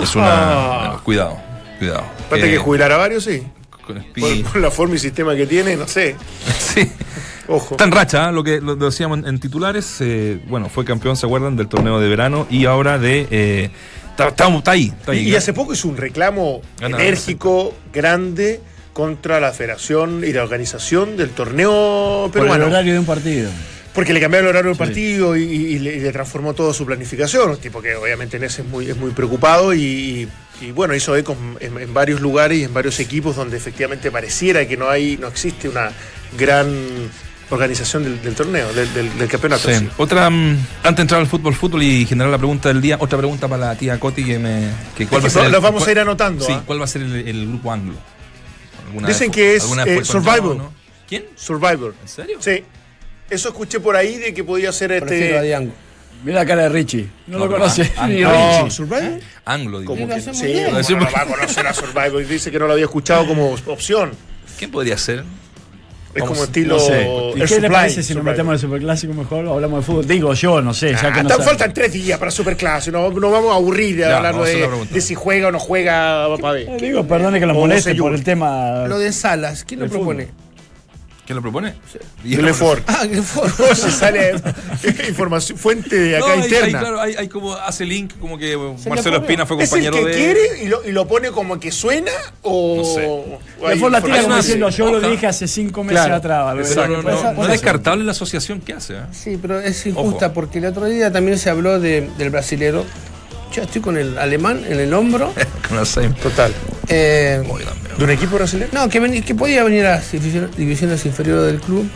Es 0.02 0.14
una... 0.16 0.96
cuidado, 1.04 1.38
cuidado. 1.78 2.04
Aparte 2.26 2.46
Eh, 2.48 2.50
que 2.52 2.58
jubilar 2.58 2.90
a 2.92 2.96
varios, 2.96 3.24
sí. 3.24 3.42
con 3.86 4.04
Por, 4.52 4.56
la 4.60 4.70
forma 4.70 4.96
y 4.96 4.98
sistema 4.98 5.34
que 5.36 5.46
tiene, 5.46 5.76
no 5.76 5.86
sé. 5.86 6.16
sí. 6.58 6.90
Ojo. 7.48 7.74
Está 7.74 7.84
en 7.84 7.92
racha, 7.92 8.28
¿eh? 8.28 8.32
lo 8.32 8.42
que 8.42 8.60
lo 8.60 8.74
decíamos 8.74 9.18
en, 9.20 9.26
en 9.28 9.38
titulares. 9.38 9.98
eh, 10.00 10.40
bueno, 10.48 10.68
fue 10.68 10.84
campeón, 10.84 11.16
¿se 11.16 11.26
acuerdan? 11.26 11.54
Del 11.56 11.68
torneo 11.68 12.00
de 12.00 12.08
verano 12.08 12.46
y 12.50 12.64
ahora 12.64 12.98
de. 12.98 13.28
eh, 13.30 13.70
está, 14.24 14.28
está- 14.28 14.56
está 14.56 14.70
ahí. 14.72 14.92
Está 14.98 15.12
ahí 15.12 15.18
Y, 15.20 15.30
y 15.30 15.36
hace 15.36 15.52
poco 15.52 15.72
hizo 15.72 15.88
un 15.88 15.96
reclamo 15.96 16.60
enérgico, 16.80 17.74
grande, 17.92 18.60
contra 18.92 19.40
la 19.40 19.52
federación 19.52 20.24
y 20.24 20.32
la 20.32 20.42
organización 20.42 21.16
del 21.16 21.30
torneo 21.30 22.28
Por 22.32 22.42
el 22.42 22.48
peruano. 22.48 22.66
horario 22.66 22.94
de 22.94 22.98
un 22.98 23.06
partido. 23.06 23.50
Porque 23.94 24.12
le 24.12 24.20
cambiaron 24.20 24.46
el 24.46 24.50
horario 24.50 24.70
del 24.70 24.78
partido 24.78 25.36
y, 25.36 25.42
y 25.42 25.78
le, 25.78 25.96
y 25.96 26.00
le 26.00 26.12
transformó 26.12 26.52
toda 26.54 26.74
su 26.74 26.84
planificación. 26.84 27.50
Un 27.50 27.56
tipo 27.58 27.80
que 27.80 27.94
obviamente 27.94 28.36
en 28.36 28.44
ese 28.44 28.60
es 28.62 28.68
muy, 28.68 28.90
es 28.90 28.96
muy 28.96 29.10
preocupado 29.12 29.72
y, 29.72 30.28
y, 30.60 30.70
bueno, 30.72 30.94
hizo 30.94 31.16
eco 31.16 31.34
en, 31.60 31.78
en 31.78 31.94
varios 31.94 32.20
lugares 32.20 32.58
y 32.58 32.64
en 32.64 32.74
varios 32.74 33.00
equipos 33.00 33.36
donde 33.36 33.56
efectivamente 33.56 34.10
pareciera 34.10 34.66
que 34.68 34.76
no 34.76 34.90
hay, 34.90 35.16
no 35.16 35.28
existe 35.28 35.66
una 35.68 35.90
gran 36.38 36.68
organización 37.50 38.02
del, 38.04 38.20
del 38.22 38.34
torneo, 38.34 38.72
del, 38.72 38.92
del- 38.92 39.18
del 39.18 39.28
campeonato. 39.28 39.68
Sí. 39.68 39.76
sí. 39.78 39.88
Otra, 39.98 40.28
mm, 40.30 40.56
antes 40.82 40.96
de 40.96 41.02
entrar 41.02 41.20
al 41.20 41.26
fútbol, 41.26 41.54
fútbol 41.54 41.82
y 41.82 42.04
generar 42.06 42.30
la 42.30 42.38
pregunta 42.38 42.68
del 42.68 42.80
día, 42.82 42.96
otra 43.00 43.18
pregunta 43.18 43.46
para 43.48 43.66
la 43.66 43.74
tía 43.76 43.98
Coti 44.00 44.24
que 44.24 44.38
me. 44.38 44.68
Que 44.96 45.06
¿cuál 45.06 45.22
va 45.22 45.28
a 45.28 45.30
ser 45.30 45.44
el- 45.46 45.52
los 45.52 45.62
vamos 45.62 45.80
cuál- 45.82 45.88
a 45.88 45.92
ir 45.92 45.98
anotando, 46.00 46.44
Sí, 46.44 46.52
¿ah? 46.52 46.62
¿cuál 46.66 46.80
va 46.80 46.84
a 46.84 46.88
ser 46.88 47.02
el, 47.02 47.14
el 47.28 47.46
grupo 47.48 47.72
anglo? 47.72 47.94
¿Alguna 48.86 49.08
Dicen 49.08 49.28
vez- 49.30 49.34
que 49.34 49.56
es, 49.56 49.64
eh, 49.86 50.04
Survivor. 50.04 50.56
¿no? 50.56 50.72
¿Quién? 51.08 51.24
Survivor. 51.36 51.94
¿En 52.02 52.08
serio? 52.08 52.38
Sí. 52.40 52.64
Eso 53.30 53.48
escuché 53.48 53.80
por 53.80 53.96
ahí 53.96 54.16
de 54.18 54.32
que 54.34 54.44
podía 54.44 54.72
ser 54.72 54.92
este. 54.92 55.42
Mira 56.24 56.38
la 56.40 56.46
cara 56.46 56.62
de 56.62 56.68
Richie. 56.70 57.08
No, 57.26 57.38
No, 57.38 57.44
lo 57.46 57.52
conoce. 57.52 57.92
Ni 58.08 58.24
Richie. 58.24 58.70
¿Survivor? 58.70 59.20
Anglo, 59.44 59.80
digo. 59.80 59.94
Que, 59.94 60.20
sí, 60.32 60.46
bien. 60.46 60.70
¿cómo 60.70 61.00
no 61.00 61.10
va 61.12 61.20
a 61.20 61.26
conocer 61.26 61.66
a 61.66 61.74
Survivor. 61.74 62.22
Y 62.22 62.24
Dice 62.24 62.50
que 62.50 62.58
no 62.58 62.66
lo 62.66 62.72
había 62.72 62.86
escuchado 62.86 63.26
como 63.26 63.50
opción. 63.66 64.12
¿Quién 64.58 64.70
podría 64.70 64.96
ser? 64.96 65.24
Es 66.16 66.24
como 66.24 66.44
estilo. 66.44 66.74
No 66.74 66.80
sé. 66.80 67.08
¿Y 67.36 67.40
qué 67.42 67.60
le 67.60 67.70
parece 67.70 68.02
si 68.02 68.14
nos 68.14 68.24
metemos 68.24 68.50
en 68.50 68.54
el 68.54 68.60
superclásico 68.60 69.14
mejor 69.14 69.44
o 69.46 69.54
hablamos 69.54 69.80
de 69.80 69.86
fútbol? 69.86 70.06
Digo 70.06 70.34
yo, 70.34 70.60
no 70.62 70.72
sé. 70.74 70.92
Ya 70.92 71.08
Ah, 71.08 71.12
que 71.12 71.22
no 71.22 71.38
faltan 71.38 71.72
tres 71.72 71.92
días 71.92 72.18
para 72.18 72.30
Superclase. 72.30 72.90
No, 72.90 73.10
no 73.10 73.30
vamos 73.30 73.52
a 73.52 73.56
aburrir 73.56 73.96
de 73.96 74.04
hablar 74.06 74.34
la 74.34 74.44
de, 74.44 74.68
de 74.90 75.00
si 75.00 75.14
juega 75.14 75.48
o 75.48 75.52
no 75.52 75.58
juega 75.58 76.28
ver. 76.28 76.68
Eh, 76.68 76.76
Digo, 76.80 77.06
perdone 77.06 77.38
que 77.38 77.46
los 77.46 77.56
O 77.56 77.60
no 77.60 77.66
moleste 77.66 77.94
por 77.94 78.14
el 78.14 78.22
tema. 78.24 78.86
Lo 78.86 78.98
de 78.98 79.12
Salas, 79.12 79.64
¿quién 79.64 79.80
lo 79.80 79.88
propone? 79.88 80.28
¿Quién 81.26 81.36
lo 81.36 81.42
propone? 81.42 81.74
Lefort. 82.22 82.84
Ah, 82.86 83.04
que 83.10 83.20
fue. 83.20 83.48
Se 83.74 83.90
sale 83.90 84.32
información, 85.08 85.58
fuente 85.58 85.96
de 85.98 86.16
acá 86.16 86.26
No, 86.26 86.32
hay- 86.34 86.40
interna. 86.42 86.66
hay, 86.66 86.70
claro, 86.84 87.00
hay, 87.00 87.14
hay 87.16 87.28
como 87.28 87.52
hace 87.54 87.84
link, 87.84 88.12
como 88.20 88.38
que 88.38 88.56
Se 88.78 88.88
Marcelo. 88.88 89.16
Espina 89.16 89.44
fue 89.44 89.56
¿Es 89.62 89.72
el 89.72 89.84
compañero 89.90 89.96
que 90.06 90.10
de. 90.12 90.16
quiere 90.16 90.62
y 90.62 90.68
lo, 90.68 90.84
y 90.84 90.92
lo 90.92 91.08
pone 91.08 91.32
como 91.32 91.58
que 91.58 91.72
suena 91.72 92.12
o.? 92.42 92.76
No 92.76 92.84
sé. 92.84 93.68
Después 93.70 93.92
la 93.92 94.00
tira 94.00 94.22
como 94.22 94.36
diciendo, 94.36 94.68
yo 94.70 94.90
lo 94.92 95.00
dije 95.10 95.26
hace 95.26 95.48
cinco 95.48 95.82
meses 95.82 96.00
Claro. 96.02 96.14
atrás. 96.16 96.46
Pero 96.54 96.64
Exacto. 96.66 96.88
no, 96.88 97.02
no, 97.02 97.22
no, 97.22 97.32
no 97.32 97.42
es 97.42 97.48
descartable 97.48 98.04
la 98.04 98.12
asociación 98.12 98.60
que 98.60 98.74
hace. 98.74 98.94
¿eh? 98.94 99.00
Sí, 99.10 99.36
pero 99.40 99.58
es 99.58 99.84
injusta 99.84 100.26
Ojo. 100.26 100.34
porque 100.34 100.58
el 100.58 100.66
otro 100.66 100.86
día 100.86 101.10
también 101.12 101.38
se 101.38 101.50
habló 101.50 101.80
de- 101.80 102.08
del 102.18 102.30
brasilero. 102.30 102.84
Yo 103.52 103.62
estoy 103.62 103.80
con 103.80 103.96
el 103.96 104.18
alemán 104.18 104.62
en 104.68 104.78
el 104.80 104.92
hombro. 104.92 105.32
Con 105.68 105.78
el 105.78 105.86
same. 105.86 106.10
Total. 106.10 106.52
eh. 106.88 107.42
¿De 107.98 108.04
un 108.04 108.10
equipo 108.10 108.36
brasileño? 108.36 108.70
no, 108.72 108.88
que, 108.88 109.34
podía 109.34 109.64
venir 109.64 109.86
a 109.86 109.92
las 109.96 110.12
divisiones, 110.12 111.06
inferiores 111.06 111.46
del 111.46 111.60
club. 111.60 111.88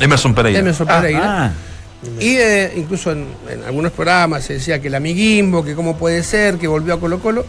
Emerson 0.00 0.34
Pereira. 0.34 0.58
Emerson 0.58 0.86
Ah, 0.90 1.00
Pereira. 1.00 1.44
Ah, 1.46 1.52
Y 2.18 2.30
eh, 2.36 2.72
incluso 2.76 3.12
en, 3.12 3.26
en 3.48 3.62
algunos 3.64 3.92
programas 3.92 4.44
se 4.44 4.54
decía 4.54 4.80
que 4.80 4.88
el 4.88 4.94
amiguimbo, 4.96 5.64
que 5.64 5.74
cómo 5.76 5.96
puede 5.96 6.22
ser, 6.24 6.56
que 6.58 6.66
volvió 6.66 6.94
a 6.94 7.00
Colo 7.00 7.20
Colo. 7.20 7.46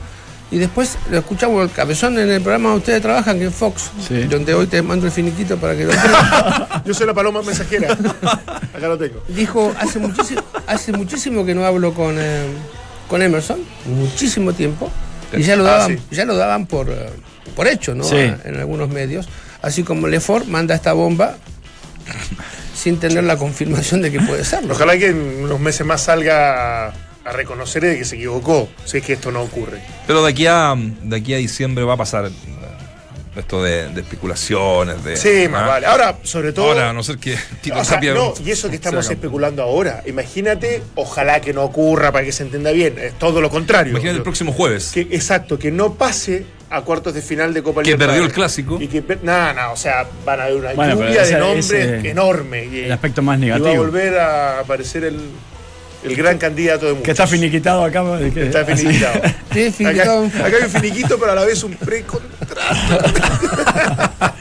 Y 0.51 0.59
después 0.59 0.97
lo 1.09 1.17
escuchamos 1.17 1.63
el 1.63 1.71
cabezón 1.71 2.19
en 2.19 2.29
el 2.29 2.39
programa 2.41 2.69
donde 2.69 2.79
ustedes 2.81 3.01
trabajan, 3.01 3.39
que 3.39 3.47
es 3.47 3.53
Fox, 3.55 3.89
Sí. 4.07 4.23
donde 4.25 4.53
hoy 4.53 4.67
te 4.67 4.79
mando 4.83 5.07
el 5.07 5.11
finiquito 5.11 5.57
para 5.57 5.75
que 5.75 5.85
lo 5.85 5.91
Yo 6.85 6.93
soy 6.93 7.07
la 7.07 7.15
paloma 7.15 7.41
mensajera. 7.41 7.91
Acá 8.73 8.87
lo 8.87 8.95
tengo. 8.99 9.23
Dijo, 9.27 9.73
hace 9.79 9.97
muchísimo, 9.97 10.43
hace 10.67 10.91
muchísimo 10.91 11.43
que 11.43 11.55
no 11.55 11.65
hablo 11.65 11.95
con, 11.95 12.15
eh, 12.19 12.43
con 13.07 13.21
Emerson, 13.21 13.59
muchísimo 13.85 14.53
tiempo, 14.53 14.91
y 15.35 15.43
ya 15.43 15.55
lo 15.55 15.65
Ah, 15.67 15.71
daban, 15.79 15.97
sí. 15.97 16.03
ya 16.11 16.25
lo 16.25 16.35
daban 16.35 16.65
por, 16.65 16.89
eh, 16.89 17.09
por 17.55 17.67
hecho, 17.67 17.93
¿no? 17.95 18.03
Sí. 18.03 18.15
A- 18.17 18.39
En 18.45 18.55
algunos 18.57 18.89
medios. 18.89 19.27
Así 19.61 19.83
como 19.83 20.07
Lefort 20.07 20.45
manda 20.47 20.75
esta 20.75 20.93
bomba 20.93 21.37
sin 22.75 22.97
tener 22.99 23.23
la 23.23 23.37
confirmación 23.37 24.01
de 24.01 24.11
que 24.11 24.19
puede 24.19 24.43
serlo. 24.45 24.73
Ojalá 24.73 24.97
que 24.97 25.07
en 25.07 25.43
unos 25.43 25.59
meses 25.59 25.85
más 25.85 26.01
salga 26.01 26.87
a, 26.89 26.93
reconocer 27.31 27.83
de 27.83 27.97
que 27.97 28.05
se 28.05 28.15
equivocó, 28.17 28.69
si 28.85 28.97
es 28.99 29.03
que 29.03 29.13
esto 29.13 29.31
no 29.31 29.41
ocurre. 29.41 29.81
Pero 30.05 30.23
de 30.23 30.29
aquí 30.29 30.45
a 30.45 30.75
de 30.75 31.15
aquí 31.15 31.33
a 31.33 31.37
diciembre 31.37 31.83
va 31.83 31.93
a 31.93 31.97
pasar 31.97 32.29
esto 33.35 33.63
de, 33.63 33.89
de 33.89 34.01
especulaciones. 34.01 35.03
De, 35.03 35.15
Sí, 35.17 35.47
más 35.49 35.63
¿ah? 35.63 35.67
vale. 35.67 35.85
Ahora, 35.87 36.17
sobre 36.23 36.53
todo. 36.53 36.67
Ahora, 36.67 36.89
a 36.89 36.93
no 36.93 37.03
ser 37.03 37.17
que 37.17 37.37
Tito 37.61 37.77
O 37.79 37.83
sea, 37.83 37.99
no, 37.99 38.33
y 38.43 38.51
eso 38.51 38.69
que 38.69 38.75
estamos 38.75 39.09
especulando 39.09 39.61
ahora. 39.63 40.03
Imagínate, 40.05 40.81
ojalá 40.95 41.41
que 41.41 41.53
no 41.53 41.63
ocurra 41.63 42.11
para 42.11 42.25
que 42.25 42.31
se 42.31 42.43
entienda 42.43 42.71
bien. 42.71 42.97
Es 42.97 43.13
todo 43.19 43.41
lo 43.41 43.49
contrario. 43.49 43.91
Imagínate 43.91 44.17
el 44.17 44.23
próximo 44.23 44.51
jueves. 44.51 44.91
Que, 44.93 45.01
exacto, 45.01 45.59
que 45.59 45.71
no 45.71 45.93
pase 45.95 46.45
a 46.69 46.81
cuartos 46.81 47.13
de 47.13 47.21
final 47.21 47.53
de 47.53 47.61
Copa 47.61 47.81
Que 47.81 47.87
Libertadores. 47.91 48.15
perdió 48.21 48.27
el 48.27 48.33
clásico. 48.33 48.77
Y 48.81 48.87
que 48.87 49.03
no, 49.21 49.53
no, 49.53 49.71
o 49.73 49.77
sea, 49.77 50.05
van 50.25 50.39
a 50.39 50.43
haber 50.43 50.55
una 50.57 50.73
Bueno, 50.73 50.95
lluvia 50.95 51.23
de 51.23 51.37
nombres 51.37 52.05
enorme. 52.05 52.65
Y, 52.65 52.79
el 52.85 52.91
aspecto 52.91 53.21
más 53.21 53.39
y 53.39 53.49
va 53.49 53.55
a 53.55 53.59
negativo. 53.59 53.83
volver 53.83 54.17
a 54.17 54.59
aparecer 54.61 55.03
el, 55.03 55.19
el 56.05 56.15
gran 56.15 56.37
candidato 56.37 56.85
de 56.85 56.91
muchos. 56.93 57.05
que 57.05 57.11
está 57.11 57.27
finiquitado 57.27 57.83
acá. 57.83 58.03
que- 58.33 58.43
Está 58.47 58.65
finiquitado. 58.75 59.21
Sí, 59.53 59.61
Acá, 59.63 59.71
finiquitado. 59.71 60.25
acá 60.25 60.45
hay 60.57 60.63
un 60.63 60.69
finiquito, 60.69 61.19
pero 61.19 61.31
a 61.31 61.35
la 61.35 61.43
vez 61.45 61.63
un 61.63 61.73
precontrato. 61.73 62.55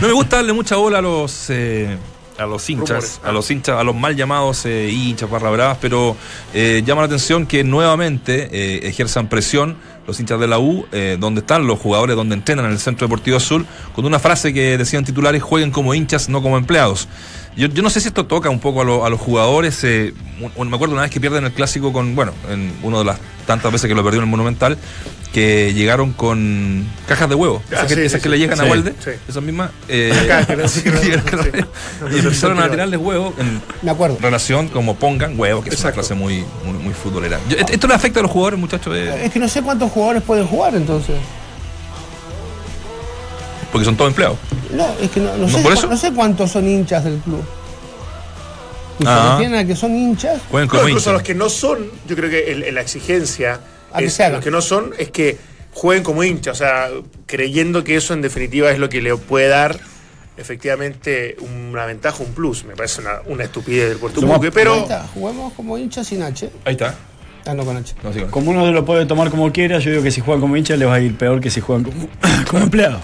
No 0.00 0.06
me 0.06 0.12
gusta 0.12 0.36
darle 0.36 0.52
mucha 0.52 0.76
bola 0.76 0.98
a 0.98 1.02
los 1.02 1.46
eh, 1.50 1.96
a 2.38 2.46
los 2.46 2.70
hinchas, 2.70 2.88
Rumores. 2.88 3.20
a 3.24 3.32
los 3.32 3.50
hinchas, 3.50 3.80
a 3.80 3.82
los 3.82 3.96
mal 3.96 4.14
llamados 4.14 4.64
eh, 4.64 4.88
hinchas, 4.92 5.28
barra 5.28 5.50
bravas, 5.50 5.78
pero 5.80 6.16
eh, 6.54 6.84
llama 6.86 7.00
la 7.02 7.06
atención 7.06 7.46
que 7.46 7.64
nuevamente 7.64 8.48
eh, 8.52 8.80
ejerzan 8.88 9.28
presión 9.28 9.76
los 10.06 10.20
hinchas 10.20 10.38
de 10.38 10.46
la 10.46 10.60
U, 10.60 10.86
eh, 10.92 11.16
donde 11.18 11.40
están 11.40 11.66
los 11.66 11.80
jugadores, 11.80 12.14
donde 12.14 12.36
entrenan 12.36 12.66
en 12.66 12.70
el 12.70 12.78
Centro 12.78 13.08
Deportivo 13.08 13.36
Azul, 13.38 13.66
con 13.92 14.04
una 14.06 14.20
frase 14.20 14.54
que 14.54 14.78
decían 14.78 15.04
titulares, 15.04 15.42
jueguen 15.42 15.72
como 15.72 15.92
hinchas, 15.94 16.28
no 16.28 16.42
como 16.42 16.56
empleados. 16.58 17.08
Yo, 17.58 17.66
yo 17.68 17.82
no 17.82 17.90
sé 17.90 18.00
si 18.00 18.08
esto 18.08 18.24
toca 18.24 18.48
un 18.50 18.60
poco 18.60 18.80
a, 18.80 18.84
lo- 18.84 19.04
a 19.04 19.10
los 19.10 19.20
jugadores. 19.20 19.82
eh, 19.84 20.14
me 20.40 20.74
acuerdo 20.76 20.94
una 20.94 21.02
vez 21.02 21.10
que 21.10 21.20
pierden 21.20 21.44
el 21.44 21.52
clásico 21.52 21.92
con, 21.92 22.14
bueno, 22.14 22.32
en 22.50 22.72
una 22.82 22.98
de 22.98 23.04
las 23.04 23.18
tantas 23.46 23.70
veces 23.72 23.88
que 23.88 23.94
lo 23.94 24.04
perdió 24.04 24.20
en 24.20 24.24
el 24.26 24.30
Monumental, 24.30 24.78
que 25.32 25.74
llegaron 25.74 26.12
con 26.12 26.86
cajas 27.08 27.28
de 27.28 27.34
huevo. 27.34 27.60
Ah, 27.66 27.74
esas 27.74 27.86
que, 27.88 27.94
sí, 27.96 28.00
esas 28.02 28.12
sí, 28.12 28.16
que 28.18 28.22
sí. 28.22 28.28
le 28.28 28.38
llegan 28.38 28.60
a 28.60 28.64
Walde, 28.64 28.94
sí. 29.04 29.10
esas 29.28 29.42
mismas. 29.42 29.70
eh, 29.88 30.12
y 32.12 32.18
empezaron 32.18 32.60
a 32.60 32.70
tirarles 32.70 33.00
huevos 33.00 33.34
en 33.38 33.60
Me 33.82 33.90
acuerdo. 33.90 34.18
relación 34.20 34.68
como 34.68 34.94
pongan 34.96 35.38
huevos, 35.38 35.64
que 35.64 35.70
es 35.70 35.74
una 35.80 35.90
Exacto. 35.90 36.00
frase 36.06 36.14
muy, 36.14 36.44
muy, 36.64 36.74
muy 36.82 36.94
futbolera. 36.94 37.38
Yo- 37.48 37.56
¿Esto 37.56 37.86
le 37.88 37.94
afecta 37.94 38.20
a 38.20 38.22
los 38.22 38.30
jugadores, 38.32 38.58
muchachos? 38.60 38.94
Eh, 38.96 39.24
Es 39.26 39.32
que 39.32 39.38
no 39.38 39.48
sé 39.48 39.62
cuántos 39.62 39.90
jugadores 39.90 40.22
pueden 40.22 40.46
jugar 40.46 40.74
entonces. 40.74 41.16
Porque 43.72 43.84
son 43.84 43.96
todos 43.96 44.10
empleados. 44.10 44.38
No, 44.72 44.86
es 45.00 45.10
que 45.10 45.20
no, 45.20 45.32
no 45.36 45.46
¿No 45.46 45.48
sé, 45.48 45.62
por 45.62 45.72
cu- 45.72 45.78
eso? 45.78 45.86
no 45.88 45.96
sé 45.96 46.12
cuántos 46.12 46.50
son 46.50 46.66
hinchas 46.68 47.04
del 47.04 47.18
club. 47.18 47.42
Y 49.00 49.04
se 49.04 49.08
Ah. 49.08 49.36
refieren 49.38 49.56
a 49.58 49.64
que 49.66 49.76
son 49.76 49.94
hinchas. 49.96 50.40
Juegan 50.50 50.66
No, 50.68 50.72
como 50.74 50.88
incluso 50.88 51.10
hinchas. 51.10 51.12
los 51.14 51.22
que 51.22 51.34
no 51.34 51.48
son, 51.48 51.78
yo 52.08 52.16
creo 52.16 52.30
que 52.30 52.50
el- 52.52 52.62
el- 52.64 52.74
la 52.74 52.80
exigencia 52.80 53.60
A 53.92 53.98
que 53.98 54.06
es, 54.06 54.20
hagan. 54.20 54.32
los 54.34 54.44
que 54.44 54.50
no 54.50 54.60
son 54.60 54.90
es 54.98 55.10
que 55.10 55.38
jueguen 55.72 56.02
como 56.02 56.24
hinchas, 56.24 56.56
o 56.56 56.58
sea, 56.58 56.88
creyendo 57.26 57.84
que 57.84 57.96
eso 57.96 58.12
en 58.14 58.22
definitiva 58.22 58.70
es 58.70 58.78
lo 58.78 58.88
que 58.88 59.00
le 59.00 59.14
puede 59.16 59.48
dar 59.48 59.78
efectivamente 60.36 61.36
una 61.40 61.84
ventaja, 61.86 62.22
un 62.22 62.32
plus. 62.32 62.64
Me 62.64 62.74
parece 62.74 63.00
una, 63.00 63.20
una 63.26 63.44
estupidez 63.44 63.88
del 63.90 63.98
Puerto 63.98 64.20
Ahí 64.20 64.50
pero 64.52 64.76
está, 64.76 65.06
Juguemos 65.14 65.52
como 65.54 65.76
hinchas 65.78 66.06
sin 66.06 66.22
H. 66.22 66.50
Ahí 66.64 66.72
está. 66.72 66.94
Ah, 67.46 67.54
no 67.54 67.64
con 67.64 67.76
H. 67.76 67.94
No, 68.02 68.12
sí, 68.12 68.20
Como 68.30 68.50
uno 68.50 68.70
lo 68.70 68.84
puede 68.84 69.06
tomar 69.06 69.30
como 69.30 69.52
quiera, 69.52 69.78
yo 69.78 69.90
digo 69.90 70.02
que 70.02 70.10
si 70.10 70.20
juegan 70.20 70.40
como 70.40 70.56
hinchas 70.56 70.78
les 70.78 70.88
va 70.88 70.94
a 70.94 71.00
ir 71.00 71.16
peor 71.16 71.40
que 71.40 71.50
si 71.50 71.60
juegan 71.60 71.84
como, 71.84 72.08
como 72.50 72.62
empleados. 72.64 73.00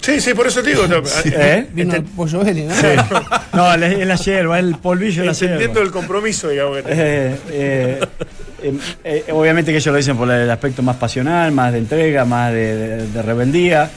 Sí, 0.00 0.20
sí, 0.20 0.34
por 0.34 0.46
eso 0.46 0.62
te 0.62 0.70
digo, 0.70 0.86
no, 0.86 1.02
¿Eh? 1.24 1.66
Vino 1.72 1.94
el 1.94 2.02
pollo 2.04 2.40
Belli, 2.44 2.62
¿no? 2.64 2.74
No, 3.52 3.72
es 3.74 4.06
la 4.06 4.14
es 4.14 4.26
el 4.28 4.76
polvillo 4.76 5.22
de 5.22 5.26
la 5.28 5.32
yerba. 5.32 5.54
entendiendo 5.54 5.82
el 5.82 5.90
compromiso, 5.90 6.48
digamos. 6.48 6.78
que- 6.82 6.84
Eh, 6.88 7.36
eh, 7.50 8.00
eh, 8.62 8.74
eh, 9.04 9.24
obviamente 9.32 9.70
que 9.72 9.78
ellos 9.78 9.92
lo 9.92 9.96
dicen 9.96 10.16
por 10.16 10.30
el 10.30 10.50
aspecto 10.50 10.82
más 10.82 10.96
pasional, 10.96 11.50
más 11.52 11.72
de 11.72 11.78
entrega, 11.78 12.24
más 12.24 12.52
de, 12.52 12.76
de- 12.76 13.06
de 13.08 13.22
rebeldía, 13.22 13.90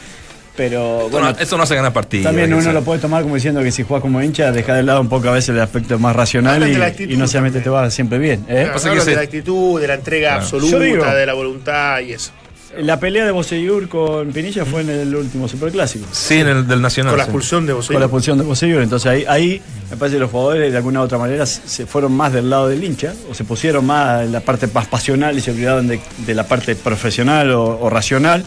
pero 0.55 1.10
Bueno, 1.10 1.27
bueno, 1.27 1.36
eso 1.39 1.57
no 1.57 1.63
hace 1.63 1.75
ganar 1.75 1.91
partido. 1.93 2.24
también 2.25 2.53
uno 2.53 2.72
lo 2.72 2.83
puede 2.83 3.00
tomar 3.01 3.24
como 3.24 3.36
diciendo 3.36 3.62
que 3.63 3.72
si 3.72 3.83
juegas 3.83 4.01
como 4.01 4.22
hincha, 4.22 4.51
deja 4.51 4.74
de 4.75 4.83
lado 4.83 5.01
un 5.01 5.10
poco 5.10 5.29
a 5.29 5.31
veces 5.33 5.50
el 5.50 5.60
aspecto 5.60 5.98
más 6.00 6.15
racional 6.15 6.67
y, 6.69 6.75
actitud 6.81 7.12
y 7.12 7.17
no 7.17 7.27
solamente 7.27 7.60
también. 7.60 7.63
te 7.63 7.69
va 7.69 7.89
siempre 7.91 8.17
bien. 8.19 8.41
¿eh? 8.48 8.53
Claro, 8.63 8.74
pasa 8.74 8.91
que 8.93 9.00
se- 9.01 9.10
de 9.12 9.15
la 9.15 9.22
actitud, 9.24 9.81
de 9.81 9.88
la 9.88 9.93
entrega 9.95 10.29
Claro. 10.29 10.43
absoluta, 10.43 10.79
digo- 10.79 11.05
de 11.05 11.25
la 11.25 11.33
voluntad 11.33 12.00
y 12.01 12.13
eso. 12.13 12.31
La 12.80 13.00
pelea 13.00 13.25
de 13.25 13.32
Boseyur 13.32 13.88
con 13.88 14.32
Pinilla 14.32 14.65
fue 14.65 14.82
en 14.82 14.89
el 14.89 15.15
último 15.15 15.48
superclásico. 15.48 16.08
Sí, 16.12 16.36
en 16.36 16.48
el 16.48 16.68
del 16.68 16.82
Nacional. 16.82 17.12
Con 17.12 17.18
la 17.20 17.25
sí. 17.25 17.30
expulsión 17.30 17.65
de 17.65 17.74
Con 17.74 17.80
Bosellur. 17.82 18.00
la 18.00 18.06
expulsión 18.06 18.38
de 18.39 18.44
Boseyur. 18.44 18.82
Entonces 18.82 19.12
ahí, 19.12 19.25
ahí 19.27 19.62
me 19.92 19.98
parece 19.98 20.15
que 20.15 20.22
los 20.22 20.32
jugadores 20.32 20.72
de 20.72 20.77
alguna 20.77 21.01
u 21.01 21.03
otra 21.03 21.18
manera 21.18 21.46
se 21.46 21.86
fueron 21.86 22.13
más 22.13 22.34
del 22.34 22.50
lado 22.50 22.68
del 22.70 22.84
hincha, 22.84 23.13
o 23.30 23.34
se 23.36 23.44
pusieron 23.44 23.86
más 23.86 24.24
en 24.24 24.32
la 24.32 24.39
parte 24.39 24.68
más 24.74 24.88
pasional 24.88 25.38
y 25.38 25.42
se 25.42 25.51
olvidaron 25.51 25.88
de, 25.88 26.00
de 26.25 26.34
la 26.34 26.48
parte 26.48 26.75
profesional 26.75 27.51
o, 27.51 27.80
o 27.80 27.89
racional. 27.89 28.44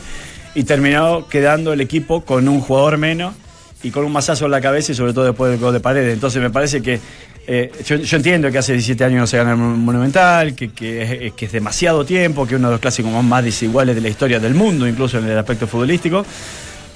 Y 0.55 0.65
terminó 0.65 1.29
quedando 1.29 1.73
el 1.73 1.81
equipo 1.81 2.25
con 2.25 2.49
un 2.49 2.61
jugador 2.61 2.99
menos 2.99 3.35
y 3.83 3.91
con 3.91 4.05
un 4.05 4.13
mazazo 4.13 4.47
en 4.47 4.51
la 4.51 4.61
cabeza 4.61 4.91
y 4.93 4.95
sobre 4.95 5.13
todo 5.13 5.25
después 5.27 5.51
del 5.53 5.61
gol 5.61 5.73
de 5.73 5.81
paredes. 5.81 6.15
Entonces 6.15 6.43
me 6.43 6.51
parece 6.51 6.83
que 6.83 6.99
eh, 7.47 7.71
yo, 7.85 7.97
yo 7.97 8.17
entiendo 8.17 8.51
que 8.51 8.59
hace 8.59 8.73
17 8.73 9.05
años 9.05 9.21
no 9.21 9.27
se 9.27 9.37
gana 9.37 9.53
el 9.53 9.57
Monumental, 9.59 10.55
que, 10.55 10.71
que 10.73 11.27
es, 11.27 11.33
que 11.35 11.47
es 11.47 11.53
demasiado 11.53 12.05
tiempo, 12.05 12.47
que 12.47 12.55
es 12.55 12.59
uno 12.59 12.69
de 12.69 12.73
los 12.75 12.81
clásicos 12.81 13.13
más 13.25 13.45
desiguales 13.45 13.95
de 13.95 14.01
la 14.01 14.09
historia 14.09 14.41
del 14.41 14.55
mundo, 14.55 14.87
incluso 14.87 15.19
en 15.19 15.27
el 15.29 15.39
aspecto 15.39 15.67
futbolístico. 15.67 16.25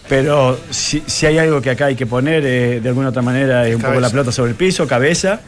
Pero 0.09 0.59
si, 0.71 1.03
si 1.07 1.27
hay 1.27 1.39
algo 1.39 1.61
que 1.63 1.71
acá 1.71 1.87
hay 1.87 1.95
que 1.95 2.07
poner 2.07 2.45
eh, 2.45 2.81
de 2.81 2.89
alguna 2.89 3.11
otra 3.11 3.23
manera 3.23 3.67
es 3.69 3.77
un 3.77 3.81
poco 3.83 4.01
la 4.01 4.11
pelota 4.11 4.33
sobre 4.33 4.51
el 4.51 4.57
piso, 4.57 4.87
cabeza, 4.87 5.41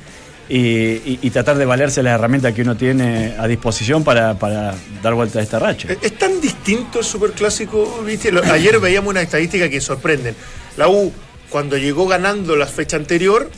y, 0.48 0.58
y- 0.58 1.18
y 1.22 1.30
tratar 1.30 1.56
de 1.56 1.64
valerse 1.64 2.02
las 2.02 2.14
herramientas 2.14 2.52
que 2.52 2.62
uno 2.62 2.76
tiene 2.76 3.34
a 3.38 3.46
disposición 3.48 4.04
para, 4.04 4.34
para 4.38 4.74
dar 5.02 5.14
vuelta 5.14 5.40
a 5.40 5.42
esta 5.42 5.58
racha. 5.58 5.88
Es, 5.90 5.98
es 6.02 6.16
tan 6.18 6.40
distinto 6.40 6.98
el 7.00 7.04
superclásico, 7.04 8.02
¿viste? 8.06 8.30
Ayer 8.52 8.78
veíamos 8.78 9.10
una 9.10 9.22
estadística 9.22 9.68
que 9.68 9.80
sorprenden. 9.80 10.34
La 10.76 10.88
U, 10.88 11.12
cuando 11.48 11.76
llegó 11.76 12.06
ganando 12.06 12.54
la 12.54 12.66
fecha 12.66 12.96
anterior, 12.96 13.50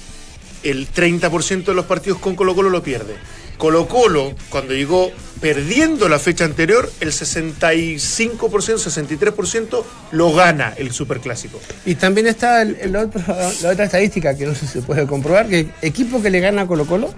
el 0.65 0.89
30% 0.93 1.65
de 1.65 1.75
los 1.75 1.87
partidos 1.87 2.19
con 2.19 2.35
Colo 2.37 2.55
Colo 2.55 2.71
lo 2.71 2.83
pierde. 2.83 3.15
Colo 3.59 3.87
Colo, 3.87 4.35
cuando 4.49 4.75
llegó 4.75 5.13
perdiendo 5.41 6.09
la 6.09 6.19
fecha 6.19 6.45
anterior, 6.45 6.91
el 7.01 7.13
65%, 7.13 8.39
63% 8.79 9.85
lo 10.13 10.33
gana 10.33 10.75
el 10.77 10.93
superclásico. 10.93 11.61
Y 11.87 11.95
también 11.95 12.27
está 12.27 12.63
el, 12.63 12.77
el 12.81 12.97
otro- 12.97 13.23
la 13.63 13.71
otra 13.71 13.85
estadística 13.85 14.37
que 14.37 14.47
no 14.47 14.55
sé 14.55 14.67
si 14.67 14.73
se 14.75 14.83
puede 14.83 15.07
comprobar, 15.07 15.49
que 15.49 15.69
equipo 15.83 16.23
que 16.23 16.31
le 16.31 16.41
gana 16.41 16.63
a 16.63 16.67
Colo 16.67 16.87
Colo, 16.87 17.15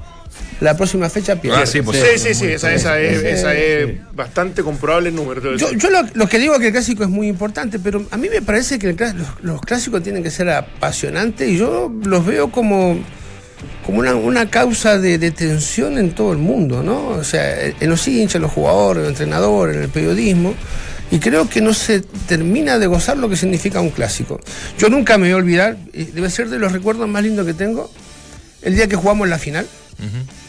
la 0.60 0.76
próxima 0.76 1.08
fecha 1.08 1.40
pierde. 1.40 1.62
Ah, 1.62 1.66
sí, 1.66 1.82
pues 1.82 1.98
Sí, 1.98 2.18
sí, 2.18 2.34
sí, 2.34 2.46
esa, 2.46 2.72
esa 2.74 3.00
es, 3.00 3.20
Sí, 3.20 3.26
esa 3.28 3.52
sí. 3.52 3.58
es 3.58 4.14
bastante 4.14 4.62
comprobable 4.62 5.08
el 5.10 5.14
número. 5.14 5.56
Yo, 5.56 5.72
yo 5.72 5.90
lo, 5.90 6.02
lo 6.14 6.28
que 6.28 6.38
digo 6.38 6.54
es 6.54 6.60
que 6.60 6.66
el 6.66 6.72
clásico 6.72 7.02
es 7.04 7.08
muy 7.10 7.28
importante, 7.28 7.78
pero 7.78 8.04
a 8.10 8.16
mí 8.16 8.28
me 8.28 8.42
parece 8.42 8.78
que 8.78 8.88
el 8.90 8.96
clás- 8.96 9.14
los, 9.14 9.28
los 9.42 9.60
clásicos 9.62 10.02
tienen 10.02 10.22
que 10.22 10.30
ser 10.30 10.50
apasionantes 10.50 11.48
y 11.48 11.56
yo 11.58 11.90
los 12.04 12.24
veo 12.26 12.50
como, 12.50 12.98
como 13.84 14.00
una, 14.00 14.14
una 14.14 14.50
causa 14.50 14.98
de, 14.98 15.18
de 15.18 15.30
tensión 15.30 15.98
en 15.98 16.12
todo 16.12 16.32
el 16.32 16.38
mundo, 16.38 16.82
¿no? 16.82 17.08
O 17.08 17.24
sea, 17.24 17.66
en 17.66 17.88
los 17.88 18.06
hinchas, 18.08 18.36
en 18.36 18.42
los 18.42 18.52
jugadores, 18.52 19.00
en 19.00 19.02
los 19.04 19.10
entrenadores, 19.12 19.76
en 19.76 19.82
el 19.82 19.88
periodismo. 19.88 20.54
Y 21.10 21.20
creo 21.20 21.48
que 21.48 21.60
no 21.60 21.72
se 21.72 22.00
termina 22.00 22.78
de 22.78 22.88
gozar 22.88 23.16
lo 23.16 23.28
que 23.28 23.36
significa 23.36 23.80
un 23.80 23.90
clásico. 23.90 24.40
Yo 24.76 24.88
nunca 24.88 25.18
me 25.18 25.26
voy 25.26 25.32
a 25.32 25.36
olvidar, 25.36 25.76
debe 25.92 26.28
ser 26.30 26.48
de 26.48 26.58
los 26.58 26.72
recuerdos 26.72 27.08
más 27.08 27.22
lindos 27.22 27.46
que 27.46 27.54
tengo, 27.54 27.90
el 28.62 28.74
día 28.74 28.88
que 28.88 28.96
jugamos 28.96 29.28
la 29.28 29.38
final 29.38 29.66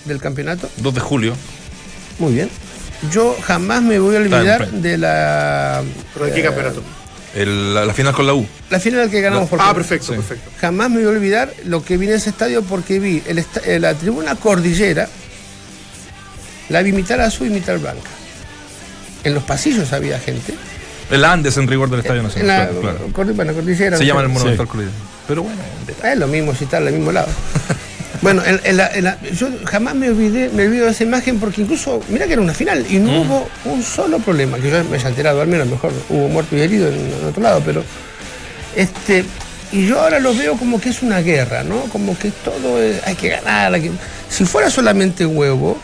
del 0.05 0.19
campeonato. 0.19 0.67
2 0.77 0.95
de 0.95 0.99
julio. 0.99 1.35
Muy 2.17 2.33
bien. 2.33 2.49
Yo 3.11 3.37
jamás 3.43 3.83
me 3.83 3.99
voy 3.99 4.15
a 4.15 4.19
olvidar 4.19 4.71
de 4.71 4.97
la, 4.97 5.83
¿Pero 6.13 6.25
de 6.25 6.33
qué 6.33 6.41
campeonato? 6.41 6.81
El- 7.37 7.73
la, 7.73 7.85
la 7.85 7.93
final 7.93 8.13
con 8.13 8.25
la 8.25 8.33
U. 8.33 8.45
la 8.69 8.79
final 8.79 9.09
que 9.09 9.21
ganamos 9.21 9.47
por 9.49 9.59
Ah, 9.61 9.73
perfecto, 9.73 10.07
Sí. 10.07 10.13
perfecto. 10.13 10.49
Jamás 10.59 10.89
me 10.89 10.97
voy 10.97 11.05
a 11.05 11.09
olvidar 11.09 11.53
lo 11.65 11.83
que 11.83 11.97
vi 11.97 12.07
en 12.07 12.13
ese 12.13 12.29
estadio 12.31 12.63
porque 12.63 12.99
vi 12.99 13.21
el 13.27 13.43
eh, 13.65 13.79
la 13.79 13.93
tribuna 13.93 14.35
cordillera, 14.35 15.07
la 16.69 16.81
vi 16.81 16.91
mitad 16.93 17.19
azul 17.21 17.47
y 17.47 17.49
mitad 17.51 17.77
blanca. 17.79 18.09
En 19.23 19.33
los 19.33 19.43
pasillos 19.43 19.93
había 19.93 20.19
gente. 20.19 20.53
El 21.11 21.23
Andes 21.23 21.55
en 21.57 21.67
rigor 21.67 21.89
del 21.89 21.99
Estadio 22.01 22.21
En 22.21 22.27
Nacional. 22.27 22.69
la 22.75 22.79
claro. 22.81 23.09
cordi- 23.13 23.35
bueno, 23.35 23.53
cordillera. 23.53 23.97
Se 23.97 24.05
llama 24.05 24.21
el 24.21 24.27
Sí. 24.27 24.33
Monumental 24.33 24.67
Cordillera. 24.67 24.95
Pero 25.27 25.43
bueno, 25.43 25.57
Es 26.03 26.17
lo 26.17 26.27
mismo 26.27 26.53
citar 26.53 26.81
al 26.85 26.91
mismo 26.93 27.11
lado. 27.11 27.27
Bueno, 28.33 28.43
en- 28.45 28.59
en 28.63 28.75
la- 28.77 28.87
en 28.93 29.03
la- 29.05 29.17
yo 29.31 29.47
jamás 29.63 29.95
me 29.95 30.09
olvidé, 30.09 30.49
me 30.49 30.65
olvido 30.65 30.85
de 30.85 30.91
esa 30.91 31.03
imagen 31.03 31.39
porque 31.39 31.61
incluso, 31.61 32.01
mira 32.09 32.25
que 32.27 32.33
era 32.33 32.41
una 32.41 32.53
final 32.53 32.85
y 32.89 32.97
no 32.97 33.21
hubo 33.21 33.47
un 33.65 33.81
solo 33.83 34.19
problema, 34.19 34.57
que 34.57 34.69
yo 34.69 34.83
me 34.83 34.97
haya 34.97 35.07
enterado, 35.09 35.41
al 35.41 35.47
menos 35.47 35.65
mejor 35.67 35.91
hubo 36.09 36.27
muerto 36.27 36.57
y 36.57 36.61
herido 36.61 36.89
en, 36.89 36.95
en 36.95 37.25
otro 37.25 37.41
lado, 37.41 37.61
pero 37.65 37.83
este 38.75 39.23
y 39.71 39.85
yo 39.87 39.99
ahora 39.99 40.19
lo 40.19 40.33
veo 40.33 40.55
como 40.57 40.79
que 40.79 40.89
es 40.89 41.01
una 41.01 41.19
guerra, 41.21 41.63
¿no? 41.63 41.81
Como 41.83 42.17
que 42.17 42.31
todo 42.31 42.81
es- 42.81 43.01
hay 43.05 43.15
que 43.15 43.29
ganar, 43.29 43.73
hay 43.73 43.81
que- 43.81 43.91
si 44.29 44.45
fuera 44.45 44.69
solamente 44.69 45.25
huevo, 45.25 45.77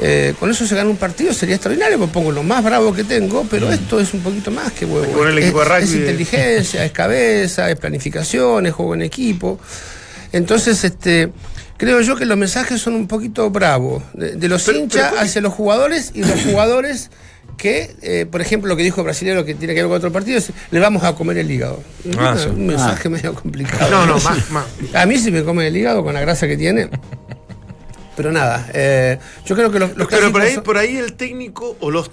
eh, 0.00 0.34
con 0.40 0.50
eso 0.50 0.66
se 0.66 0.74
gana 0.74 0.88
un 0.90 0.96
partido, 0.96 1.32
sería 1.34 1.56
extraordinario, 1.56 1.98
me 1.98 2.06
pongo 2.08 2.30
lo 2.32 2.42
más 2.42 2.62
bravo 2.64 2.92
que 2.92 3.04
tengo, 3.04 3.46
pero 3.50 3.70
esto 3.72 4.00
es 4.00 4.14
un 4.14 4.20
poquito 4.20 4.50
más 4.50 4.72
que 4.72 4.84
huevo. 4.86 5.12
Con 5.12 5.28
el 5.28 5.38
Es- 5.38 5.44
equipo 5.44 5.64
de 5.64 5.66
es 5.78 5.88
rugby. 5.90 5.98
inteligencia, 6.00 6.84
es 6.84 6.92
cabeza, 6.92 7.70
es 7.70 7.78
planificación, 7.78 8.66
es 8.66 8.72
juego 8.72 8.94
en 8.94 9.02
equipo. 9.02 9.58
Entonces, 10.32 10.84
este, 10.84 11.30
creo 11.80 12.00
yo 12.02 12.14
que 12.14 12.26
los 12.26 12.36
mensajes 12.36 12.78
son 12.80 12.94
un 12.94 13.08
poquito 13.08 13.48
bravos, 13.50 14.02
de, 14.12 14.36
de 14.36 14.48
los 14.48 14.62
Pero- 14.64 14.78
hinchas 14.78 15.08
pero- 15.12 15.22
hacia 15.22 15.40
los 15.40 15.52
jugadores 15.54 16.12
y 16.14 16.20
los 16.20 16.42
jugadores 16.44 17.10
que, 17.56 17.94
eh, 18.02 18.26
por 18.30 18.40
ejemplo, 18.40 18.68
lo 18.68 18.76
que 18.76 18.82
dijo 18.82 19.00
el 19.00 19.04
brasileño 19.06 19.44
que 19.44 19.54
tiene 19.54 19.74
que 19.74 19.80
ver 19.80 19.88
con 19.88 19.96
otro 19.96 20.12
partido, 20.12 20.38
es, 20.38 20.50
le 20.70 20.78
vamos 20.78 21.02
a 21.04 21.14
comer 21.14 21.38
el 21.38 21.50
hígado. 21.50 21.82
Ah, 22.18 22.36
sí. 22.38 22.48
un 22.48 22.66
mensaje 22.66 23.08
medio 23.08 23.34
complicado. 23.34 23.90
No, 23.90 24.06
no, 24.06 24.18
más, 24.20 24.50
más. 24.50 24.66
A 24.94 25.04
mí 25.06 25.18
si 25.18 25.30
me 25.30 25.42
come 25.42 25.66
el 25.66 25.76
hígado 25.76 26.02
con 26.04 26.14
la 26.14 26.20
grasa 26.20 26.46
que 26.46 26.56
tiene. 26.56 26.88
Pero 28.16 28.32
nada, 28.32 28.68
eh, 28.74 29.18
yo 29.46 29.54
creo 29.56 29.70
que 29.70 29.78
los, 29.78 29.96
los 29.96 30.08
Pero 30.08 30.30
por 30.32 30.42
ahí, 30.42 30.54
son- 30.54 30.62
por 30.64 30.76
ahí 30.76 30.96
el 30.96 31.14
técnico 31.14 31.76
o 31.80 31.90
los, 31.90 32.10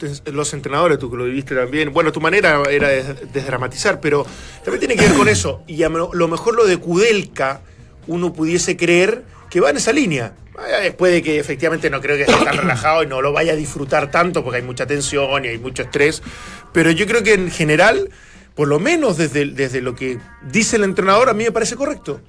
entrenadores, 0.53 0.99
tú 0.99 1.09
que 1.11 1.17
lo 1.17 1.25
viviste 1.25 1.53
también, 1.55 1.91
bueno, 1.91 2.11
tu 2.13 2.21
manera 2.21 2.61
era 2.69 2.87
de 2.87 3.03
desdramatizar, 3.33 3.99
pero 3.99 4.25
también 4.63 4.79
tiene 4.79 4.95
que 4.95 5.07
ver 5.07 5.17
con 5.17 5.27
eso. 5.27 5.63
Y 5.67 5.83
a 5.83 5.89
lo 5.89 6.13
lo 6.13 6.27
mejor 6.29 6.55
lo 6.55 6.65
de 6.65 6.77
Kudelka, 6.77 7.59
uno 8.07 8.31
pudiese 8.31 8.77
creer 8.77 9.23
que 9.57 9.61
va 9.61 9.71
en 9.71 9.77
esa 9.77 9.91
línea. 9.91 10.35
Eh, 10.83 10.91
Puede 10.91 11.23
que 11.23 11.39
efectivamente 11.39 11.89
no 11.89 11.99
creo 11.99 12.15
que 12.15 12.31
esté 12.31 12.45
tan 12.45 12.57
relajado 12.61 13.01
y 13.01 13.07
no 13.07 13.23
lo 13.23 13.33
vaya 13.33 13.53
a 13.53 13.55
disfrutar 13.55 14.11
tanto 14.11 14.43
porque 14.43 14.57
hay 14.57 14.63
mucha 14.63 14.85
tensión 14.85 15.45
y 15.45 15.47
hay 15.47 15.57
mucho 15.57 15.81
estrés. 15.81 16.21
Pero 16.73 16.91
yo 16.91 17.07
creo 17.07 17.23
que 17.23 17.33
en 17.33 17.49
general, 17.49 18.11
por 18.53 18.67
lo 18.67 18.79
menos 18.79 19.17
desde, 19.17 19.45
desde 19.45 19.81
lo 19.81 19.95
que 19.95 20.19
dice 20.43 20.75
el 20.75 20.83
entrenador, 20.83 21.29
a 21.29 21.33
mí 21.33 21.43
me 21.43 21.51
parece 21.51 21.75
correcto. 21.75 22.21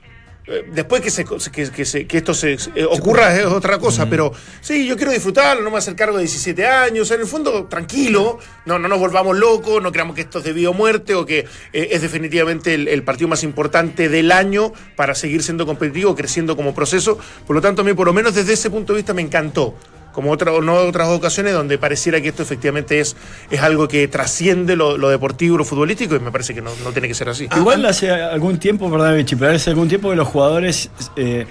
Después 0.72 1.02
que, 1.02 1.10
se, 1.10 1.24
que, 1.24 1.70
que 1.70 1.84
se- 1.84 2.06
que 2.06 2.16
esto 2.16 2.32
se, 2.34 2.54
eh, 2.74 2.84
ocurra 2.88 3.36
es 3.36 3.44
otra 3.44 3.78
cosa, 3.78 4.08
pero 4.08 4.32
sí, 4.60 4.86
yo 4.86 4.96
quiero 4.96 5.12
disfrutarlo, 5.12 5.62
no 5.62 5.70
me 5.70 5.76
a 5.76 5.78
hacer 5.78 5.94
cargo 5.94 6.16
de 6.16 6.22
17 6.24 6.66
años, 6.66 7.10
en 7.10 7.20
el 7.20 7.26
fondo 7.26 7.66
tranquilo, 7.66 8.38
no, 8.64 8.78
no 8.78 8.88
nos 8.88 8.98
volvamos 8.98 9.36
locos, 9.36 9.82
no 9.82 9.92
creamos 9.92 10.14
que 10.14 10.22
esto 10.22 10.38
es 10.38 10.44
de 10.44 10.52
vida 10.54 10.70
o 10.70 10.72
muerte 10.74 11.14
o 11.14 11.26
que 11.26 11.40
eh, 11.72 11.88
es 11.92 12.00
definitivamente 12.02 12.74
el, 12.74 12.88
el 12.88 13.02
partido 13.02 13.28
más 13.28 13.42
importante 13.42 14.08
del 14.08 14.32
año 14.32 14.72
para 14.96 15.14
seguir 15.14 15.42
siendo 15.42 15.66
competitivo, 15.66 16.14
creciendo 16.16 16.56
como 16.56 16.74
proceso. 16.74 17.18
Por 17.46 17.54
lo 17.54 17.60
tanto, 17.62 17.82
a 17.82 17.84
mí 17.84 17.92
por 17.92 18.06
lo 18.06 18.12
menos 18.12 18.34
desde 18.34 18.54
ese 18.54 18.70
punto 18.70 18.92
de 18.94 18.98
vista 18.98 19.12
me 19.14 19.22
encantó. 19.22 19.76
Como 20.12 20.32
otra, 20.32 20.50
no 20.60 20.74
otras 20.74 21.08
ocasiones 21.08 21.52
donde 21.52 21.78
pareciera 21.78 22.20
que 22.20 22.28
esto 22.28 22.42
efectivamente 22.42 22.98
es, 22.98 23.14
es 23.50 23.60
algo 23.60 23.86
que 23.86 24.08
trasciende 24.08 24.74
lo, 24.74 24.98
lo 24.98 25.10
deportivo 25.10 25.54
y 25.54 25.58
lo 25.58 25.64
futbolístico 25.64 26.16
y 26.16 26.18
me 26.20 26.32
parece 26.32 26.54
que 26.54 26.60
no, 26.62 26.70
no 26.82 26.90
tiene 26.90 27.06
que 27.06 27.14
ser 27.14 27.28
así. 27.28 27.46
Igual 27.56 27.84
hace 27.86 28.10
algún 28.10 28.58
tiempo, 28.58 28.90
perdón, 28.90 29.16
Vichy, 29.16 29.36
pero 29.36 29.52
hace 29.52 29.70
algún 29.70 29.88
tiempo 29.88 30.10
que 30.10 30.16
los 30.16 30.26
jugadores 30.26 30.90
eh, 31.14 31.46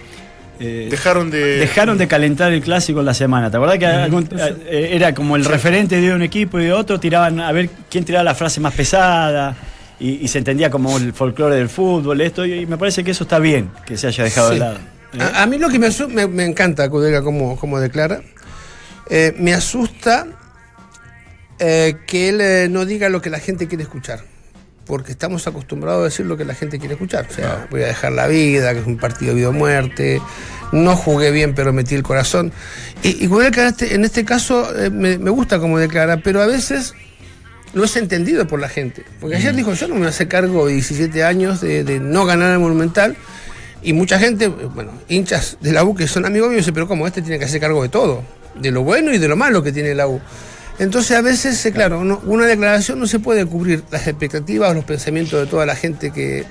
eh, 0.60 0.88
Dejaron 0.90 1.30
de... 1.30 1.60
dejaron 1.60 1.98
de 1.98 2.08
calentar 2.08 2.52
el 2.52 2.62
clásico 2.62 3.00
en 3.00 3.06
la 3.06 3.14
semana. 3.14 3.50
¿Te 3.52 3.58
acordás 3.58 3.78
que 3.78 3.86
algún- 3.86 4.28
eh, 4.66 4.90
era 4.94 5.14
como 5.14 5.36
el 5.38 5.46
referente 5.46 6.02
de 6.02 6.12
un 6.14 6.22
equipo 6.24 6.60
y 6.60 6.66
de 6.66 6.74
otro? 6.74 7.00
Tiraban 7.00 7.40
a 7.40 7.52
ver 7.54 7.70
quién 7.90 8.04
tiraba 8.04 8.24
la 8.24 8.36
frase 8.36 8.60
más 8.60 8.74
pesada 8.74 9.56
y, 10.00 10.14
y 10.26 10.28
se 10.28 10.40
entendía 10.40 10.70
como 10.70 10.98
el 10.98 11.14
folclore 11.14 11.56
del 11.56 11.70
fútbol, 11.70 12.20
esto, 12.22 12.46
y, 12.46 12.54
y 12.62 12.66
me 12.66 12.78
parece 12.78 13.04
que 13.04 13.12
eso 13.12 13.24
está 13.24 13.40
bien 13.40 13.70
que 13.86 13.98
se 13.98 14.08
haya 14.08 14.24
dejado 14.24 14.50
de 14.50 14.58
lado. 14.60 14.78
¿eh? 15.14 15.20
A, 15.22 15.44
a 15.44 15.46
mí 15.46 15.58
lo 15.58 15.70
que 15.70 15.80
me, 15.80 16.28
me 16.28 16.44
encanta, 16.46 16.90
Cudega, 16.90 17.22
como, 17.24 17.56
como 17.58 17.80
declara. 17.80 18.22
Eh, 19.10 19.34
me 19.38 19.54
asusta 19.54 20.28
eh, 21.60 21.98
que 22.06 22.30
él 22.30 22.42
eh, 22.42 22.68
no 22.70 22.86
diga 22.86 23.10
lo 23.10 23.22
que 23.22 23.30
la 23.30 23.40
gente 23.40 23.68
quiere 23.68 23.84
escuchar. 23.84 24.22
Porque 24.86 25.12
estamos 25.12 25.48
acostumbrados 25.48 26.02
a 26.02 26.04
decir 26.06 26.26
lo 26.26 26.38
que 26.38 26.46
la 26.46 26.54
gente 26.54 26.80
quiere 26.80 26.94
escuchar. 26.94 27.28
O 27.30 27.34
sea, 27.34 27.68
voy 27.70 27.82
a 27.84 27.88
dejar 27.88 28.14
la 28.14 28.28
vida, 28.28 28.74
que 28.74 28.80
es 28.80 28.88
un 28.88 28.98
partido 28.98 29.34
de 29.34 29.40
vida 29.40 29.50
o 29.50 29.54
muerte. 29.54 30.22
No 30.72 30.96
jugué 30.96 31.32
bien, 31.32 31.56
pero 31.56 31.74
metí 31.74 31.96
el 31.96 32.04
corazón. 32.04 32.54
Y, 33.04 33.26
y 33.26 33.26
en 33.26 33.54
este, 33.60 33.96
en 33.96 34.06
este 34.06 34.24
caso, 34.24 34.74
eh, 34.78 34.90
me, 34.90 35.18
me 35.18 35.30
gusta 35.30 35.60
como 35.60 35.78
declara, 35.78 36.18
pero 36.18 36.42
a 36.42 36.46
veces 36.46 36.94
no 37.74 37.84
es 37.84 37.98
entendido 37.98 38.48
por 38.48 38.62
la 38.62 38.70
gente. 38.70 39.04
Porque 39.20 39.36
ayer 39.36 39.54
dijo, 39.54 39.74
yo 39.74 39.90
no 39.90 39.96
me 39.96 40.08
hacer 40.08 40.30
cargo 40.30 40.68
de 40.68 40.74
17 40.74 41.22
años 41.24 41.60
de, 41.60 41.84
de 41.84 42.00
no 42.00 42.26
ganar 42.26 42.54
el 42.54 42.60
Monumental. 42.60 43.18
Y 43.84 43.92
mucha 43.92 44.20
gente, 44.20 44.48
bueno, 44.48 44.92
hinchas 45.10 45.58
de 45.60 45.74
la 45.74 45.84
U 45.84 45.96
que 45.96 46.08
son 46.08 46.26
amigos 46.26 46.50
míos, 46.50 46.62
dicen, 46.62 46.74
pero 46.74 46.88
¿cómo? 46.88 47.06
Este 47.08 47.22
tiene 47.22 47.40
que 47.40 47.46
hacer 47.46 47.60
cargo 47.60 47.84
de 47.84 47.90
todo, 47.90 48.24
de 48.60 48.72
lo 48.72 48.84
bueno 48.84 49.14
y 49.14 49.18
de 49.18 49.28
lo 49.28 49.36
malo 49.36 49.64
que 49.64 49.72
tiene 49.72 49.94
la 49.96 50.08
U. 50.08 50.20
Entonces 50.80 51.18
a 51.18 51.22
veces, 51.22 51.66
eh, 51.66 51.72
claro, 51.72 52.04
no- 52.04 52.22
una 52.26 52.46
declaración 52.46 53.00
no 53.00 53.08
se 53.08 53.20
puede 53.20 53.46
cubrir 53.46 53.84
las 53.90 54.08
expectativas 54.08 54.72
o 54.72 54.74
los 54.76 54.84
pensamientos 54.84 55.40
de 55.40 55.48
toda 55.48 55.66
la 55.66 55.76
gente 55.76 56.12
que, 56.12 56.46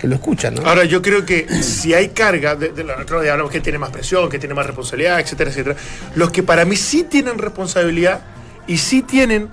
que 0.00 0.06
lo 0.06 0.14
escucha, 0.14 0.50
¿no? 0.50 0.62
Ahora, 0.66 0.84
yo 0.84 1.02
creo 1.02 1.26
que 1.26 1.46
si 1.62 1.92
hay 1.94 2.08
carga, 2.10 2.54
de, 2.54 2.70
de, 2.70 2.82
hablamos 2.92 3.50
que 3.50 3.60
tiene 3.60 3.78
más 3.78 3.90
presión, 3.90 4.28
que 4.28 4.38
tiene 4.38 4.54
más 4.54 4.66
responsabilidad, 4.66 5.18
etcétera, 5.20 5.50
etcétera. 5.50 5.76
Los 6.14 6.30
que 6.30 6.42
para 6.44 6.64
mí 6.64 6.76
sí 6.76 7.02
tienen 7.04 7.38
responsabilidad 7.38 8.20
y 8.68 8.78
sí 8.78 9.02
tienen 9.02 9.48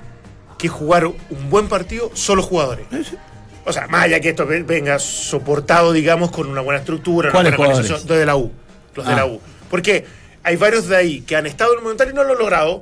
que 0.60 0.67
jugar 0.67 1.08
un 1.08 1.50
buen 1.50 1.67
partido 1.67 2.12
son 2.13 2.38
los 2.38 2.45
jugadores. 2.45 2.86
O 3.65 3.74
sea, 3.74 3.88
más 3.88 4.04
allá 4.06 4.19
que 4.19 4.30
esto 4.30 4.45
ve- 4.45 4.63
venga 4.63 5.00
soportado, 5.00 5.91
digamos, 5.93 6.32
con 6.32 6.48
una 6.50 6.62
buena 6.62 6.80
estructura, 6.80 7.30
una 7.30 7.34
¿Cuáles 7.34 7.56
buena 7.58 7.74
organización, 7.74 8.08
los 8.08 8.17
de 8.19 8.26
la 8.26 8.36
U. 8.36 8.52
Los 8.95 9.06
de 9.06 9.13
Ah. 9.13 9.15
la 9.15 9.26
U. 9.26 9.39
Porque 9.69 10.06
hay 10.43 10.56
varios 10.56 10.88
de 10.88 10.95
ahí 10.95 11.21
que 11.21 11.36
han 11.36 11.45
estado 11.45 11.73
en 11.73 11.80
el 11.80 11.84
Monumental 11.84 12.10
y 12.10 12.13
no 12.13 12.23
lo 12.23 12.34
han 12.34 12.39
logrado. 12.39 12.82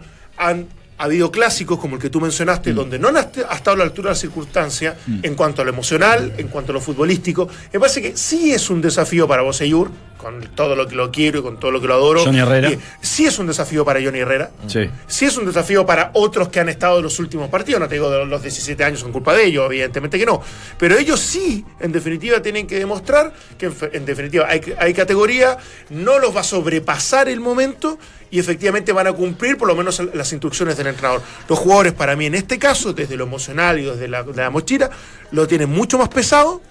Habido 1.06 1.32
clásicos 1.32 1.80
como 1.80 1.96
el 1.96 2.02
que 2.02 2.10
tú 2.10 2.20
mencionaste, 2.20 2.74
donde 2.74 2.98
no 3.00 3.10
han 3.10 3.18
est- 3.18 3.40
ha 3.48 3.56
estado 3.56 3.76
a 3.76 3.78
la 3.80 3.84
altura 3.84 4.10
de 4.10 4.16
la 4.16 4.20
circunstancia 4.20 4.98
en 5.24 5.36
cuanto 5.36 5.62
a 5.62 5.66
lo 5.66 5.72
emocional, 5.72 6.34
en 6.38 6.48
cuanto 6.48 6.72
a 6.72 6.74
lo 6.74 6.82
futbolístico. 6.82 7.48
Me 7.72 7.80
parece 7.80 8.02
que 8.02 8.18
sí 8.18 8.52
es 8.52 8.70
un 8.70 8.82
desafío 8.82 9.28
para 9.28 9.42
Boseyur, 9.44 9.90
con 10.18 10.42
todo 10.56 10.76
lo 10.76 10.88
que 10.88 10.96
lo 10.96 11.12
quiero 11.12 11.40
y 11.40 11.42
con 11.44 11.60
todo 11.60 11.70
lo 11.70 11.80
que 11.80 11.88
lo 11.88 11.94
adoro. 11.94 12.24
Johnny 12.26 12.40
Herrera. 12.40 12.72
Y 12.72 12.80
sí 13.02 13.28
es 13.28 13.38
un 13.38 13.46
desafío 13.46 13.86
para 13.86 14.02
Johnny 14.04 14.18
Herrera. 14.20 14.50
Sí. 14.66 14.90
Sí 15.06 15.26
es 15.26 15.38
un 15.38 15.46
desafío 15.46 15.86
para 15.86 16.10
otros 16.14 16.50
que 16.50 16.60
han 16.60 16.70
estado 16.70 16.98
en 16.98 17.04
los 17.04 17.20
últimos 17.20 17.50
partidos. 17.50 17.80
No 17.80 17.88
te 17.88 17.94
digo 17.96 18.10
de 18.10 18.26
los 18.26 18.42
17 18.42 18.84
años 18.84 19.00
son 19.02 19.12
culpa 19.12 19.36
de 19.36 19.46
ellos, 19.46 19.68
evidentemente 19.68 20.18
que 20.18 20.26
no. 20.26 20.42
Pero 20.80 20.98
ellos 20.98 21.20
sí, 21.20 21.64
en 21.80 21.92
definitiva, 21.92 22.42
tienen 22.42 22.66
que 22.66 22.80
demostrar 22.80 23.32
que 23.60 23.72
en, 23.94 24.06
definitiva 24.06 24.48
hay, 24.50 24.62
hay 24.80 24.94
categoría, 24.96 25.58
no 25.92 26.18
los 26.18 26.36
va 26.36 26.42
a 26.42 26.44
sobrepasar 26.44 27.30
el 27.30 27.40
momento 27.40 28.00
y 28.30 28.40
efectivamente 28.40 28.92
van 28.92 29.08
a 29.08 29.14
cumplir 29.14 29.56
por 29.58 29.68
lo 29.70 29.76
menos 29.76 30.02
las 30.14 30.32
instrucciones 30.34 30.76
del 30.88 30.96
entrenador. 30.96 31.22
Los 31.48 31.60
jugadores, 31.60 31.94
para 31.94 32.16
mí, 32.16 32.26
en 32.26 32.36
este 32.36 32.58
caso, 32.60 32.94
desde 32.94 33.16
lo 33.18 33.26
emocional 33.26 33.80
y 33.80 33.86
desde 33.86 34.08
la, 34.08 34.24
de 34.24 34.42
la 34.42 34.50
mochila, 34.50 34.90
lo 35.32 35.48
tienen 35.48 35.70
mucho 35.70 35.98
más 35.98 36.10
pesado 36.10 36.62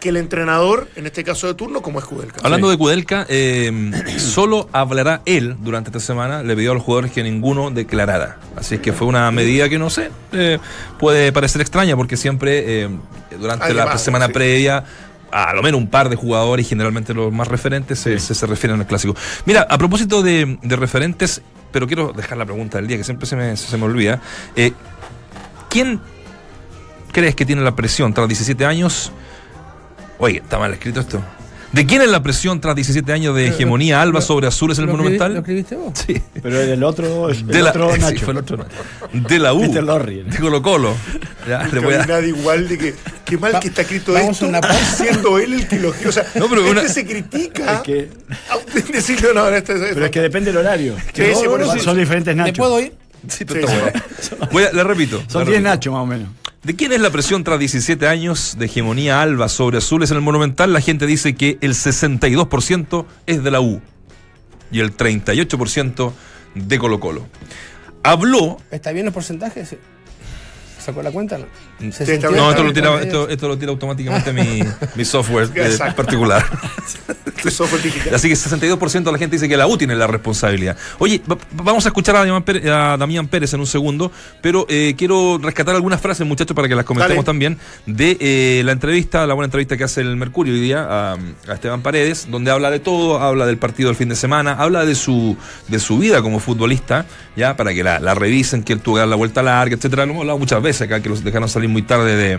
que 0.00 0.10
el 0.10 0.16
entrenador, 0.16 0.88
en 0.96 1.06
este 1.06 1.24
caso 1.24 1.46
de 1.46 1.54
turno, 1.54 1.80
como 1.80 1.98
es 1.98 2.04
Kudelka. 2.04 2.40
Hablando 2.42 2.68
de 2.68 2.76
Kudelka, 2.76 3.26
eh, 3.28 3.92
solo 4.18 4.68
hablará 4.72 5.22
él 5.24 5.56
durante 5.60 5.90
esta 5.90 6.00
semana. 6.00 6.42
Le 6.42 6.54
pidió 6.54 6.72
a 6.72 6.74
los 6.74 6.82
jugadores 6.82 7.12
que 7.12 7.22
ninguno 7.22 7.70
declarara. 7.70 8.38
Así 8.56 8.76
es 8.76 8.80
que 8.80 8.92
fue 8.92 9.06
una 9.06 9.30
medida 9.30 9.68
que 9.68 9.78
no 9.78 9.90
sé, 9.90 10.10
eh, 10.32 10.58
puede 10.98 11.32
parecer 11.32 11.60
extraña 11.60 11.96
porque 11.96 12.16
siempre 12.16 12.82
eh, 12.84 12.88
durante 13.38 13.72
la 13.72 13.96
semana 13.98 14.26
sí. 14.26 14.32
previa. 14.32 14.84
A 15.36 15.52
lo 15.52 15.62
menos 15.62 15.78
un 15.78 15.88
par 15.88 16.08
de 16.08 16.16
jugadores, 16.16 16.66
generalmente 16.66 17.12
los 17.12 17.30
más 17.30 17.46
referentes, 17.46 17.98
se, 17.98 18.18
se, 18.18 18.34
se 18.34 18.46
refieren 18.46 18.80
al 18.80 18.86
clásico. 18.86 19.14
Mira, 19.44 19.66
a 19.68 19.76
propósito 19.76 20.22
de, 20.22 20.58
de 20.62 20.76
referentes, 20.76 21.42
pero 21.72 21.86
quiero 21.86 22.14
dejar 22.14 22.38
la 22.38 22.46
pregunta 22.46 22.78
del 22.78 22.86
día, 22.86 22.96
que 22.96 23.04
siempre 23.04 23.26
se 23.26 23.36
me, 23.36 23.54
se 23.54 23.76
me 23.76 23.84
olvida. 23.84 24.18
Eh, 24.56 24.72
¿Quién 25.68 26.00
crees 27.12 27.34
que 27.34 27.44
tiene 27.44 27.60
la 27.60 27.76
presión 27.76 28.14
tras 28.14 28.28
17 28.28 28.64
años? 28.64 29.12
Oye, 30.18 30.38
está 30.38 30.58
mal 30.58 30.72
escrito 30.72 31.00
esto. 31.00 31.22
¿De 31.72 31.84
quién 31.84 32.00
es 32.00 32.08
la 32.08 32.22
presión 32.22 32.60
tras 32.60 32.74
17 32.74 33.12
años 33.12 33.34
de 33.36 33.48
hegemonía 33.48 34.00
alba 34.00 34.20
sobre 34.22 34.46
azules 34.46 34.78
en 34.78 34.84
el 34.84 34.88
¿Lo 34.88 34.92
escribi- 34.94 34.96
Monumental? 34.98 35.32
¿Lo 35.34 35.38
escribiste 35.40 35.76
vos? 35.76 35.92
Sí. 36.06 36.22
Pero 36.42 36.60
el 36.60 36.82
otro, 36.82 37.28
el 37.28 37.46
De 37.46 37.62
la, 37.62 37.70
otro 37.70 37.92
sí, 37.94 38.00
Nacho. 38.00 38.24
fue 38.24 38.32
el 38.32 38.38
otro 38.38 38.56
Nacho. 38.56 38.70
De 39.12 39.38
la 39.38 39.52
U. 39.52 39.60
Peter 39.60 39.82
Lorre. 39.84 40.24
De 40.24 40.38
Colo 40.38 40.62
Colo. 40.62 40.94
Ya, 41.48 41.64
le 41.70 41.80
voy 41.80 41.94
a- 41.94 42.06
nada 42.06 42.24
igual 42.26 42.66
de 42.68 42.78
que 42.78 42.94
qué 43.24 43.36
mal 43.36 43.54
Va- 43.54 43.60
que 43.60 43.68
está 43.68 43.82
escrito 43.82 44.16
esto, 44.16 44.46
una 44.46 44.60
siendo 44.96 45.38
él 45.38 45.52
el 45.54 45.68
que 45.68 45.78
lo 45.78 45.90
O 45.90 46.12
sea, 46.12 46.24
No, 46.36 46.48
pero 46.48 46.60
este 46.64 46.70
una- 46.70 46.88
se 46.88 47.04
critica. 47.06 47.74
Es 47.76 47.80
que- 47.82 48.08
a- 48.50 48.92
decirle, 48.92 49.28
no, 49.34 49.50
no, 49.50 49.56
esto 49.56 49.72
es- 49.74 49.92
pero 49.92 50.06
es 50.06 50.10
que 50.10 50.20
depende 50.20 50.52
del 50.52 50.58
horario. 50.64 50.94
Sí, 51.14 51.24
sí, 51.34 51.44
por 51.46 51.60
eso 51.60 51.78
son, 51.80 51.94
sí. 51.94 52.00
diferentes 52.00 52.34
¿Me 52.34 52.42
Nachos. 52.42 52.56
puedo 52.58 52.80
ir? 52.80 52.94
Sí, 53.28 53.44
pero 53.44 53.66
Sí, 53.66 53.74
sí. 54.20 54.30
bueno. 54.38 54.48
Voy 54.52 54.62
a- 54.64 54.72
le 54.72 54.84
repito. 54.84 55.22
Son 55.28 55.44
le 55.44 55.50
10 55.50 55.62
repito. 55.62 55.68
Nachos 55.68 55.92
más 55.92 56.02
o 56.02 56.06
menos. 56.06 56.28
¿De 56.66 56.74
quién 56.74 56.92
es 56.92 57.00
la 57.00 57.10
presión 57.10 57.44
tras 57.44 57.60
17 57.60 58.08
años 58.08 58.56
de 58.58 58.66
hegemonía 58.66 59.22
alba 59.22 59.48
sobre 59.48 59.78
azules 59.78 60.10
en 60.10 60.16
el 60.16 60.22
Monumental? 60.24 60.72
La 60.72 60.80
gente 60.80 61.06
dice 61.06 61.36
que 61.36 61.58
el 61.60 61.74
62% 61.74 63.06
es 63.26 63.44
de 63.44 63.50
la 63.52 63.60
U 63.60 63.80
y 64.72 64.80
el 64.80 64.96
38% 64.96 66.12
de 66.56 66.78
Colo 66.80 66.98
Colo. 66.98 67.24
Habló 68.02 68.56
¿Está 68.72 68.90
bien 68.90 69.04
los 69.04 69.14
porcentajes? 69.14 69.76
¿Sacó 70.80 71.04
la 71.04 71.12
cuenta? 71.12 71.38
No, 71.38 71.46
No, 71.78 71.92
68, 71.92 72.32
bien, 72.32 72.44
esto 72.50 72.64
lo, 72.64 72.72
tira, 72.72 72.88
48. 72.88 73.06
esto, 73.06 73.28
esto 73.32 73.48
lo 73.48 73.58
tira 73.58 73.70
automáticamente 73.70 74.32
mi, 74.32 74.62
mi 74.94 75.04
software 75.04 75.50
eh, 75.54 75.76
particular. 75.94 76.44
Tu 77.42 77.50
software 77.50 77.82
digital. 77.82 78.14
Así 78.14 78.28
que 78.28 78.34
62% 78.34 79.02
de 79.04 79.12
la 79.12 79.18
gente 79.18 79.36
dice 79.36 79.46
que 79.46 79.58
la 79.58 79.66
U 79.66 79.76
tiene 79.76 79.94
la 79.94 80.06
responsabilidad. 80.06 80.74
Oye, 80.98 81.20
va- 81.30 81.36
vamos 81.52 81.84
a 81.84 81.90
escuchar 81.90 82.16
a 82.16 82.20
Damián 82.20 82.42
Pérez, 82.42 82.64
a 82.66 82.96
Damián 82.96 83.28
Pérez 83.28 83.52
en 83.52 83.60
un 83.60 83.66
segundo, 83.66 84.10
pero 84.40 84.64
eh, 84.70 84.94
quiero 84.96 85.38
rescatar 85.40 85.74
algunas 85.74 86.00
frases, 86.00 86.26
muchachos, 86.26 86.54
para 86.56 86.66
que 86.66 86.74
las 86.74 86.86
comentemos 86.86 87.16
Dale. 87.16 87.26
también, 87.26 87.58
de 87.84 88.16
eh, 88.20 88.62
la 88.64 88.72
entrevista, 88.72 89.26
la 89.26 89.34
buena 89.34 89.44
entrevista 89.46 89.76
que 89.76 89.84
hace 89.84 90.00
el 90.00 90.16
Mercurio 90.16 90.54
hoy 90.54 90.60
día 90.60 90.86
a, 90.88 91.12
a 91.12 91.52
Esteban 91.52 91.82
Paredes, 91.82 92.26
donde 92.30 92.50
habla 92.50 92.70
de 92.70 92.80
todo, 92.80 93.20
habla 93.20 93.44
del 93.44 93.58
partido 93.58 93.90
del 93.90 93.96
fin 93.96 94.08
de 94.08 94.16
semana, 94.16 94.52
habla 94.54 94.86
de 94.86 94.94
su, 94.94 95.36
de 95.68 95.78
su 95.78 95.98
vida 95.98 96.22
como 96.22 96.40
futbolista, 96.40 97.04
ya 97.36 97.54
para 97.54 97.74
que 97.74 97.84
la, 97.84 98.00
la 98.00 98.14
revisen, 98.14 98.62
que 98.62 98.72
él 98.72 98.80
tuvo 98.80 98.94
que 98.94 99.00
dar 99.00 99.08
la 99.08 99.16
vuelta 99.16 99.42
larga, 99.42 99.76
etcétera. 99.76 100.06
Lo 100.06 100.12
hemos 100.12 100.20
hablado 100.22 100.38
muchas 100.38 100.62
veces 100.62 100.82
acá, 100.82 101.02
que 101.02 101.10
los 101.10 101.22
dejaron 101.22 101.50
salir 101.50 101.65
muy 101.68 101.82
tarde 101.82 102.16
de, 102.16 102.38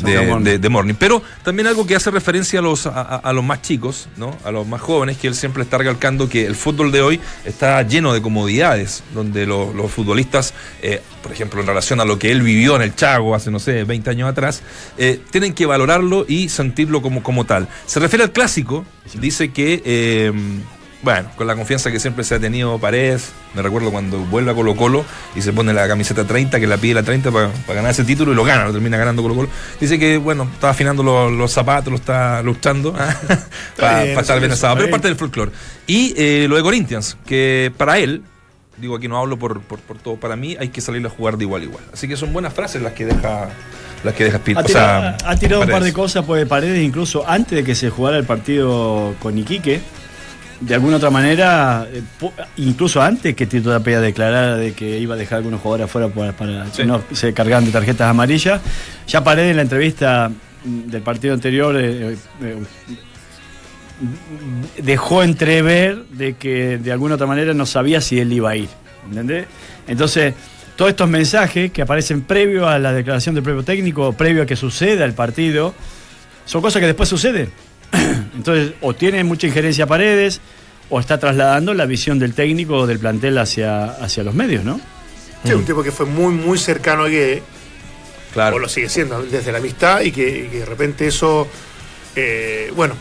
de, 0.00 0.26
Morning. 0.26 0.44
de- 0.44 0.58
de 0.58 0.68
Morning. 0.68 0.94
Pero 0.98 1.22
también 1.42 1.66
algo 1.66 1.86
que 1.86 1.96
hace 1.96 2.10
referencia 2.10 2.58
a 2.58 2.62
los, 2.62 2.86
a, 2.86 2.90
a- 3.00 3.16
a 3.16 3.32
los 3.32 3.42
más 3.44 3.62
chicos, 3.62 4.08
¿no? 4.16 4.36
a 4.44 4.50
los 4.50 4.66
más 4.66 4.80
jóvenes, 4.80 5.16
que 5.16 5.26
él 5.26 5.34
siempre 5.34 5.62
está 5.62 5.78
recalcando 5.78 6.28
que 6.28 6.44
el 6.46 6.54
fútbol 6.54 6.92
de 6.92 7.00
hoy 7.02 7.20
está 7.44 7.80
lleno 7.82 8.12
de 8.12 8.20
comodidades, 8.20 9.02
donde 9.14 9.46
lo- 9.46 9.72
los 9.72 9.90
futbolistas, 9.90 10.52
eh, 10.82 11.00
por 11.22 11.32
ejemplo, 11.32 11.60
en 11.60 11.66
relación 11.66 12.00
a 12.00 12.04
lo 12.04 12.18
que 12.18 12.30
él 12.30 12.42
vivió 12.42 12.76
en 12.76 12.82
el 12.82 12.94
Chago 12.94 13.34
hace, 13.34 13.50
no 13.50 13.58
sé, 13.58 13.84
20 13.84 14.10
años 14.10 14.28
atrás, 14.28 14.62
eh, 14.98 15.20
tienen 15.30 15.54
que 15.54 15.64
valorarlo 15.66 16.26
y 16.28 16.48
sentirlo 16.50 17.00
como, 17.02 17.22
como 17.22 17.44
tal. 17.44 17.68
Se 17.86 17.98
refiere 18.00 18.24
al 18.24 18.32
clásico, 18.32 18.84
dice 19.14 19.50
que... 19.52 19.82
eh, 19.84 20.32
bueno, 21.06 21.30
con 21.36 21.46
la 21.46 21.54
confianza 21.54 21.92
que 21.92 22.00
siempre 22.00 22.24
se 22.24 22.34
ha 22.34 22.40
tenido 22.40 22.80
Paredes, 22.80 23.30
me 23.54 23.62
recuerdo 23.62 23.92
cuando 23.92 24.18
vuelve 24.18 24.50
a 24.50 24.54
Colo 24.54 24.74
Colo 24.74 25.04
y 25.36 25.40
se 25.40 25.52
pone 25.52 25.72
la 25.72 25.86
camiseta 25.86 26.24
30, 26.24 26.58
que 26.58 26.66
la 26.66 26.78
pide 26.78 26.94
la 26.94 27.04
30 27.04 27.30
para 27.30 27.50
ganar 27.68 27.92
ese 27.92 28.02
título 28.02 28.32
y 28.32 28.34
lo 28.34 28.42
gana, 28.42 28.64
lo 28.64 28.72
termina 28.72 28.96
ganando 28.96 29.22
Colo 29.22 29.36
Colo. 29.36 29.48
Dice 29.78 30.00
que, 30.00 30.18
bueno, 30.18 30.48
está 30.52 30.70
afinando 30.70 31.04
los, 31.04 31.30
los 31.30 31.52
zapatos, 31.52 31.92
lo 31.92 31.96
está 31.96 32.42
luchando 32.42 32.92
para 33.76 34.02
estar 34.04 34.40
bien 34.40 34.50
asado, 34.50 34.74
pero 34.74 34.86
es 34.86 34.90
parte 34.90 35.06
del 35.06 35.16
folclore. 35.16 35.52
Y 35.86 36.12
eh, 36.16 36.46
lo 36.48 36.56
de 36.56 36.62
Corinthians, 36.62 37.16
que 37.24 37.72
para 37.76 37.98
él, 37.98 38.24
digo 38.76 38.96
aquí 38.96 39.06
no 39.06 39.16
hablo 39.16 39.38
por, 39.38 39.60
por, 39.60 39.78
por 39.78 39.98
todo, 39.98 40.16
para 40.16 40.34
mí 40.34 40.56
hay 40.58 40.70
que 40.70 40.80
salir 40.80 41.06
a 41.06 41.08
jugar 41.08 41.38
de 41.38 41.44
igual 41.44 41.62
a 41.62 41.64
igual. 41.66 41.84
Así 41.92 42.08
que 42.08 42.16
son 42.16 42.32
buenas 42.32 42.52
frases 42.52 42.82
las 42.82 42.94
que 42.94 43.06
deja 43.06 43.48
las 44.02 44.12
que 44.12 44.24
deja. 44.24 44.38
Ha 44.38 44.40
o 44.40 44.42
tirado, 44.42 44.66
sea, 44.66 45.16
ha 45.24 45.36
tirado 45.36 45.62
un 45.62 45.68
par 45.68 45.84
de 45.84 45.92
cosas 45.92 46.24
pues 46.24 46.46
Paredes 46.46 46.82
incluso 46.82 47.28
antes 47.28 47.56
de 47.56 47.62
que 47.62 47.76
se 47.76 47.90
jugara 47.90 48.16
el 48.16 48.24
partido 48.24 49.14
con 49.20 49.38
Iquique. 49.38 49.80
De 50.60 50.74
alguna 50.74 50.96
otra 50.96 51.10
manera, 51.10 51.86
eh, 51.92 52.02
incluso 52.56 53.02
antes 53.02 53.34
que 53.34 53.46
Tito 53.46 53.70
Tapia 53.70 54.00
declarara 54.00 54.56
de 54.56 54.72
que 54.72 54.98
iba 54.98 55.14
a 55.14 55.18
dejar 55.18 55.38
algunos 55.38 55.60
jugadores 55.60 55.84
afuera 55.84 56.08
para, 56.08 56.32
para 56.32 56.66
Sí. 56.66 56.78
que 56.78 56.84
no 56.86 57.02
se 57.12 57.34
cargaran 57.34 57.64
de 57.66 57.72
tarjetas 57.72 58.08
amarillas, 58.08 58.62
ya 59.06 59.22
Paredes 59.22 59.50
en 59.50 59.56
la 59.56 59.62
entrevista 59.62 60.30
mm, 60.64 60.90
del 60.90 61.02
partido 61.02 61.34
anterior 61.34 61.76
eh, 61.78 62.16
eh, 62.42 62.56
dejó 64.78 65.22
entrever 65.22 66.04
de 66.10 66.34
que 66.34 66.78
de 66.78 66.92
alguna 66.92 67.14
otra 67.14 67.26
manera 67.26 67.54
no 67.54 67.66
sabía 67.66 68.00
si 68.00 68.18
él 68.18 68.32
iba 68.32 68.50
a 68.50 68.56
ir. 68.56 68.68
¿Entendés? 69.08 69.46
Entonces, 69.86 70.34
todos 70.74 70.90
estos 70.90 71.08
mensajes 71.08 71.70
que 71.70 71.82
aparecen 71.82 72.22
previo 72.22 72.68
a 72.68 72.78
la 72.78 72.92
declaración 72.92 73.34
del 73.34 73.44
propio 73.44 73.62
técnico, 73.62 74.12
previo 74.12 74.42
a 74.42 74.46
que 74.46 74.56
suceda 74.56 75.04
el 75.04 75.14
partido, 75.14 75.74
son 76.44 76.60
cosas 76.62 76.80
que 76.80 76.86
después 76.86 77.08
suceden. 77.08 77.50
Entonces, 78.36 78.74
o 78.80 78.94
tiene 78.94 79.22
mucha 79.24 79.46
injerencia 79.46 79.86
Paredes, 79.86 80.40
o 80.90 81.00
está 81.00 81.18
trasladando 81.18 81.74
la 81.74 81.86
visión 81.86 82.18
del 82.18 82.34
técnico 82.34 82.76
o 82.78 82.86
del 82.86 82.98
plantel 82.98 83.38
hacia, 83.38 83.84
hacia 83.86 84.22
los 84.22 84.34
medios, 84.34 84.64
¿no? 84.64 84.80
Sí, 85.44 85.52
un 85.52 85.64
tipo 85.64 85.82
que 85.82 85.92
fue 85.92 86.06
muy, 86.06 86.32
muy 86.34 86.58
cercano 86.58 87.04
a 87.04 87.08
Guede, 87.08 87.42
Claro. 88.32 88.56
o 88.56 88.58
lo 88.58 88.68
sigue 88.68 88.88
siendo 88.88 89.22
desde 89.22 89.50
la 89.52 89.58
amistad, 89.58 90.00
y 90.02 90.12
que, 90.12 90.28
y 90.46 90.48
que 90.48 90.58
de 90.60 90.64
repente 90.66 91.06
eso, 91.06 91.48
eh, 92.14 92.70
bueno, 92.76 92.94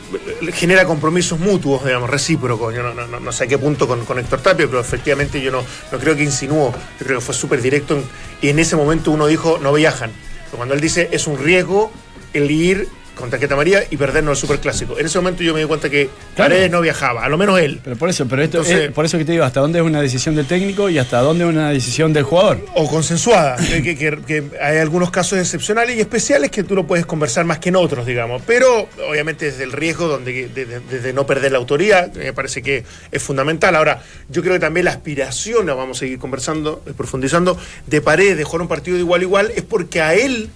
genera 0.54 0.86
compromisos 0.86 1.39
mutuos, 1.39 1.84
digamos, 1.84 2.10
recíprocos. 2.10 2.74
Yo 2.74 2.84
no, 2.84 2.93
no- 2.93 3.08
no- 3.08 3.19
no 3.19 3.32
sé 3.32 3.43
a 3.45 3.48
qué 3.48 3.58
punto 3.58 3.88
con, 3.88 4.06
con 4.06 4.17
Héctor 4.19 4.41
Tapia, 4.41 4.65
pero 4.67 4.80
efectivamente 4.80 5.41
yo 5.41 5.52
no, 5.52 5.63
no 5.91 5.98
creo 6.00 6.15
que 6.15 6.24
insinuó, 6.24 6.71
yo 7.00 7.06
creo 7.06 7.19
que 7.19 7.26
fue 7.26 7.36
súper 7.36 7.62
directo, 7.62 7.95
en- 7.98 8.04
y 8.41 8.50
en 8.50 8.60
ese 8.60 8.76
momento 8.76 9.12
uno 9.12 9.28
dijo, 9.28 9.58
no 9.62 9.74
viajan. 9.74 10.12
Pero 10.45 10.58
cuando 10.58 10.74
él 10.76 10.82
dice, 10.82 11.10
es 11.12 11.28
un 11.28 11.38
riesgo 11.38 11.91
el 12.34 12.50
ir 12.52 12.88
con 13.15 13.30
tarjeta 13.30 13.54
amarilla 13.56 13.84
y 13.89 13.97
perdernos 13.97 14.38
el 14.38 14.41
superclásico. 14.47 14.99
En 14.99 15.06
ese 15.06 15.17
momento 15.19 15.41
yo 15.41 15.54
me 15.54 15.62
di 15.62 15.65
cuenta 15.65 15.89
que 15.89 16.10
Claro. 16.36 16.49
Paredes 16.51 16.69
no 16.71 16.82
viajaba, 16.82 17.23
a 17.23 17.30
lo 17.30 17.38
menos 17.38 17.60
él. 17.60 17.80
Pero 17.84 17.95
por 17.95 18.10
eso, 18.10 18.28
pero 18.28 18.43
esto 18.43 18.58
Entonces- 18.60 18.86
es- 18.89 18.91
por 18.91 19.06
eso 19.06 19.17
que 19.17 19.25
te 19.25 19.32
digo, 19.32 19.43
hasta 19.45 19.60
dónde 19.62 19.80
es 19.80 19.86
una 19.86 20.01
decisión 20.01 20.36
del 20.36 20.45
técnico 20.45 20.89
y 20.89 20.97
hasta 20.99 21.19
dónde 21.21 21.45
es 21.45 21.49
una 21.49 21.69
decisión 21.69 22.13
del 22.13 22.23
jugador. 22.23 22.60
o 22.75 22.88
consensuada, 22.89 23.56
que, 23.58 23.82
que- 23.82 23.95
que- 23.97 24.19
que 24.28 24.43
hay 24.62 24.78
algunos 24.80 25.12
casos 25.12 25.39
excepcionales 25.39 25.95
y 25.97 26.01
especiales 26.01 26.51
que 26.51 26.63
tú 26.63 26.75
lo 26.75 26.86
puedes 26.86 27.06
conversar 27.06 27.45
más 27.45 27.60
que 27.60 27.69
en 27.69 27.78
otros, 27.78 28.06
digamos, 28.06 28.41
pero 28.45 28.88
obviamente 29.10 29.45
desde 29.45 29.63
el 29.63 29.71
riesgo 29.71 30.08
donde, 30.08 30.49
de, 30.49 30.65
de- 30.65 30.80
desde 30.82 31.13
no 31.13 31.25
perder 31.25 31.51
la 31.54 31.58
autoridad, 31.58 32.13
me 32.13 32.34
parece 32.34 32.62
que 32.62 32.84
es 33.12 33.21
fundamental. 33.23 33.75
Ahora, 33.75 34.01
yo 34.30 34.41
creo 34.41 34.54
que 34.56 34.60
también 34.60 34.86
la 34.86 34.91
aspiración, 34.91 35.65
la 35.67 35.73
vamos 35.73 35.97
a 35.97 35.99
seguir 36.01 36.19
conversando, 36.19 36.84
eh, 36.86 36.91
profundizando, 36.95 37.58
de 37.88 38.01
Paredes 38.01 38.38
de 38.38 38.43
jugar 38.43 38.62
un 38.63 38.67
partido 38.67 38.95
de 38.97 39.01
igual 39.04 39.21
a 39.21 39.23
igual, 39.23 39.51
es 39.56 39.63
porque 39.63 40.01
a 40.01 40.13
él 40.15 40.49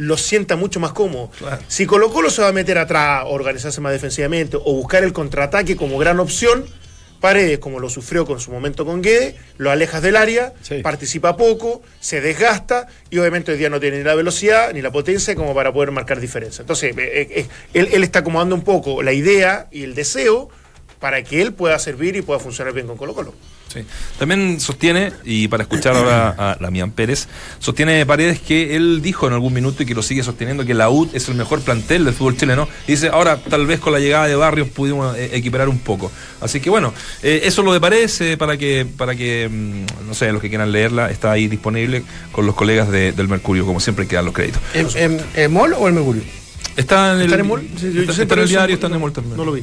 lo 0.00 0.16
sienta 0.16 0.56
mucho 0.56 0.80
más 0.80 0.92
cómodo. 0.92 1.30
Si 1.68 1.84
Colo 1.86 2.10
Colo 2.10 2.30
se 2.30 2.40
va 2.42 2.48
a 2.48 2.52
meter 2.52 2.78
atrás, 2.78 3.24
organizarse 3.26 3.80
más 3.80 3.92
defensivamente 3.92 4.56
o 4.56 4.72
buscar 4.74 5.04
el 5.04 5.12
contraataque 5.12 5.76
como 5.76 5.98
gran 5.98 6.18
opción, 6.20 6.64
Paredes, 7.20 7.58
como 7.58 7.80
lo 7.80 7.90
sufrió 7.90 8.24
con 8.24 8.40
su 8.40 8.50
momento 8.50 8.86
con 8.86 9.02
Guede, 9.02 9.36
lo 9.58 9.70
alejas 9.70 10.00
del 10.00 10.16
área, 10.16 10.54
Sí. 10.62 10.80
participa 10.82 11.36
poco, 11.36 11.82
se 12.00 12.22
desgasta 12.22 12.86
y 13.10 13.18
obviamente 13.18 13.52
hoy 13.52 13.58
día 13.58 13.68
no 13.68 13.78
tiene 13.78 13.98
ni 13.98 14.04
la 14.04 14.14
velocidad 14.14 14.72
ni 14.72 14.80
la 14.80 14.90
potencia 14.90 15.34
como 15.34 15.54
para 15.54 15.70
poder 15.70 15.90
marcar 15.90 16.18
diferencia. 16.18 16.62
Entonces, 16.62 16.96
eh, 16.96 17.02
eh, 17.02 17.28
eh, 17.40 17.46
él, 17.74 17.90
él 17.92 18.02
está 18.04 18.20
acomodando 18.20 18.54
un 18.54 18.62
poco 18.62 19.02
la 19.02 19.12
idea 19.12 19.68
y 19.70 19.82
el 19.82 19.94
deseo 19.94 20.48
para 20.98 21.22
que 21.22 21.42
él 21.42 21.52
pueda 21.52 21.78
servir 21.78 22.16
y 22.16 22.22
pueda 22.22 22.40
funcionar 22.40 22.72
bien 22.72 22.86
con 22.86 22.96
Colo 22.96 23.12
Colo. 23.14 23.34
Sí. 23.72 23.80
También 24.18 24.58
sostiene, 24.58 25.12
y 25.24 25.46
para 25.46 25.62
escuchar 25.62 25.94
ahora 25.94 26.34
a 26.36 26.56
Damián 26.60 26.90
Pérez, 26.90 27.28
sostiene 27.60 28.04
Paredes 28.04 28.40
que 28.40 28.74
él 28.74 29.00
dijo 29.00 29.28
en 29.28 29.32
algún 29.34 29.52
minuto 29.52 29.82
y 29.82 29.86
que 29.86 29.94
lo 29.94 30.02
sigue 30.02 30.24
sosteniendo 30.24 30.64
que 30.66 30.74
la 30.74 30.90
UD 30.90 31.14
es 31.14 31.28
el 31.28 31.36
mejor 31.36 31.60
plantel 31.60 32.04
del 32.04 32.12
fútbol 32.14 32.36
chileno. 32.36 32.66
Y 32.88 32.92
dice, 32.92 33.08
ahora 33.08 33.36
tal 33.36 33.66
vez 33.66 33.78
con 33.78 33.92
la 33.92 34.00
llegada 34.00 34.26
de 34.26 34.34
Barrios 34.34 34.68
pudimos 34.70 35.16
eh, 35.16 35.30
equiparar 35.34 35.68
un 35.68 35.78
poco. 35.78 36.10
Así 36.40 36.58
que 36.58 36.68
bueno, 36.68 36.92
eh, 37.22 37.42
eso 37.44 37.60
es 37.60 37.64
lo 37.64 37.72
de 37.72 37.80
Paredes, 37.80 38.20
eh, 38.22 38.36
para 38.36 38.56
que, 38.56 38.86
para 38.96 39.14
que 39.14 39.48
mm, 39.48 40.08
no 40.08 40.14
sé, 40.14 40.32
los 40.32 40.42
que 40.42 40.48
quieran 40.48 40.72
leerla, 40.72 41.08
está 41.10 41.30
ahí 41.30 41.46
disponible 41.46 42.02
con 42.32 42.46
los 42.46 42.56
colegas 42.56 42.90
de- 42.90 43.12
del 43.12 43.28
Mercurio, 43.28 43.64
como 43.64 43.78
siempre 43.78 44.08
quedan 44.08 44.24
los 44.24 44.34
créditos. 44.34 44.60
¿En, 44.74 44.88
en- 44.96 45.20
en 45.36 45.52
MOL 45.52 45.74
o 45.74 45.86
el 45.86 45.94
Mercurio? 45.94 46.22
Está 46.76 47.12
en 47.14 47.18
el, 47.18 47.22
¿Está 47.26 47.34
en 47.36 47.40
Emol? 47.40 47.68
Sí, 47.78 47.92
yo 47.92 48.00
está- 48.00 48.12
sé, 48.14 48.22
está 48.22 48.22
en 48.22 48.28
pero 48.30 48.40
el 48.42 48.46
eso 48.48 48.56
diario, 48.56 48.68
no- 48.68 48.74
está 48.74 48.86
en 48.88 48.94
Emol 48.94 49.12
también. 49.12 49.36
No 49.36 49.44
lo 49.44 49.52
vi. 49.52 49.62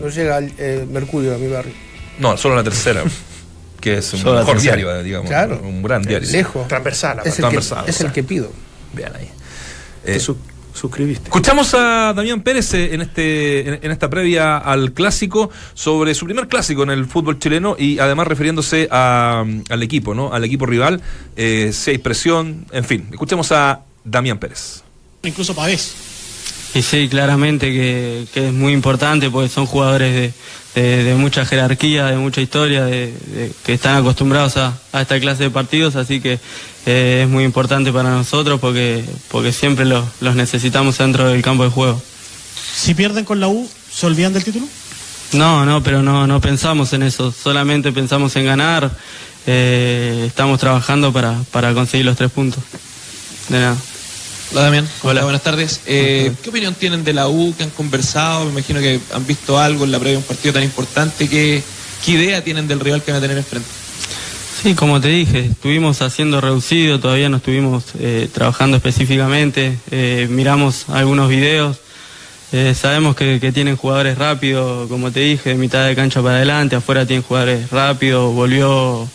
No 0.00 0.08
llega 0.10 0.36
el 0.38 0.52
eh, 0.58 0.86
Mercurio 0.90 1.34
a 1.34 1.38
mi 1.38 1.46
barrio. 1.46 1.72
No, 2.18 2.36
solo 2.36 2.56
la 2.56 2.64
tercera, 2.64 3.04
que 3.92 3.98
es 3.98 4.12
un 4.12 4.20
Solo 4.20 4.38
mejor 4.40 4.60
diario, 4.60 5.02
digamos. 5.02 5.28
Claro. 5.28 5.60
Un 5.62 5.82
gran 5.82 6.02
diario. 6.02 6.28
Lejos. 6.30 6.68
Transversal, 6.68 7.18
Es 7.20 7.26
el, 7.26 7.32
que, 7.34 7.40
Transversal, 7.40 7.84
es 7.88 7.94
o 7.94 7.98
sea. 7.98 8.06
el 8.08 8.12
que 8.12 8.22
pido. 8.22 8.52
Vean 8.92 9.14
ahí. 9.16 9.28
Te 10.04 10.16
Eh, 10.16 10.20
su- 10.20 10.36
suscribiste. 10.74 11.24
Escuchamos 11.24 11.74
a 11.74 12.12
Damián 12.14 12.40
Pérez 12.42 12.72
eh, 12.74 12.94
en 12.94 13.00
este 13.00 13.68
en, 13.68 13.80
en 13.82 13.90
esta 13.90 14.08
previa 14.08 14.56
al 14.58 14.92
clásico 14.92 15.50
sobre 15.74 16.14
su 16.14 16.24
primer 16.24 16.46
clásico 16.48 16.82
en 16.84 16.90
el 16.90 17.06
fútbol 17.06 17.38
chileno 17.38 17.74
y 17.78 17.98
además 17.98 18.26
refiriéndose 18.28 18.88
a, 18.90 19.44
al 19.68 19.82
equipo, 19.82 20.14
¿no? 20.14 20.32
Al 20.32 20.44
equipo 20.44 20.66
rival, 20.66 21.00
eh, 21.36 21.70
si 21.72 21.90
hay 21.92 21.98
presión, 21.98 22.66
en 22.70 22.84
fin. 22.84 23.08
Escuchemos 23.10 23.50
a 23.52 23.80
Damián 24.04 24.38
Pérez. 24.38 24.82
incluso 25.24 25.54
Pavés. 25.54 25.94
Y 26.74 26.82
sí, 26.82 27.08
claramente 27.08 27.72
que, 27.72 28.26
que 28.32 28.48
es 28.48 28.52
muy 28.52 28.72
importante 28.72 29.30
porque 29.30 29.48
son 29.48 29.66
jugadores 29.66 30.14
de, 30.14 30.32
de- 30.82 31.04
de 31.04 31.14
mucha 31.14 31.44
jerarquía, 31.44 32.06
de 32.06 32.16
mucha 32.16 32.40
historia, 32.40 32.84
de, 32.84 33.06
de- 33.12 33.52
que 33.64 33.74
están 33.74 33.96
acostumbrados 33.96 34.56
a, 34.56 34.72
a 34.92 35.00
esta 35.02 35.18
clase 35.20 35.44
de 35.44 35.50
partidos, 35.50 35.96
así 35.96 36.20
que 36.20 36.38
eh, 36.86 37.22
es 37.24 37.28
muy 37.28 37.44
importante 37.44 37.92
para 37.92 38.10
nosotros 38.10 38.60
porque, 38.60 39.04
porque 39.28 39.52
siempre 39.52 39.84
los, 39.84 40.04
los 40.20 40.34
necesitamos 40.36 40.98
dentro 40.98 41.28
del 41.28 41.42
campo 41.42 41.64
de 41.64 41.70
juego. 41.70 42.00
Si 42.74 42.94
pierden 42.94 43.24
con 43.24 43.40
la 43.40 43.48
U, 43.48 43.68
¿se 43.92 44.06
olvidan 44.06 44.32
del 44.32 44.44
título? 44.44 44.66
No, 45.32 45.66
no, 45.66 45.82
pero 45.82 46.02
no, 46.02 46.26
no 46.26 46.40
pensamos 46.40 46.92
en 46.94 47.02
eso, 47.02 47.32
solamente 47.32 47.92
pensamos 47.92 48.34
en 48.36 48.46
ganar, 48.46 48.90
eh, 49.46 50.24
estamos 50.26 50.58
trabajando 50.58 51.12
para, 51.12 51.34
para 51.50 51.74
conseguir 51.74 52.06
los 52.06 52.16
tres 52.16 52.30
puntos. 52.30 52.62
De 53.48 53.58
nada. 53.58 53.76
Hola 54.50 54.62
Damián, 54.62 54.88
Hola. 55.02 55.24
buenas 55.24 55.42
tardes. 55.42 55.82
Eh, 55.86 56.32
¿Qué 56.42 56.48
opinión 56.50 56.74
tienen 56.74 57.04
de 57.04 57.12
la 57.12 57.28
U? 57.28 57.54
¿Que 57.56 57.64
han 57.64 57.70
conversado? 57.70 58.46
Me 58.46 58.52
imagino 58.52 58.80
que 58.80 58.98
han 59.12 59.26
visto 59.26 59.58
algo 59.58 59.84
en 59.84 59.92
la 59.92 59.98
previa 59.98 60.12
de 60.12 60.18
un 60.18 60.24
partido 60.24 60.54
tan 60.54 60.62
importante. 60.62 61.28
¿Qué, 61.28 61.62
qué 62.04 62.12
idea 62.12 62.42
tienen 62.42 62.66
del 62.66 62.80
rival 62.80 63.02
que 63.02 63.12
van 63.12 63.18
a 63.18 63.20
tener 63.20 63.36
enfrente? 63.36 63.68
Sí, 64.62 64.74
como 64.74 65.00
te 65.00 65.08
dije, 65.08 65.46
estuvimos 65.50 66.00
haciendo 66.02 66.40
reducido, 66.40 66.98
todavía 66.98 67.28
no 67.28 67.36
estuvimos 67.36 67.84
eh, 68.00 68.28
trabajando 68.32 68.76
específicamente, 68.78 69.78
eh, 69.92 70.26
miramos 70.30 70.88
algunos 70.88 71.28
videos, 71.28 71.76
eh, 72.50 72.74
sabemos 72.74 73.14
que, 73.14 73.38
que 73.38 73.52
tienen 73.52 73.76
jugadores 73.76 74.18
rápidos, 74.18 74.88
como 74.88 75.12
te 75.12 75.20
dije, 75.20 75.50
de 75.50 75.54
mitad 75.54 75.86
de 75.86 75.94
cancha 75.94 76.22
para 76.22 76.36
adelante, 76.36 76.74
afuera 76.74 77.06
tienen 77.06 77.22
jugadores 77.22 77.70
rápidos, 77.70 78.34
volvió 78.34 79.08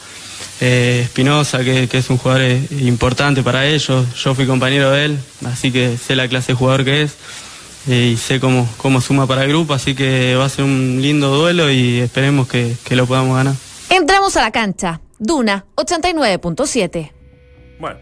eh, 0.66 1.02
Espinosa, 1.04 1.64
que, 1.64 1.90
que 1.90 1.98
es 1.98 2.10
un 2.10 2.18
jugador 2.18 2.42
eh, 2.44 2.62
importante 2.80 3.44
para 3.44 3.66
ellos, 3.68 4.06
yo 4.16 4.34
fui 4.34 4.46
compañero 4.48 4.92
de 4.92 5.06
él, 5.06 5.20
así 5.46 5.72
que 5.72 5.98
sé 5.98 6.16
la 6.16 6.28
clase 6.30 6.54
de 6.54 6.58
jugador 6.58 6.86
que 6.86 7.02
es 7.02 7.16
eh, 7.90 8.12
y 8.14 8.18
sé 8.18 8.40
cómo, 8.40 8.70
cómo 8.78 9.02
suma 9.02 9.28
para 9.28 9.44
el 9.44 9.50
grupo, 9.50 9.74
así 9.74 9.94
que 9.94 10.36
va 10.36 10.46
a 10.46 10.50
ser 10.50 10.64
un 10.64 11.00
lindo 11.02 11.36
duelo 11.36 11.70
y 11.70 12.00
esperemos 12.00 12.48
que- 12.48 12.76
que 12.86 12.96
lo 12.96 13.06
podamos 13.06 13.36
ganar. 13.36 13.56
Entramos 13.90 14.38
a 14.38 14.42
la 14.42 14.52
cancha. 14.52 15.02
Duna 15.20 15.66
89.7. 15.76 17.12
Bueno, 17.80 17.98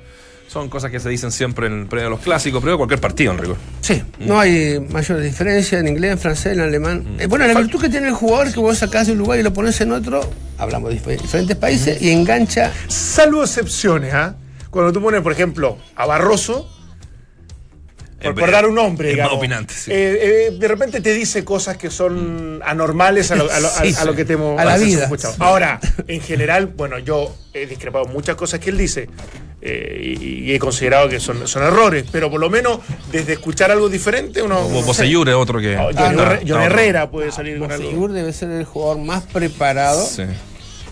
son 0.51 0.67
cosas 0.67 0.91
que 0.91 0.99
se 0.99 1.07
dicen 1.07 1.31
siempre 1.31 1.67
en 1.67 1.81
el 1.81 1.85
previo 1.87 2.07
a 2.07 2.09
los 2.09 2.19
clásicos, 2.19 2.59
previo 2.61 2.73
a 2.75 2.77
cualquier 2.79 2.99
partido, 2.99 3.31
en 3.31 3.37
rigor. 3.37 3.55
Sí, 3.79 4.03
no 4.19 4.37
hay 4.37 4.81
mayor 4.89 5.21
diferencia 5.21 5.79
en 5.79 5.87
inglés, 5.87 6.11
en 6.11 6.19
francés, 6.19 6.53
en 6.53 6.59
alemán. 6.59 7.15
Eh, 7.19 7.27
bueno, 7.27 7.47
la 7.47 7.53
virtud 7.53 7.79
que 7.79 7.87
tiene 7.87 8.07
el 8.09 8.13
jugador 8.13 8.51
que 8.53 8.59
vos 8.59 8.77
sacás 8.77 9.07
de 9.07 9.13
un 9.13 9.19
lugar 9.19 9.39
y 9.39 9.43
lo 9.43 9.53
pones 9.53 9.79
en 9.79 9.93
otro, 9.93 10.29
hablamos 10.57 10.89
de 10.89 10.99
dif- 11.01 11.21
diferentes 11.21 11.55
países, 11.55 12.01
y 12.01 12.11
engancha. 12.11 12.73
Salvo 12.89 13.43
excepciones, 13.43 14.13
¿ah? 14.13 14.35
Cuando 14.71 14.91
tú 14.91 15.01
pones, 15.01 15.21
por 15.21 15.31
ejemplo, 15.31 15.77
a 15.95 16.05
Barroso, 16.05 16.69
por, 18.21 18.27
El- 18.27 18.35
por 18.35 18.51
dar 18.51 18.67
un 18.67 18.75
nombre, 18.75 19.09
el 19.11 19.15
más 19.15 19.23
digamos. 19.27 19.37
opinante, 19.37 19.73
sí. 19.73 19.89
eh, 19.89 20.47
eh, 20.49 20.57
de 20.59 20.67
repente 20.67 20.99
te 20.99 21.13
dice 21.13 21.45
cosas 21.45 21.77
que 21.77 21.89
son 21.89 22.61
anormales 22.65 23.31
a 23.31 23.37
lo, 23.37 23.49
a 23.49 23.59
lo- 23.61 23.67
a- 23.69 23.71
Sí, 23.85 23.95
a 23.97 24.03
lo 24.03 24.11
sí. 24.11 24.17
que 24.17 24.25
te 24.25 24.33
hemos 24.33 24.59
A 24.59 24.65
la 24.65 24.77
vida. 24.77 25.03
escuchado. 25.03 25.33
Ahora, 25.39 25.79
en 26.09 26.19
general, 26.19 26.67
bueno, 26.67 26.99
yo 26.99 27.33
he 27.53 27.65
discrepado 27.67 28.03
muchas 28.05 28.35
cosas 28.35 28.59
que 28.59 28.69
él 28.69 28.77
dice 28.77 29.07
eh, 29.61 30.15
y, 30.19 30.49
y 30.49 30.53
he 30.53 30.59
considerado 30.59 31.07
que 31.07 31.19
son, 31.19 31.47
son 31.47 31.63
errores, 31.63 32.05
pero 32.11 32.31
por 32.31 32.39
lo 32.39 32.49
menos 32.49 32.79
desde 33.11 33.33
escuchar 33.33 33.69
algo 33.71 33.89
diferente, 33.89 34.41
uno. 34.41 34.61
Como 34.63 34.81
Boseyur 34.83 35.29
es 35.29 35.35
otro 35.35 35.59
que. 35.59 35.75
Ah, 35.77 36.11
no, 36.13 36.25
no. 36.25 36.61
Herrera 36.63 37.09
puede 37.11 37.31
salir 37.31 37.59
con 37.59 37.71
algo. 37.71 38.07
Debe 38.07 38.33
ser 38.33 38.49
el 38.51 38.65
jugador 38.65 38.97
más 38.99 39.23
preparado 39.23 40.03
Sí. 40.05 40.23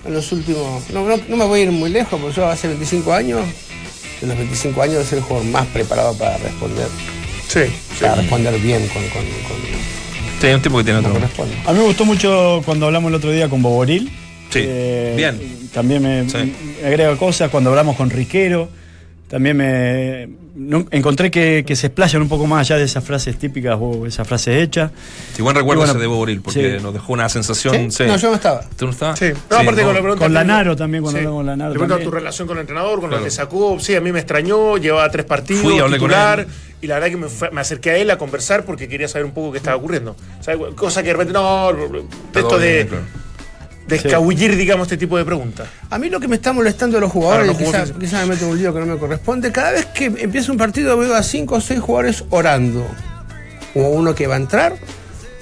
en 0.05 0.13
los 0.13 0.32
últimos. 0.32 0.89
No, 0.91 1.05
no, 1.08 1.17
no 1.27 1.36
me 1.38 1.45
voy 1.45 1.62
a 1.62 1.63
ir 1.63 1.71
muy 1.71 1.89
lejos, 1.89 2.19
porque 2.19 2.36
yo 2.36 2.47
hace 2.47 2.67
25 2.67 3.12
años, 3.13 3.41
de 4.21 4.27
los 4.27 4.38
25 4.38 4.82
años, 4.82 4.97
es 5.01 5.13
el 5.13 5.21
jugador 5.21 5.47
más 5.49 5.65
preparado 5.67 6.15
para 6.17 6.38
responder, 6.38 6.88
Sí, 7.47 7.62
sí. 7.65 8.01
para 8.01 8.15
responder 8.15 8.58
bien 8.60 8.88
con, 8.89 9.01
con, 9.10 9.23
con, 9.23 9.58
Sí, 10.39 10.47
hay 10.47 10.53
un 10.53 10.62
tipo 10.62 10.77
que 10.77 10.84
tiene 10.86 10.99
otro. 10.99 11.12
A 11.65 11.73
mí 11.73 11.79
me 11.79 11.86
gustó 11.86 12.05
mucho 12.05 12.62
cuando 12.65 12.86
hablamos 12.86 13.10
el 13.10 13.15
otro 13.15 13.32
día 13.32 13.49
con 13.49 13.62
Boboril. 13.62 14.10
Sí, 14.51 14.60
Eh, 14.63 15.13
bien. 15.17 15.59
También 15.73 16.01
me, 16.01 16.29
Sí. 16.29 16.55
me 16.82 16.88
agrega 16.88 17.15
cosas 17.17 17.49
cuando 17.49 17.69
hablamos 17.69 17.95
con 17.95 18.10
Riquero. 18.10 18.69
También 19.27 19.58
me 19.58 20.27
no- 20.55 20.88
encontré 20.89 21.29
que, 21.29 21.63
que 21.65 21.75
se 21.75 21.86
explayan 21.88 22.23
un 22.23 22.27
poco 22.29 22.47
más 22.47 22.62
allá 22.62 22.77
de 22.79 22.86
esas 22.86 23.03
frases 23.03 23.38
típicas 23.38 23.77
o 23.79 24.08
esas 24.08 24.27
frases 24.27 24.58
hechas. 24.63 24.89
Sí, 25.36 25.43
buen 25.43 25.55
recuerdo 25.55 25.82
bueno, 25.82 25.91
ese 25.93 26.01
de 26.01 26.08
Boril, 26.08 26.41
porque 26.41 26.77
sí. 26.79 26.84
nos 26.84 26.91
dejó 26.95 27.13
una 27.13 27.29
sensación. 27.29 27.91
¿Sí? 27.91 28.05
No, 28.08 28.17
yo 28.17 28.29
no 28.29 28.36
estaba. 28.38 28.62
¿Tú 28.75 28.86
no 28.86 28.91
estabas? 28.91 29.19
Sí. 29.19 29.27
No, 29.51 29.58
aparte 29.58 29.84
con 29.84 29.93
la 29.93 29.99
pregunta. 30.01 30.25
Con 30.25 30.34
Lanaro 30.34 30.75
también, 30.75 31.03
cuando 31.03 31.19
Sí. 31.19 31.25
hablamos 31.25 31.39
con 31.41 31.45
Lanaro 31.45 31.88
Le 31.97 32.03
tu 32.03 32.10
relación 32.10 32.47
con 32.47 32.58
el 32.58 32.62
entrenador, 32.62 32.99
con 32.99 33.10
Claro. 33.10 33.19
lo 33.21 33.25
que 33.25 33.29
sacó. 33.32 33.79
Sí, 33.79 33.93
a 33.95 34.01
mí 34.01 34.12
me 34.12 34.17
extrañó, 34.19 34.77
llevaba 34.77 35.08
tres 35.12 35.25
partidos, 35.25 35.62
Fui, 35.62 35.77
hablé 35.77 35.99
con 35.99 36.10
titular. 36.10 36.39
él. 36.39 36.47
Y 36.82 36.88
la 36.88 36.95
verdad 36.95 37.10
que 37.10 37.17
me, 37.17 37.27
fue- 37.27 37.51
me 37.51 37.62
acerqué 37.62 37.91
a 37.91 37.97
él 37.97 38.10
a 38.10 38.17
conversar 38.17 38.65
porque 38.65 38.88
quería 38.88 39.08
saber 39.08 39.25
un 39.25 39.32
poco 39.34 39.51
qué 39.51 39.60
estaba 39.60 39.77
ocurriendo. 39.77 40.15
O 40.39 40.43
sea, 40.43 40.55
cosa 40.75 41.01
que 41.03 41.10
de 41.10 41.13
repente 41.13 41.34
no. 41.34 41.69
Esto 42.34 42.58
de, 42.58 42.73
bien, 42.73 42.88
claro. 42.88 43.03
De 43.89 43.95
escabullir, 43.97 44.56
digamos, 44.56 44.86
este 44.88 44.97
tipo 44.97 45.17
de 45.17 45.25
preguntas. 45.25 45.67
A 45.89 45.97
mí 45.97 46.10
lo 46.10 46.19
que 46.19 46.28
me 46.28 46.36
está 46.36 46.54
molestando 46.54 46.97
de 46.97 47.02
los 47.02 47.12
jugadores, 47.12 47.58
quizás 47.58 47.91
quizá 47.99 48.19
me 48.21 48.28
meto 48.28 48.47
un 48.47 48.58
lío 48.58 48.73
que 48.73 48.80
no 48.80 48.86
me 48.86 48.97
corresponde, 48.97 49.52
cada 49.52 49.71
vez 49.71 49.86
que 49.88 50.06
empieza 50.06 50.52
un 50.52 50.58
partido 50.58 50.97
veo 50.97 51.15
a 51.15 51.23
cinco 51.23 51.56
o 51.56 51.62
seis 51.62 51.80
jugadores 51.80 52.23
orando. 52.30 52.86
O 53.75 53.89
uno 53.89 54.15
que 54.15 54.25
va 54.28 54.36
a 54.36 54.38
entrar, 54.38 54.73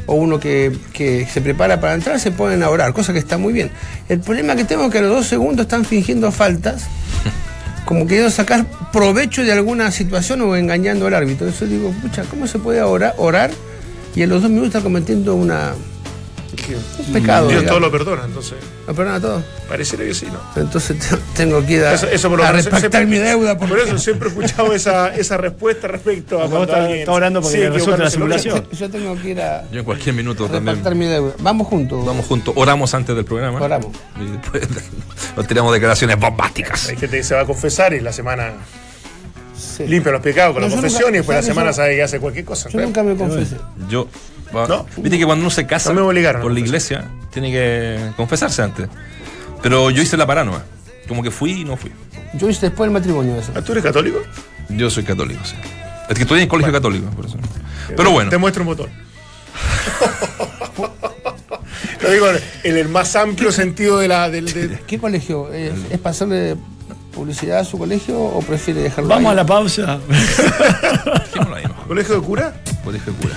o 0.06 0.16
uno 0.16 0.40
que, 0.40 0.76
que 0.94 1.26
se 1.26 1.42
prepara 1.42 1.80
para 1.80 1.94
entrar, 1.94 2.20
se 2.20 2.32
ponen 2.32 2.64
a 2.64 2.70
orar, 2.70 2.94
cosa 2.94 3.14
que 3.14 3.20
está 3.20 3.38
muy 3.38 3.54
bien. 3.54 3.70
El 4.10 4.20
problema 4.20 4.56
que 4.56 4.64
tengo 4.64 4.86
es 4.86 4.92
que 4.92 4.98
a 4.98 5.02
los 5.02 5.12
dos 5.12 5.28
segundos 5.28 5.66
están 5.66 5.86
fingiendo 5.86 6.32
faltas, 6.32 6.84
como 7.86 8.06
queriendo 8.06 8.30
sacar 8.32 8.66
provecho 8.92 9.44
de 9.44 9.52
alguna 9.52 9.92
situación 9.92 10.42
o 10.42 10.56
engañando 10.56 11.08
al 11.08 11.14
árbitro. 11.14 11.48
Entonces 11.48 11.70
digo, 11.70 11.94
pucha, 12.02 12.24
¿cómo 12.24 12.48
se 12.48 12.60
puede 12.60 12.82
orar, 12.82 13.14
orar 13.18 13.52
y 14.16 14.24
en 14.24 14.30
los 14.30 14.42
dos 14.42 14.50
minutos 14.50 14.70
está 14.70 14.82
cometiendo 14.82 15.36
una, 15.36 15.74
un 16.76 17.14
pecado? 17.14 17.48
Dios 17.48 17.62
digamos? 17.62 17.68
todo 17.68 17.80
lo 17.80 17.92
perdona, 17.92 18.26
entonces. 18.26 18.56
¿Lo 18.88 18.94
perdona 18.94 19.20
todo? 19.20 19.44
Pareciera 19.70 20.04
que 20.06 20.14
sí, 20.14 20.28
¿no? 20.28 20.62
Entonces 20.62 20.98
te- 21.10 21.18
tengo 21.36 21.66
que 21.66 21.74
ir 21.74 21.84
a, 21.84 21.94
Eso, 21.94 22.08
eso 22.08 22.30
por 22.30 22.40
lo 22.40 22.44
a 22.46 22.50
menos 22.52 22.66
repactar 22.66 22.92
siempre- 22.92 23.06
mi 23.06 23.18
deuda. 23.26 23.58
Porque 23.58 23.74
Por 23.76 23.84
eso 23.88 23.98
siempre 23.98 24.28
he 24.30 24.32
escuchado 24.32 24.74
esa, 24.74 25.16
esa 25.16 25.38
respuesta 25.38 25.88
respecto 25.88 26.42
a 26.42 26.50
cuando 26.50 26.74
alguien 26.76 27.00
estás 27.00 27.16
orando 27.16 27.42
porque 27.42 27.70
resulte 27.70 28.04
la 28.04 28.10
simulación. 28.10 28.68
yo 28.72 28.90
tengo 28.90 29.16
que 29.22 29.30
ir 29.30 29.42
a 29.42 29.64
Yo 29.72 29.80
en 29.80 29.86
cualquier 29.86 30.16
minuto 30.16 30.44
también. 30.46 30.66
repactar 30.78 30.96
mi 30.96 31.06
deuda. 31.06 31.34
Vamos 31.40 31.68
juntos. 31.68 32.06
Vamos 32.06 32.26
juntos, 32.26 32.54
oramos 32.58 32.94
antes 32.94 33.16
del 33.16 33.26
programa. 33.26 33.60
Oramos. 33.62 33.96
Y 34.20 34.32
después 34.32 34.68
nos 35.38 35.48
tiramos 35.48 35.74
declaraciones 35.74 36.20
bombásticas. 36.20 36.90
Hay 36.90 36.98
gente 36.98 37.18
que 37.18 37.24
se 37.24 37.36
va 37.36 37.42
a 37.42 37.46
confesar 37.46 37.94
y 37.94 38.00
la 38.00 38.12
semana 38.14 38.54
Sí. 39.58 39.88
limpia 39.88 40.12
los 40.12 40.22
pecados 40.22 40.54
con 40.54 40.62
No, 40.62 40.68
la 40.70 40.74
confesión 40.76 41.02
nunca- 41.06 41.16
y 41.16 41.18
después 41.18 41.36
la 41.38 41.42
semana 41.44 41.70
Yo- 41.72 41.74
sabe 41.76 41.96
que 41.96 42.04
hace 42.04 42.20
cualquier 42.20 42.46
cosa. 42.46 42.70
Yo 42.70 42.80
nunca 42.80 43.02
me 43.04 43.16
confesé. 43.16 43.56
Yo. 43.90 44.08
No. 44.54 44.86
Viste 44.98 45.18
que 45.20 45.26
cuando 45.26 45.42
uno 45.44 45.50
se 45.52 45.66
casa 45.68 45.94
No 45.94 46.08
obligaron 46.08 46.42
por 46.42 46.52
la 46.52 46.60
iglesia, 46.60 47.06
tiene 47.32 47.52
que 47.52 48.12
confesarse 48.16 48.62
antes. 48.62 48.88
Pero 49.62 49.90
yo 49.92 50.02
hice 50.02 50.16
la 50.18 50.26
paranoia. 50.26 50.64
Como 51.08 51.22
que 51.24 51.32
fui 51.32 51.62
y 51.62 51.64
no 51.64 51.76
fui. 51.78 51.92
Yo 52.34 52.50
hice 52.50 52.68
después 52.68 52.88
el 52.88 52.94
matrimonio 52.94 53.36
eso. 53.38 53.52
¿Ah, 53.56 53.62
¿Tú 53.62 53.72
eres 53.74 53.84
católico? 53.84 54.20
Yo 54.70 54.90
soy 54.90 55.04
católico, 55.04 55.42
sí. 55.46 55.56
Es 56.10 56.16
que 56.16 56.22
estoy 56.24 56.42
en 56.42 56.48
colegio 56.50 56.72
católico, 56.74 57.10
por 57.12 57.26
eso. 57.26 57.38
Pero 57.96 58.12
bueno. 58.12 58.30
Te 58.30 58.38
muestro 58.38 58.64
un 58.64 58.68
botón. 58.68 58.90
Lo 62.02 62.12
digo 62.12 62.28
en 62.64 62.78
el 62.78 62.90
más 62.90 63.16
amplio 63.16 63.52
sentido 63.52 63.98
de 64.00 64.08
la. 64.08 64.30
Del, 64.30 64.46
de- 64.54 64.80
¿Qué 64.88 65.00
colegio? 65.00 65.52
¿Es, 65.52 65.74
es 65.90 66.00
pasarle 66.00 66.56
publicidad 67.14 67.60
a 67.60 67.66
su 67.66 67.78
colegio 67.78 68.20
o 68.20 68.40
prefiere 68.42 68.82
dejarlo 68.82 69.10
Vamos 69.10 69.26
ahí? 69.26 69.32
a 69.32 69.36
la 69.36 69.46
pausa. 69.46 70.00
¿Colegio 71.88 72.16
de 72.16 72.22
cura? 72.22 72.54
Colegio 72.84 73.14
de 73.14 73.20
cura. 73.20 73.36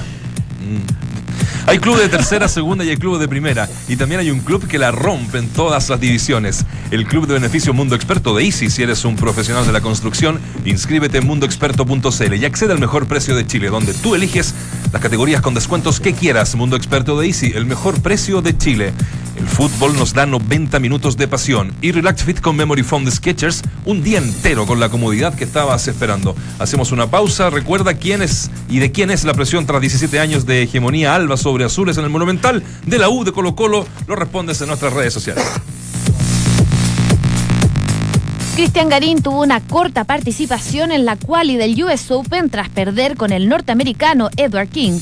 Hay 1.66 1.78
clubes 1.78 2.02
de 2.02 2.08
tercera, 2.08 2.48
segunda 2.48 2.84
y 2.84 2.90
hay 2.90 2.96
clubes 2.96 3.20
de 3.20 3.28
primera. 3.28 3.68
Y 3.88 3.96
también 3.96 4.20
hay 4.20 4.30
un 4.30 4.40
club 4.40 4.66
que 4.66 4.78
la 4.78 4.90
rompe 4.90 5.38
en 5.38 5.48
todas 5.48 5.88
las 5.88 6.00
divisiones. 6.00 6.64
El 6.90 7.06
Club 7.06 7.26
de 7.26 7.34
Beneficio 7.34 7.72
Mundo 7.72 7.94
Experto 7.94 8.34
de 8.34 8.44
Easy. 8.44 8.70
Si 8.70 8.82
eres 8.82 9.04
un 9.04 9.14
profesional 9.14 9.64
de 9.66 9.72
la 9.72 9.80
construcción, 9.80 10.40
inscríbete 10.64 11.18
en 11.18 11.26
mundoexperto.cl 11.26 12.34
y 12.34 12.44
accede 12.44 12.72
al 12.72 12.80
mejor 12.80 13.06
precio 13.06 13.36
de 13.36 13.46
Chile, 13.46 13.68
donde 13.68 13.94
tú 13.94 14.14
eliges 14.14 14.54
las 14.92 15.00
categorías 15.00 15.42
con 15.42 15.54
descuentos 15.54 16.00
que 16.00 16.12
quieras. 16.12 16.54
Mundo 16.56 16.76
Experto 16.76 17.18
de 17.20 17.28
Easy, 17.28 17.52
el 17.54 17.66
mejor 17.66 18.00
precio 18.02 18.42
de 18.42 18.56
Chile. 18.56 18.92
El 19.40 19.48
fútbol 19.48 19.96
nos 19.96 20.12
da 20.12 20.26
90 20.26 20.78
minutos 20.80 21.16
de 21.16 21.26
pasión. 21.26 21.72
Y 21.80 21.92
Relax 21.92 22.24
Fit 22.24 22.40
con 22.42 22.56
Memory 22.56 22.82
Foam 22.82 23.06
de 23.06 23.10
Sketchers, 23.10 23.62
un 23.86 24.02
día 24.02 24.18
entero 24.18 24.66
con 24.66 24.78
la 24.80 24.90
comodidad 24.90 25.34
que 25.34 25.44
estabas 25.44 25.88
esperando. 25.88 26.36
Hacemos 26.58 26.92
una 26.92 27.10
pausa. 27.10 27.48
Recuerda 27.48 27.94
quién 27.94 28.20
es 28.20 28.50
y 28.68 28.80
de 28.80 28.92
quién 28.92 29.10
es 29.10 29.24
la 29.24 29.32
presión 29.32 29.64
tras 29.64 29.80
17 29.80 30.20
años 30.20 30.44
de 30.44 30.64
hegemonía 30.64 31.14
alba 31.14 31.38
sobre 31.38 31.64
azules 31.64 31.96
en 31.96 32.04
el 32.04 32.10
Monumental 32.10 32.62
de 32.84 32.98
la 32.98 33.08
U 33.08 33.24
de 33.24 33.32
Colo 33.32 33.56
Colo. 33.56 33.86
Lo 34.06 34.14
respondes 34.14 34.60
en 34.60 34.68
nuestras 34.68 34.92
redes 34.92 35.14
sociales. 35.14 35.46
Cristian 38.56 38.90
Garín 38.90 39.22
tuvo 39.22 39.40
una 39.40 39.60
corta 39.60 40.04
participación 40.04 40.92
en 40.92 41.06
la 41.06 41.16
quali 41.16 41.56
del 41.56 41.82
US 41.82 42.10
Open 42.10 42.50
tras 42.50 42.68
perder 42.68 43.16
con 43.16 43.32
el 43.32 43.48
norteamericano 43.48 44.28
Edward 44.36 44.68
King. 44.68 45.00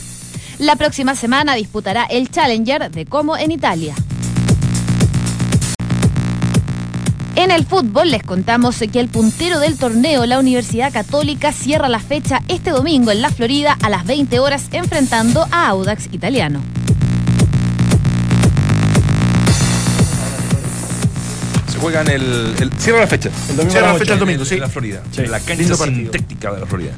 La 0.61 0.77
próxima 0.77 1.17
semana 1.17 1.57
disputará 1.57 2.05
el 2.05 2.31
Challenger 2.31 2.89
de 2.89 3.05
Como 3.05 3.37
en 3.37 3.51
Italia. 3.51 3.97
En 7.39 7.53
el 7.53 7.65
fútbol 7.65 8.11
les 8.11 8.25
contamos 8.25 8.81
que 8.93 8.99
el 8.99 9.07
puntero 9.07 9.61
del 9.61 9.79
torneo, 9.79 10.27
la 10.27 10.41
Universidad 10.41 10.93
Católica, 10.93 11.53
cierra 11.53 11.89
la 11.89 12.01
fecha 12.01 12.43
este 12.49 12.71
domingo 12.71 13.13
en 13.13 13.23
la 13.23 13.31
Florida 13.31 13.79
a 13.81 13.89
las 13.89 14.05
20 14.07 14.41
horas 14.41 14.67
enfrentando 14.73 15.47
a 15.53 15.69
Audax 15.69 16.09
Italiano. 16.11 16.61
Se 21.79 21.83
juega 21.83 22.01
en 22.03 22.09
el, 22.09 22.55
el- 22.59 22.73
Cierra 22.79 23.01
la 23.01 23.07
fecha. 23.07 23.31
El 23.49 23.57
domingo 23.57 23.71
Cierra 23.73 23.93
la 23.93 23.99
fecha 23.99 24.13
el 24.15 24.19
domingo, 24.19 24.43
En- 24.43 24.47
sí. 24.49 24.55
En 24.55 24.61
la 24.61 24.69
Florida. 24.69 25.03
Sí. 25.13 25.21
En 25.23 25.31
la 25.31 25.39
cancha 25.41 25.77
sintética 25.77 26.53
de 26.53 26.61
la 26.61 26.67
Florida. 26.67 26.91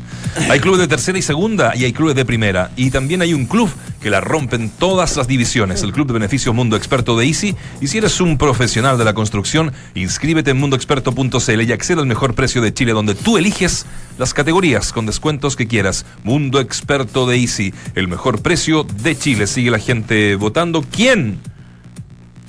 Hay 0.48 0.58
clubes 0.60 0.80
de 0.80 0.88
tercera 0.88 1.18
y 1.18 1.22
segunda 1.22 1.76
y 1.76 1.84
hay 1.84 1.92
clubes 1.92 2.14
de 2.16 2.24
primera. 2.24 2.70
Y 2.76 2.90
también 2.90 3.20
hay 3.20 3.34
un 3.34 3.44
club 3.46 3.70
que 4.00 4.08
la 4.10 4.20
rompen 4.22 4.70
todas 4.70 5.16
las 5.16 5.26
divisiones. 5.26 5.82
El 5.82 5.92
Club 5.92 6.06
de 6.06 6.14
Beneficio 6.14 6.54
Mundo 6.54 6.76
Experto 6.76 7.18
de 7.18 7.26
Easy. 7.26 7.54
Y 7.82 7.88
si 7.88 7.98
eres 7.98 8.18
un 8.22 8.38
profesional 8.38 8.96
de 8.96 9.04
la 9.04 9.12
construcción, 9.12 9.72
inscríbete 9.94 10.52
en 10.52 10.56
mundoexperto.cl 10.58 11.60
y 11.62 11.72
accede 11.72 12.00
al 12.00 12.06
mejor 12.06 12.34
precio 12.34 12.62
de 12.62 12.72
Chile, 12.72 12.92
donde 12.92 13.14
tú 13.14 13.36
eliges 13.36 13.84
las 14.18 14.32
categorías 14.32 14.92
con 14.92 15.04
descuentos 15.04 15.56
que 15.56 15.66
quieras. 15.66 16.06
Mundo 16.24 16.60
Experto 16.60 17.26
de 17.26 17.36
Easy. 17.36 17.74
El 17.94 18.08
mejor 18.08 18.40
precio 18.40 18.84
de 19.02 19.18
Chile. 19.18 19.46
Sigue 19.46 19.70
la 19.70 19.78
gente 19.78 20.36
votando. 20.36 20.82
¿Quién? 20.90 21.38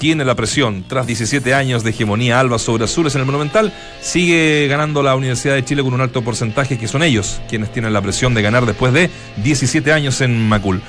Tiene 0.02 0.26
la 0.26 0.34
presión 0.34 0.84
tras 0.88 1.06
17 1.06 1.54
años 1.54 1.84
de 1.84 1.92
hegemonía 1.92 2.40
alba 2.40 2.58
sobre 2.58 2.86
azules 2.86 3.14
en 3.14 3.20
el 3.22 3.28
Monumental, 3.28 3.72
sigue 4.02 4.66
ganando 4.68 5.04
la 5.04 5.16
Universidad 5.16 5.54
de 5.54 5.64
Chile 5.64 5.84
con 5.84 5.94
un 5.94 6.02
alto 6.02 6.24
porcentaje, 6.24 6.80
que 6.80 6.88
son 6.88 7.04
ellos 7.04 7.40
quienes 7.48 7.72
tienen 7.72 7.94
la 7.94 8.02
presión 8.02 8.34
de 8.34 8.42
ganar 8.42 8.66
después 8.66 8.94
de 8.94 9.12
17 9.44 9.94
años 9.94 10.20
en 10.22 10.50
Macul. 10.50 10.82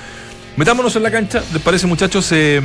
Metámonos 0.56 0.96
en 0.96 1.02
la 1.02 1.10
cancha, 1.10 1.42
¿les 1.52 1.60
parece 1.60 1.86
muchachos? 1.86 2.26
Eh, 2.32 2.62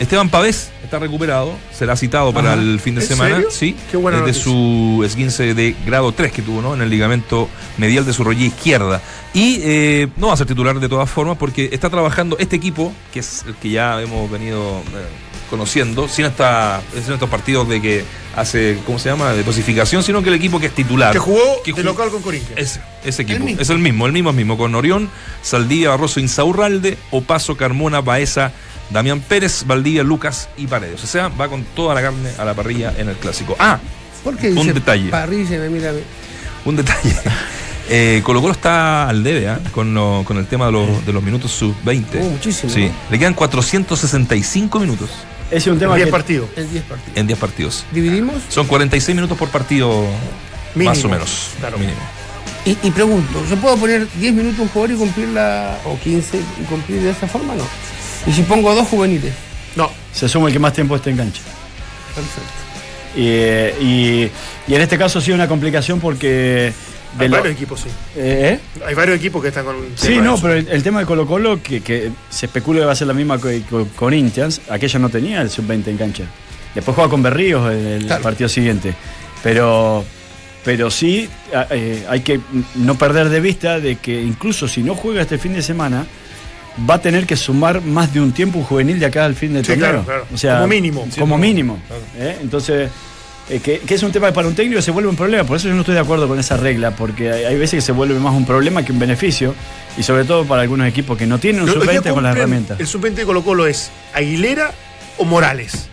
Esteban 0.00 0.30
Pavés 0.30 0.70
está 0.82 0.98
recuperado, 0.98 1.52
será 1.74 1.94
citado 1.94 2.32
para 2.32 2.54
Ajá. 2.54 2.62
el 2.62 2.80
fin 2.80 2.94
de 2.94 3.02
¿En 3.02 3.06
semana. 3.08 3.34
serio? 3.34 3.50
Sí, 3.50 3.76
Qué 3.90 3.98
buena 3.98 4.22
desde 4.22 4.28
noticia. 4.32 4.44
su 4.44 5.02
esguince 5.04 5.52
de 5.52 5.76
grado 5.84 6.12
3 6.12 6.32
que 6.32 6.40
tuvo, 6.40 6.62
¿no? 6.62 6.72
En 6.74 6.80
el 6.80 6.88
ligamento 6.88 7.50
medial 7.76 8.06
de 8.06 8.14
su 8.14 8.24
rodilla 8.24 8.46
izquierda. 8.46 9.02
Y 9.34 9.58
eh, 9.62 10.08
no 10.16 10.28
va 10.28 10.32
a 10.32 10.36
ser 10.38 10.46
titular 10.46 10.80
de 10.80 10.88
todas 10.88 11.10
formas 11.10 11.36
porque 11.36 11.68
está 11.70 11.90
trabajando 11.90 12.38
este 12.38 12.56
equipo, 12.56 12.94
que 13.12 13.20
es 13.20 13.44
el 13.46 13.54
que 13.56 13.68
ya 13.70 14.00
hemos 14.00 14.30
venido 14.30 14.80
eh, 14.80 15.35
conociendo, 15.50 16.08
sin, 16.08 16.24
esta, 16.26 16.80
sin 17.02 17.12
estos 17.14 17.28
partidos 17.30 17.68
de 17.68 17.80
que 17.80 18.04
hace, 18.36 18.78
¿cómo 18.86 18.98
se 18.98 19.08
llama?, 19.08 19.32
de 19.32 19.42
dosificación, 19.42 20.02
sino 20.02 20.22
que 20.22 20.28
el 20.28 20.34
equipo 20.34 20.58
que 20.60 20.66
es 20.66 20.74
titular. 20.74 21.12
Que 21.12 21.18
jugó 21.18 21.62
que 21.64 21.72
de 21.72 21.82
local 21.82 22.10
con 22.10 22.22
Corinthians. 22.22 22.58
ese, 22.60 22.80
ese 23.04 23.22
equipo. 23.22 23.46
El. 23.46 23.60
Es 23.60 23.70
el 23.70 23.78
mismo, 23.78 24.06
el 24.06 24.12
mismo 24.12 24.30
es 24.30 24.36
mismo. 24.36 24.56
Con 24.58 24.74
Orión, 24.74 25.08
Saldivia, 25.42 25.90
Barroso, 25.90 26.20
Insaurralde, 26.20 26.98
Opaso, 27.10 27.56
Carmona, 27.56 28.00
Baeza, 28.00 28.52
Damián 28.90 29.20
Pérez, 29.20 29.64
Valdivia, 29.66 30.02
Lucas 30.02 30.48
y 30.56 30.66
Paredes. 30.66 31.02
O 31.02 31.06
sea, 31.06 31.28
va 31.28 31.48
con 31.48 31.64
toda 31.74 31.94
la 31.94 32.02
carne 32.02 32.30
a 32.38 32.44
la 32.44 32.54
parrilla 32.54 32.94
en 32.98 33.08
el 33.08 33.16
clásico. 33.16 33.56
Ah, 33.58 33.78
¿Por 34.22 34.36
qué 34.36 34.48
Un 34.50 34.56
dice 34.56 34.72
detalle. 34.74 35.08
parrilla 35.10 35.56
y 35.56 35.58
me 35.58 35.68
mira 35.70 35.90
a 35.90 35.92
mí? 35.92 36.00
un 36.64 36.76
detalle. 36.76 37.14
Eh, 37.88 38.20
Colo 38.24 38.40
Colo 38.40 38.52
está 38.52 39.08
al 39.08 39.22
debe 39.22 39.48
¿ah? 39.48 39.60
con, 39.70 39.94
lo- 39.94 40.24
con 40.26 40.38
el 40.38 40.48
tema 40.48 40.66
de 40.66 40.72
los, 40.72 41.06
de 41.06 41.12
los 41.12 41.22
minutos 41.22 41.52
sub-20. 41.52 42.04
Oh, 42.20 42.30
muchísimo, 42.30 42.72
Sí, 42.72 42.86
¿no? 42.86 42.92
le 43.12 43.16
quedan 43.20 43.32
465 43.34 44.80
minutos 44.80 45.08
es 45.50 45.66
un 45.66 45.78
tema 45.78 45.94
10 45.96 46.06
que 46.06 46.10
partidos. 46.12 46.48
En 46.56 46.70
10 46.70 46.84
partidos. 46.84 47.16
en 47.18 47.26
10 47.26 47.38
partidos. 47.38 47.84
¿Dividimos? 47.92 48.34
Son 48.48 48.66
46 48.66 49.14
minutos 49.14 49.36
por 49.38 49.48
partido, 49.50 50.04
Mínimo. 50.74 50.90
más 50.94 51.04
o 51.04 51.08
menos. 51.08 51.48
Claro. 51.60 51.78
mínimo. 51.78 51.98
Y, 52.64 52.76
y 52.82 52.90
pregunto, 52.90 53.44
¿yo 53.48 53.56
puedo 53.56 53.76
poner 53.76 54.08
10 54.18 54.34
minutos 54.34 54.58
un 54.60 54.68
jugador 54.68 54.94
y 54.96 54.98
cumplirla, 54.98 55.78
o 55.84 55.98
15 55.98 56.38
y 56.60 56.64
cumplir 56.64 57.00
de 57.02 57.10
esa 57.10 57.26
forma? 57.28 57.54
No. 57.54 57.64
Y 58.26 58.32
si 58.32 58.42
pongo 58.42 58.74
dos 58.74 58.88
juveniles, 58.88 59.32
No, 59.76 59.90
se 60.12 60.28
suma 60.28 60.48
el 60.48 60.52
que 60.52 60.58
más 60.58 60.72
tiempo 60.72 60.96
esté 60.96 61.10
en 61.10 61.16
cancha. 61.18 61.42
perfecto. 62.14 62.50
Y, 63.14 63.22
y- 63.84 64.30
y 64.68 64.74
en 64.74 64.80
este 64.82 64.98
caso 64.98 65.20
sí 65.20 65.30
una 65.32 65.46
complicación 65.48 66.00
porque... 66.00 66.72
de 67.18 67.24
hay 67.24 67.30
varios 67.30 67.54
equipos, 67.54 67.80
sí. 67.80 67.88
¿Eh? 68.16 68.58
Hay 68.86 68.94
varios 68.94 69.16
equipos 69.18 69.42
que 69.42 69.48
están 69.48 69.64
con. 69.64 69.76
Sí, 69.94 70.14
de 70.14 70.20
no, 70.22 70.36
pero 70.40 70.54
el, 70.54 70.68
el 70.68 70.82
tema 70.82 71.00
de 71.00 71.06
Colo 71.06 71.26
Colo, 71.26 71.62
que, 71.62 71.80
que 71.80 72.10
se 72.30 72.46
especula 72.46 72.80
que 72.80 72.86
va 72.86 72.92
a 72.92 72.96
ser 72.96 73.06
la 73.06 73.14
misma 73.14 73.40
que 73.40 73.62
con 73.62 73.84
Corinthians, 73.86 74.60
aquella 74.70 74.98
no 74.98 75.08
tenía 75.08 75.40
el 75.42 75.50
sub-20 75.50 75.86
en 75.88 75.96
cancha. 75.96 76.24
Después 76.74 76.94
juega 76.94 77.10
con 77.10 77.22
Berríos 77.22 77.72
en 77.72 77.86
el 77.86 78.06
Claro. 78.06 78.22
partido 78.22 78.48
siguiente. 78.48 78.94
Pero 79.42 80.04
Pero 80.64 80.90
sí 80.90 81.28
eh, 81.70 82.04
hay 82.08 82.20
que 82.20 82.40
no 82.74 82.96
perder 82.98 83.28
de 83.28 83.40
vista 83.40 83.78
de 83.78 83.96
que 83.96 84.20
incluso 84.20 84.66
si 84.66 84.82
no 84.82 84.94
juega 84.96 85.22
este 85.22 85.38
fin 85.38 85.54
de 85.54 85.62
semana, 85.62 86.04
va 86.90 86.94
a 86.94 87.00
tener 87.00 87.24
que 87.26 87.36
sumar 87.36 87.80
más 87.82 88.12
de 88.12 88.20
un 88.20 88.32
tiempo 88.32 88.58
un 88.58 88.64
juvenil 88.64 88.98
de 88.98 89.06
acá 89.06 89.24
al 89.24 89.34
fin 89.36 89.54
del 89.54 89.64
Sí, 89.64 89.72
torneo. 89.72 89.88
claro, 89.88 90.04
claro. 90.04 90.26
O 90.34 90.36
sea, 90.36 90.56
Como 90.56 90.66
mínimo. 90.66 91.08
Como 91.18 91.38
mínimo. 91.38 91.78
¿eh? 92.18 92.36
Entonces, 92.42 92.90
eh, 93.48 93.60
que, 93.60 93.78
que 93.80 93.94
es 93.94 94.02
un 94.02 94.10
tema 94.12 94.28
que 94.28 94.32
para 94.32 94.48
un 94.48 94.54
técnico 94.54 94.80
se 94.82 94.90
vuelve 94.90 95.08
un 95.08 95.16
problema. 95.16 95.44
Por 95.44 95.56
eso 95.56 95.68
yo 95.68 95.74
no 95.74 95.80
estoy 95.80 95.94
de 95.94 96.00
acuerdo 96.00 96.26
con 96.28 96.38
esa 96.38 96.56
regla, 96.56 96.90
porque 96.96 97.30
hay, 97.30 97.44
hay 97.44 97.56
veces 97.56 97.78
que 97.78 97.80
se 97.80 97.92
vuelve 97.92 98.18
más 98.18 98.34
un 98.34 98.44
problema 98.46 98.84
que 98.84 98.92
un 98.92 98.98
beneficio. 98.98 99.54
Y 99.96 100.02
sobre 100.02 100.24
todo 100.24 100.44
para 100.44 100.62
algunos 100.62 100.86
equipos 100.88 101.16
que 101.16 101.26
no 101.26 101.38
tienen 101.38 101.62
un 101.62 101.66
Los- 101.68 101.76
los 101.76 101.84
que 101.88 101.96
sub-20 101.96 102.12
con 102.14 102.22
las 102.24 102.36
herramientas. 102.36 102.80
El 102.80 102.86
sub-20 102.86 103.14
de 103.14 103.24
Colo 103.24 103.42
Colo 103.44 103.66
es 103.66 103.90
Aguilera 104.14 104.72
o 105.18 105.24
Morales. 105.24 105.88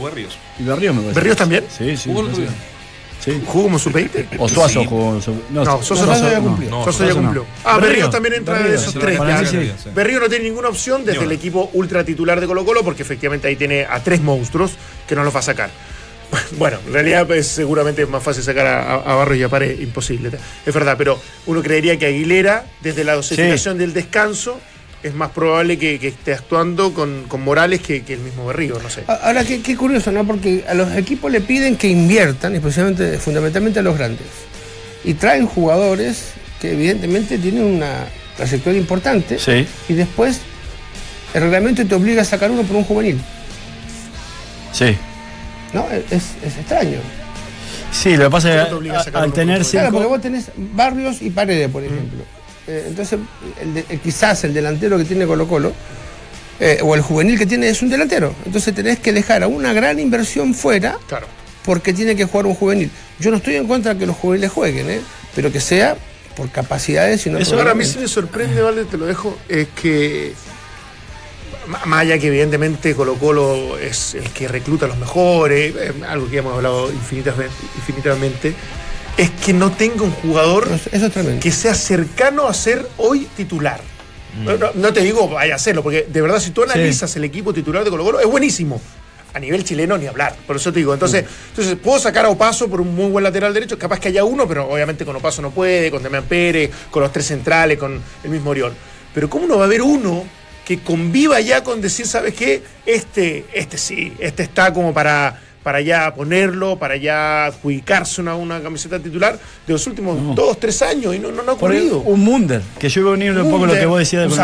O 0.00 0.04
Berríos. 0.04 0.38
¿Y 0.58 0.62
Berríos 0.62 0.94
me 0.94 1.00
parece? 1.02 1.14
¿Berríos 1.20 1.36
también? 1.36 1.64
Sí, 1.76 1.96
sí. 1.96 2.10
Sí. 3.24 3.40
¿Jugó 3.46 3.64
como 3.64 3.78
sub-20? 3.78 4.26
O 4.38 4.48
Suazo 4.48 4.80
Sí. 4.80 4.86
jugó. 4.88 5.20
su- 5.20 5.42
No, 5.50 5.64
Soso 5.64 5.96
Suazo 6.04 6.28
ya 6.28 6.38
no. 6.40 6.44
cumplió. 6.48 6.70
Ya 6.70 6.84
Suazo 6.92 7.06
no. 7.06 7.14
cumplió. 7.14 7.46
Ah, 7.64 7.74
Berríos. 7.76 7.88
Berríos 7.90 8.10
también 8.10 8.34
entra 8.34 8.58
de 8.58 8.74
esos 8.74 8.92
sí, 8.92 8.98
tres. 8.98 9.18
ya. 9.18 9.46
sí. 9.46 9.72
Berríos 9.94 10.20
no 10.22 10.28
tiene 10.28 10.44
ninguna 10.46 10.68
opción 10.68 11.04
desde 11.04 11.20
Ni 11.20 11.26
el 11.26 11.32
equipo 11.32 11.70
ultra 11.74 12.04
titular 12.04 12.40
de 12.40 12.46
Colo 12.48 12.64
Colo 12.64 12.82
porque 12.82 13.02
efectivamente 13.02 13.46
ahí 13.46 13.54
tiene 13.56 13.84
a 13.88 14.00
tres 14.02 14.20
monstruos 14.20 14.72
que 15.06 15.14
no 15.14 15.22
los 15.22 15.34
va 15.34 15.38
a 15.38 15.42
sacar. 15.42 15.70
Bueno, 16.58 16.78
en 16.86 16.92
realidad 16.94 17.26
pues, 17.26 17.46
seguramente 17.46 18.02
es 18.02 18.08
más 18.08 18.22
fácil 18.22 18.42
sacar 18.42 18.66
a, 18.66 18.94
a 18.94 19.14
Barros 19.14 19.36
y 19.36 19.42
a 19.42 19.48
Pare, 19.48 19.76
imposible. 19.80 20.30
Es 20.64 20.74
verdad, 20.74 20.96
pero 20.98 21.18
uno 21.46 21.62
creería 21.62 21.98
que 21.98 22.06
Aguilera, 22.06 22.64
desde 22.80 23.04
la 23.04 23.14
dosificación 23.14 23.76
del 23.78 23.92
descanso, 23.92 24.58
es 25.02 25.14
más 25.14 25.30
probable 25.30 25.78
que, 25.78 25.98
que 25.98 26.08
esté 26.08 26.32
actuando 26.34 26.92
con, 26.94 27.24
con 27.28 27.42
Morales 27.42 27.80
que, 27.80 28.02
que 28.02 28.14
el 28.14 28.20
mismo 28.20 28.46
Berrío, 28.46 28.78
no 28.82 28.88
sé. 28.88 29.04
Ahora, 29.06 29.44
qué, 29.44 29.60
qué 29.62 29.76
curioso, 29.76 30.12
¿no? 30.12 30.24
Porque 30.26 30.64
a 30.68 30.74
los 30.74 30.94
equipos 30.96 31.30
le 31.32 31.40
piden 31.40 31.76
que 31.76 31.88
inviertan, 31.88 32.54
especialmente, 32.54 33.18
fundamentalmente 33.18 33.80
a 33.80 33.82
los 33.82 33.96
grandes. 33.98 34.26
Y 35.04 35.14
traen 35.14 35.46
jugadores 35.46 36.32
que 36.60 36.72
evidentemente 36.72 37.38
tienen 37.38 37.64
una 37.64 38.04
trayectoria 38.36 38.78
importante. 38.80 39.38
Sí. 39.38 39.66
Y 39.88 39.94
después 39.94 40.40
el 41.34 41.42
reglamento 41.42 41.84
te 41.84 41.94
obliga 41.94 42.22
a 42.22 42.24
sacar 42.24 42.50
uno 42.50 42.62
por 42.62 42.76
un 42.76 42.84
juvenil. 42.84 43.20
Sí. 44.72 44.96
¿No? 45.72 45.86
Es, 45.90 46.12
es 46.44 46.56
extraño. 46.58 46.98
Sí, 47.90 48.16
lo 48.16 48.24
que 48.24 48.30
pasa 48.30 48.48
¿Cómo 48.50 48.62
es 48.62 48.68
te 48.68 48.74
obliga 48.74 48.92
que 48.94 48.98
a 48.98 49.00
a- 49.00 49.04
sacar 49.04 49.22
al 49.24 49.32
tener 49.32 49.58
por 49.62 49.70
Claro, 49.70 49.86
porque 49.90 49.98
cinco. 50.04 50.08
vos 50.10 50.20
tenés 50.22 50.50
Barrios 50.56 51.20
y 51.22 51.30
Paredes, 51.30 51.68
por 51.70 51.82
ejemplo. 51.82 52.24
Eh, 52.66 52.84
entonces, 52.88 53.18
el 53.60 53.74
de- 53.74 53.84
el- 53.88 54.00
quizás 54.00 54.44
el 54.44 54.54
delantero 54.54 54.96
que 54.98 55.04
tiene 55.04 55.26
Colo 55.26 55.46
Colo, 55.48 55.72
eh, 56.60 56.78
o 56.82 56.94
el 56.94 57.00
juvenil 57.02 57.38
que 57.38 57.46
tiene 57.46 57.68
es 57.68 57.82
un 57.82 57.88
delantero. 57.90 58.34
Entonces 58.46 58.74
tenés 58.74 58.98
que 59.00 59.12
dejar 59.12 59.42
a 59.42 59.48
una 59.48 59.72
gran 59.72 59.98
inversión 59.98 60.54
fuera 60.54 60.96
Claro. 61.08 61.26
porque 61.64 61.92
tiene 61.92 62.14
que 62.14 62.24
jugar 62.24 62.46
un 62.46 62.54
juvenil. 62.54 62.90
Yo 63.18 63.30
no 63.30 63.38
estoy 63.38 63.56
en 63.56 63.66
contra 63.66 63.94
de 63.94 64.00
que 64.00 64.06
los 64.06 64.16
juveniles 64.16 64.50
jueguen, 64.52 64.88
¿eh? 64.90 65.00
pero 65.34 65.50
que 65.50 65.60
sea 65.60 65.96
por 66.36 66.50
capacidades 66.50 67.26
y 67.26 67.30
no 67.30 67.38
Eso 67.38 67.56
ahora 67.58 67.72
a 67.72 67.74
mí 67.74 67.84
sí 67.84 67.98
me 67.98 68.06
sorprende, 68.08 68.62
¿vale? 68.62 68.84
Te 68.84 68.96
lo 68.96 69.06
dejo, 69.06 69.36
es 69.48 69.68
que 69.80 70.32
ma- 71.66 71.82
más 71.86 72.00
allá 72.02 72.18
que 72.18 72.28
evidentemente 72.28 72.94
Colo 72.94 73.14
Colo 73.16 73.76
es 73.78 74.14
el 74.14 74.24
que 74.30 74.46
recluta 74.48 74.86
a 74.86 74.88
los 74.88 74.98
mejores, 74.98 75.74
algo 76.08 76.28
que 76.30 76.38
hemos 76.38 76.54
hablado 76.54 76.92
infinitamente, 76.92 77.52
infinitamente, 77.76 78.54
es 79.16 79.30
que 79.30 79.52
no 79.52 79.72
tenga 79.72 80.02
un 80.02 80.10
jugador 80.12 80.68
Eso, 80.90 81.06
es 81.06 81.40
que 81.40 81.52
sea 81.52 81.74
cercano 81.74 82.46
a 82.48 82.54
ser 82.54 82.86
hoy 82.96 83.28
titular. 83.36 83.80
No, 84.44 84.56
no- 84.56 84.70
no 84.74 84.92
te 84.94 85.00
digo 85.02 85.28
vaya 85.28 85.52
a 85.52 85.56
hacerlo, 85.56 85.82
porque 85.82 86.06
de 86.08 86.20
verdad 86.22 86.40
si 86.40 86.50
tú 86.52 86.62
analizas 86.62 87.14
el 87.16 87.24
equipo 87.24 87.52
titular 87.52 87.84
de 87.84 87.90
Colo 87.90 88.04
Colo 88.04 88.20
es 88.20 88.26
buenísimo. 88.26 88.80
A 89.34 89.38
nivel 89.38 89.64
chileno 89.64 89.96
ni 89.96 90.06
hablar, 90.06 90.36
por 90.46 90.56
eso 90.56 90.70
te 90.72 90.78
digo. 90.80 90.92
Entonces, 90.92 91.24
entonces 91.50 91.76
puedo 91.82 91.98
sacar 91.98 92.26
a 92.26 92.28
Opaso 92.28 92.68
por 92.68 92.82
un 92.82 92.94
muy 92.94 93.10
buen 93.10 93.24
lateral 93.24 93.54
derecho, 93.54 93.78
capaz 93.78 93.98
que 93.98 94.08
haya 94.08 94.24
uno, 94.24 94.46
pero 94.46 94.68
obviamente 94.70 95.06
con 95.06 95.16
Opaso 95.16 95.40
no 95.40 95.50
puede, 95.50 95.90
con 95.90 96.02
Damián 96.02 96.24
Pérez, 96.24 96.70
con 96.90 97.02
los 97.02 97.10
tres 97.12 97.26
centrales, 97.26 97.78
con 97.78 97.98
el 98.24 98.30
mismo 98.30 98.50
Orión. 98.50 98.74
Pero 99.14 99.30
¿cómo 99.30 99.46
no 99.46 99.56
va 99.56 99.62
a 99.62 99.66
haber 99.66 99.80
uno 99.80 100.24
que 100.66 100.80
conviva 100.80 101.40
ya 101.40 101.64
con 101.64 101.80
decir, 101.80 102.06
¿sabes 102.06 102.34
qué? 102.34 102.62
Este, 102.84 103.46
este 103.54 103.78
sí, 103.78 104.12
este 104.18 104.42
está 104.42 104.70
como 104.74 104.92
para, 104.92 105.40
para 105.62 105.80
ya 105.80 106.12
ponerlo, 106.14 106.76
para 106.78 106.96
ya 106.96 107.46
adjudicarse 107.46 108.20
una, 108.20 108.34
una 108.34 108.60
camiseta 108.60 108.98
titular 108.98 109.38
de 109.66 109.72
los 109.72 109.86
últimos 109.86 110.34
dos, 110.34 110.58
tres 110.58 110.82
años 110.82 111.14
y 111.14 111.18
no, 111.18 111.30
no, 111.30 111.42
no 111.42 111.52
ha 111.52 111.54
ocurrido. 111.54 111.98
un 112.00 112.20
Munder, 112.20 112.62
que 112.78 112.88
yo 112.88 113.00
iba 113.02 113.10
a 113.10 113.14
unir 113.14 113.32
un 113.32 113.50
poco 113.50 113.66
lo 113.66 113.74
que 113.74 113.86
vos 113.86 113.98
decías 113.98 114.22
con, 114.28 114.36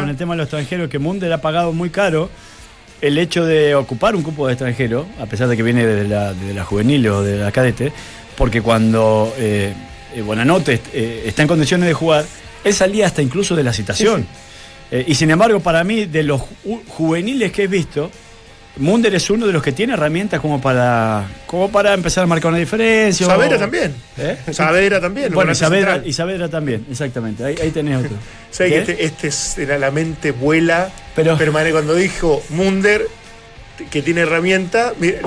con 0.00 0.08
el 0.10 0.16
tema 0.16 0.34
de 0.34 0.38
los 0.38 0.44
extranjeros, 0.46 0.88
que 0.90 0.98
Munder 0.98 1.32
ha 1.32 1.40
pagado 1.40 1.72
muy 1.72 1.90
caro 1.90 2.28
el 3.00 3.18
hecho 3.18 3.44
de 3.44 3.74
ocupar 3.74 4.16
un 4.16 4.22
cupo 4.22 4.46
de 4.46 4.54
extranjero, 4.54 5.06
a 5.20 5.26
pesar 5.26 5.48
de 5.48 5.56
que 5.56 5.62
viene 5.62 5.86
desde 5.86 6.08
la, 6.08 6.32
de 6.34 6.54
la 6.54 6.64
juvenil 6.64 7.06
o 7.08 7.22
de 7.22 7.36
la 7.38 7.52
cadete, 7.52 7.92
porque 8.36 8.60
cuando 8.62 9.32
eh, 9.38 9.72
eh, 10.14 10.22
Buenanote 10.22 10.80
eh, 10.92 11.24
está 11.26 11.42
en 11.42 11.48
condiciones 11.48 11.86
de 11.88 11.94
jugar, 11.94 12.24
él 12.64 12.74
salía 12.74 13.06
hasta 13.06 13.22
incluso 13.22 13.54
de 13.54 13.62
la 13.62 13.72
citación. 13.72 14.26
Eh, 14.90 15.04
y 15.08 15.14
sin 15.14 15.30
embargo, 15.30 15.60
para 15.60 15.84
mí, 15.84 16.06
de 16.06 16.22
los 16.22 16.40
ju- 16.40 16.80
juveniles 16.88 17.52
que 17.52 17.64
he 17.64 17.66
visto, 17.66 18.10
Munder 18.76 19.14
es 19.14 19.30
uno 19.30 19.46
de 19.46 19.52
los 19.52 19.62
que 19.62 19.72
tiene 19.72 19.94
herramientas 19.94 20.40
como 20.40 20.60
para, 20.60 21.26
como 21.46 21.70
para 21.70 21.94
empezar 21.94 22.24
a 22.24 22.26
marcar 22.26 22.50
una 22.50 22.58
diferencia. 22.58 23.26
o- 23.26 23.30
Saavedra 23.30 23.58
también. 23.58 23.94
¿Eh? 24.18 24.36
Saavedra 24.52 25.00
también. 25.00 25.32
Bueno, 25.32 25.52
y 25.52 25.54
Saavedra, 25.54 26.02
y 26.04 26.12
Saavedra 26.12 26.48
también, 26.48 26.84
exactamente. 26.90 27.44
Ahí, 27.44 27.54
ahí 27.62 27.70
tenés 27.70 27.98
otro. 28.04 28.16
¿Sabes 28.50 28.84
que 28.86 29.04
este, 29.04 29.26
este 29.28 29.78
la 29.78 29.90
mente 29.90 30.30
vuela? 30.32 30.90
Pero- 31.14 31.36
Permane- 31.38 31.72
cuando 31.72 31.94
dijo 31.94 32.42
Munder 32.50 33.06
que 33.90 34.00
tiene 34.02 34.22
herramienta, 34.22 34.94
mira, 34.98 35.20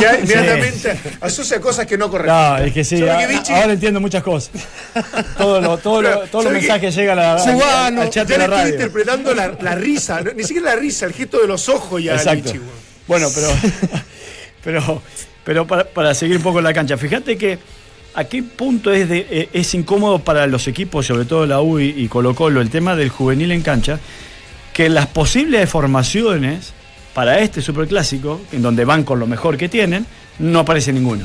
ya 0.00 0.18
inmediatamente 0.22 0.96
asocia 1.20 1.60
cosas 1.60 1.86
que 1.86 1.96
no 1.96 2.10
corresponden. 2.10 2.60
No, 2.60 2.64
es 2.66 2.72
que 2.72 2.84
sí, 2.84 2.98
¿Sabe 2.98 3.10
a- 3.12 3.18
que 3.18 3.26
Vichy? 3.34 3.52
ahora 3.52 3.72
entiendo 3.74 4.00
muchas 4.00 4.22
cosas. 4.22 4.50
Todo 5.38 5.60
lo- 5.60 5.78
todo 5.78 6.02
lo- 6.02 6.08
Pero, 6.10 6.20
todos 6.30 6.44
los 6.46 6.52
mensajes 6.54 6.94
llegan 6.96 7.18
a 7.18 7.36
Cubano, 7.36 8.02
al 8.02 8.10
chat 8.10 8.26
de 8.28 8.38
la 8.38 8.44
estoy 8.44 8.58
radio. 8.58 8.74
interpretando 8.74 9.34
la, 9.34 9.56
la 9.60 9.74
risa, 9.74 10.20
ni 10.34 10.42
siquiera 10.42 10.74
la 10.74 10.76
risa, 10.80 11.06
el 11.06 11.12
gesto 11.12 11.40
de 11.40 11.46
los 11.46 11.68
ojos 11.68 12.02
ya. 12.02 12.14
Exacto. 12.14 12.44
Vichy, 12.52 12.58
bueno. 13.06 13.28
Bueno, 13.28 13.28
pero, 13.34 13.48
pero, 14.64 15.02
pero 15.44 15.66
para, 15.66 15.84
para 15.84 16.14
seguir 16.14 16.36
un 16.38 16.42
poco 16.42 16.58
en 16.58 16.64
la 16.64 16.74
cancha, 16.74 16.96
fíjate 16.96 17.36
que 17.38 17.58
a 18.14 18.24
qué 18.24 18.42
punto 18.42 18.92
es, 18.92 19.08
de, 19.08 19.26
eh, 19.30 19.48
es 19.52 19.74
incómodo 19.74 20.18
para 20.18 20.46
los 20.46 20.66
equipos, 20.66 21.06
sobre 21.06 21.24
todo 21.24 21.46
la 21.46 21.60
U 21.60 21.78
y, 21.78 22.08
Colo 22.08 22.34
Colo, 22.34 22.60
el 22.60 22.70
tema 22.70 22.96
del 22.96 23.10
juvenil 23.10 23.52
en 23.52 23.62
cancha, 23.62 24.00
que 24.72 24.88
las 24.88 25.06
posibles 25.06 25.60
deformaciones 25.60 26.72
para 27.16 27.38
este 27.40 27.62
superclásico, 27.62 28.42
en 28.52 28.60
donde 28.60 28.84
van 28.84 29.02
con 29.02 29.18
lo 29.18 29.26
mejor 29.26 29.56
que 29.56 29.70
tienen, 29.70 30.04
no 30.38 30.58
aparece 30.60 30.92
ninguno. 30.92 31.24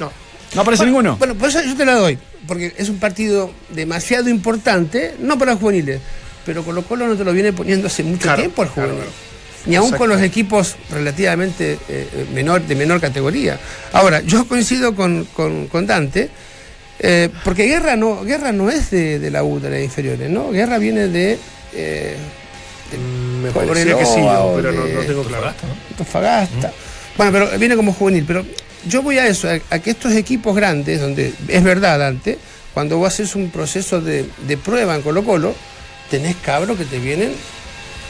No. 0.00 0.10
¿No 0.56 0.60
aparece 0.62 0.84
ninguno? 0.84 1.14
Bueno, 1.16 1.36
por 1.36 1.48
eso 1.48 1.62
yo 1.62 1.76
te 1.76 1.84
la 1.84 1.94
doy, 1.94 2.18
porque 2.48 2.74
es 2.76 2.88
un 2.88 2.98
partido 2.98 3.52
demasiado 3.70 4.28
importante, 4.28 5.14
no 5.20 5.38
para 5.38 5.52
los 5.52 5.60
juveniles, 5.60 6.00
pero 6.44 6.64
Colo 6.64 6.82
Colo 6.82 7.06
no 7.06 7.14
te 7.14 7.22
lo 7.22 7.32
viene 7.32 7.52
poniendo 7.52 7.86
hace 7.86 8.02
mucho 8.02 8.22
Claro, 8.24 8.38
tiempo 8.42 8.62
claro, 8.64 8.72
juvenil. 8.74 8.96
claro. 8.96 9.10
Ni 9.66 9.76
aún 9.76 9.92
con 9.92 10.08
los 10.08 10.20
equipos 10.22 10.74
relativamente 10.90 11.74
eh, 11.74 11.78
eh, 11.88 12.26
menor, 12.34 12.62
de 12.62 12.74
menor 12.74 13.00
categoría. 13.00 13.60
Ahora, 13.92 14.20
yo 14.22 14.48
coincido 14.48 14.96
con, 14.96 15.24
con- 15.36 15.68
con 15.68 15.86
Dante, 15.86 16.30
eh, 16.98 17.28
porque 17.44 17.66
Guerra 17.66 17.94
no, 17.94 18.24
Guerra 18.24 18.50
no 18.50 18.70
es 18.70 18.90
de, 18.90 19.20
de 19.20 19.30
la 19.30 19.44
U, 19.44 19.60
de 19.60 19.70
las 19.70 19.82
inferiores, 19.82 20.28
¿no? 20.30 20.50
Guerra 20.50 20.78
viene 20.78 21.06
de... 21.06 21.38
eh, 21.74 22.16
Me 22.96 23.50
parecía 23.50 23.96
que 23.98 24.06
sí, 24.06 24.20
pero 24.56 24.72
no, 24.72 24.86
no 24.86 25.00
tengo 25.00 25.22
claro. 25.24 25.52
Antofagasta. 25.90 26.72
Bueno, 27.16 27.32
pero 27.32 27.58
viene 27.58 27.76
como 27.76 27.92
juvenil. 27.92 28.24
Pero 28.26 28.44
yo 28.86 29.02
voy 29.02 29.18
a 29.18 29.26
eso, 29.26 29.48
a, 29.48 29.58
a 29.74 29.78
que 29.80 29.90
estos 29.90 30.12
equipos 30.14 30.54
grandes, 30.56 31.00
donde 31.00 31.32
es 31.48 31.62
verdad, 31.64 31.98
Dante, 31.98 32.38
cuando 32.74 32.98
vos 32.98 33.08
haces 33.08 33.34
un 33.34 33.50
proceso 33.50 34.00
de, 34.00 34.24
de 34.46 34.56
prueba 34.56 34.94
en 34.94 35.02
Colo 35.02 35.24
Colo, 35.24 35.54
tenés 36.10 36.36
cabros 36.36 36.78
que 36.78 36.84
te 36.84 36.98
vienen. 36.98 37.32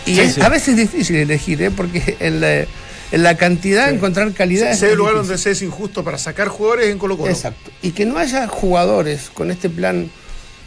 Y 0.06 0.14
Sí, 0.14 0.20
es, 0.20 0.34
sí. 0.34 0.40
a 0.42 0.48
veces 0.48 0.68
es 0.68 0.76
difícil 0.76 1.16
elegir, 1.16 1.62
¿eh? 1.62 1.70
porque 1.70 2.16
en 2.20 2.40
la, 2.40 2.60
en 2.60 3.22
la 3.22 3.36
cantidad 3.36 3.90
encontrar 3.90 4.32
calidad 4.32 4.70
es 4.70 4.82
el 4.82 4.94
lugar 4.96 5.14
difícil. 5.14 5.28
donde 5.28 5.42
se 5.42 5.50
es 5.52 5.62
injusto 5.62 6.04
para 6.04 6.18
sacar 6.18 6.48
jugadores 6.48 6.90
en 6.90 6.98
Colo 6.98 7.16
Colo. 7.16 7.30
Exacto. 7.30 7.70
Y 7.82 7.90
que 7.92 8.04
no 8.06 8.18
haya 8.18 8.46
jugadores 8.46 9.30
con 9.34 9.50
este 9.50 9.68
plan 9.70 10.10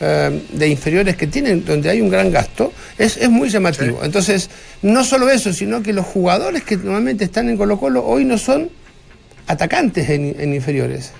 eh, 0.01 0.41
de 0.51 0.67
inferiores 0.67 1.15
que 1.15 1.27
tienen, 1.27 1.63
donde 1.63 1.89
hay 1.89 2.01
un 2.01 2.09
gran 2.09 2.31
gasto, 2.31 2.73
es, 2.97 3.15
es 3.17 3.29
muy 3.29 3.47
llamativo. 3.49 4.03
Entonces, 4.03 4.49
no 4.81 5.03
solo 5.05 5.29
eso, 5.29 5.53
sino 5.53 5.81
que 5.81 5.93
los 5.93 6.05
jugadores 6.05 6.63
que 6.63 6.75
normalmente 6.75 7.23
están 7.23 7.47
en 7.49 7.55
Colo 7.57 7.79
Colo 7.79 8.03
hoy 8.05 8.25
no 8.25 8.37
son 8.37 8.69
atacantes 9.47 10.09
en, 10.09 10.35
en 10.39 10.53
inferiores. 10.53 11.11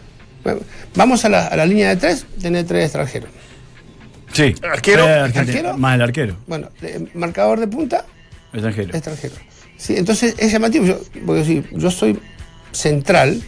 Bueno, 0.43 0.61
vamos 0.95 1.23
a 1.25 1.29
la, 1.29 1.47
a 1.47 1.55
la 1.55 1.65
línea 1.65 1.89
de 1.89 1.95
tres, 1.97 2.25
tener 2.41 2.65
tres 2.65 2.85
extranjeros. 2.85 3.29
Sí. 4.33 4.55
¿Arquero? 4.63 5.07
Eh. 5.07 5.31
¿Arquero? 5.35 5.77
Más 5.77 5.95
el 5.95 6.01
arquero, 6.01 6.37
Bueno, 6.47 6.69
eh, 6.81 7.05
marcador 7.13 7.59
de 7.59 7.67
punta, 7.67 8.05
extranjero. 8.53 8.89
extranjero. 8.95 9.35
Sí, 9.77 9.95
entonces 9.97 10.35
es 10.37 10.51
llamativo. 10.51 10.85
Yo, 10.85 10.99
porque 11.25 11.43
si 11.45 11.63
yo 11.73 11.91
soy 11.91 12.17
central, 12.71 13.41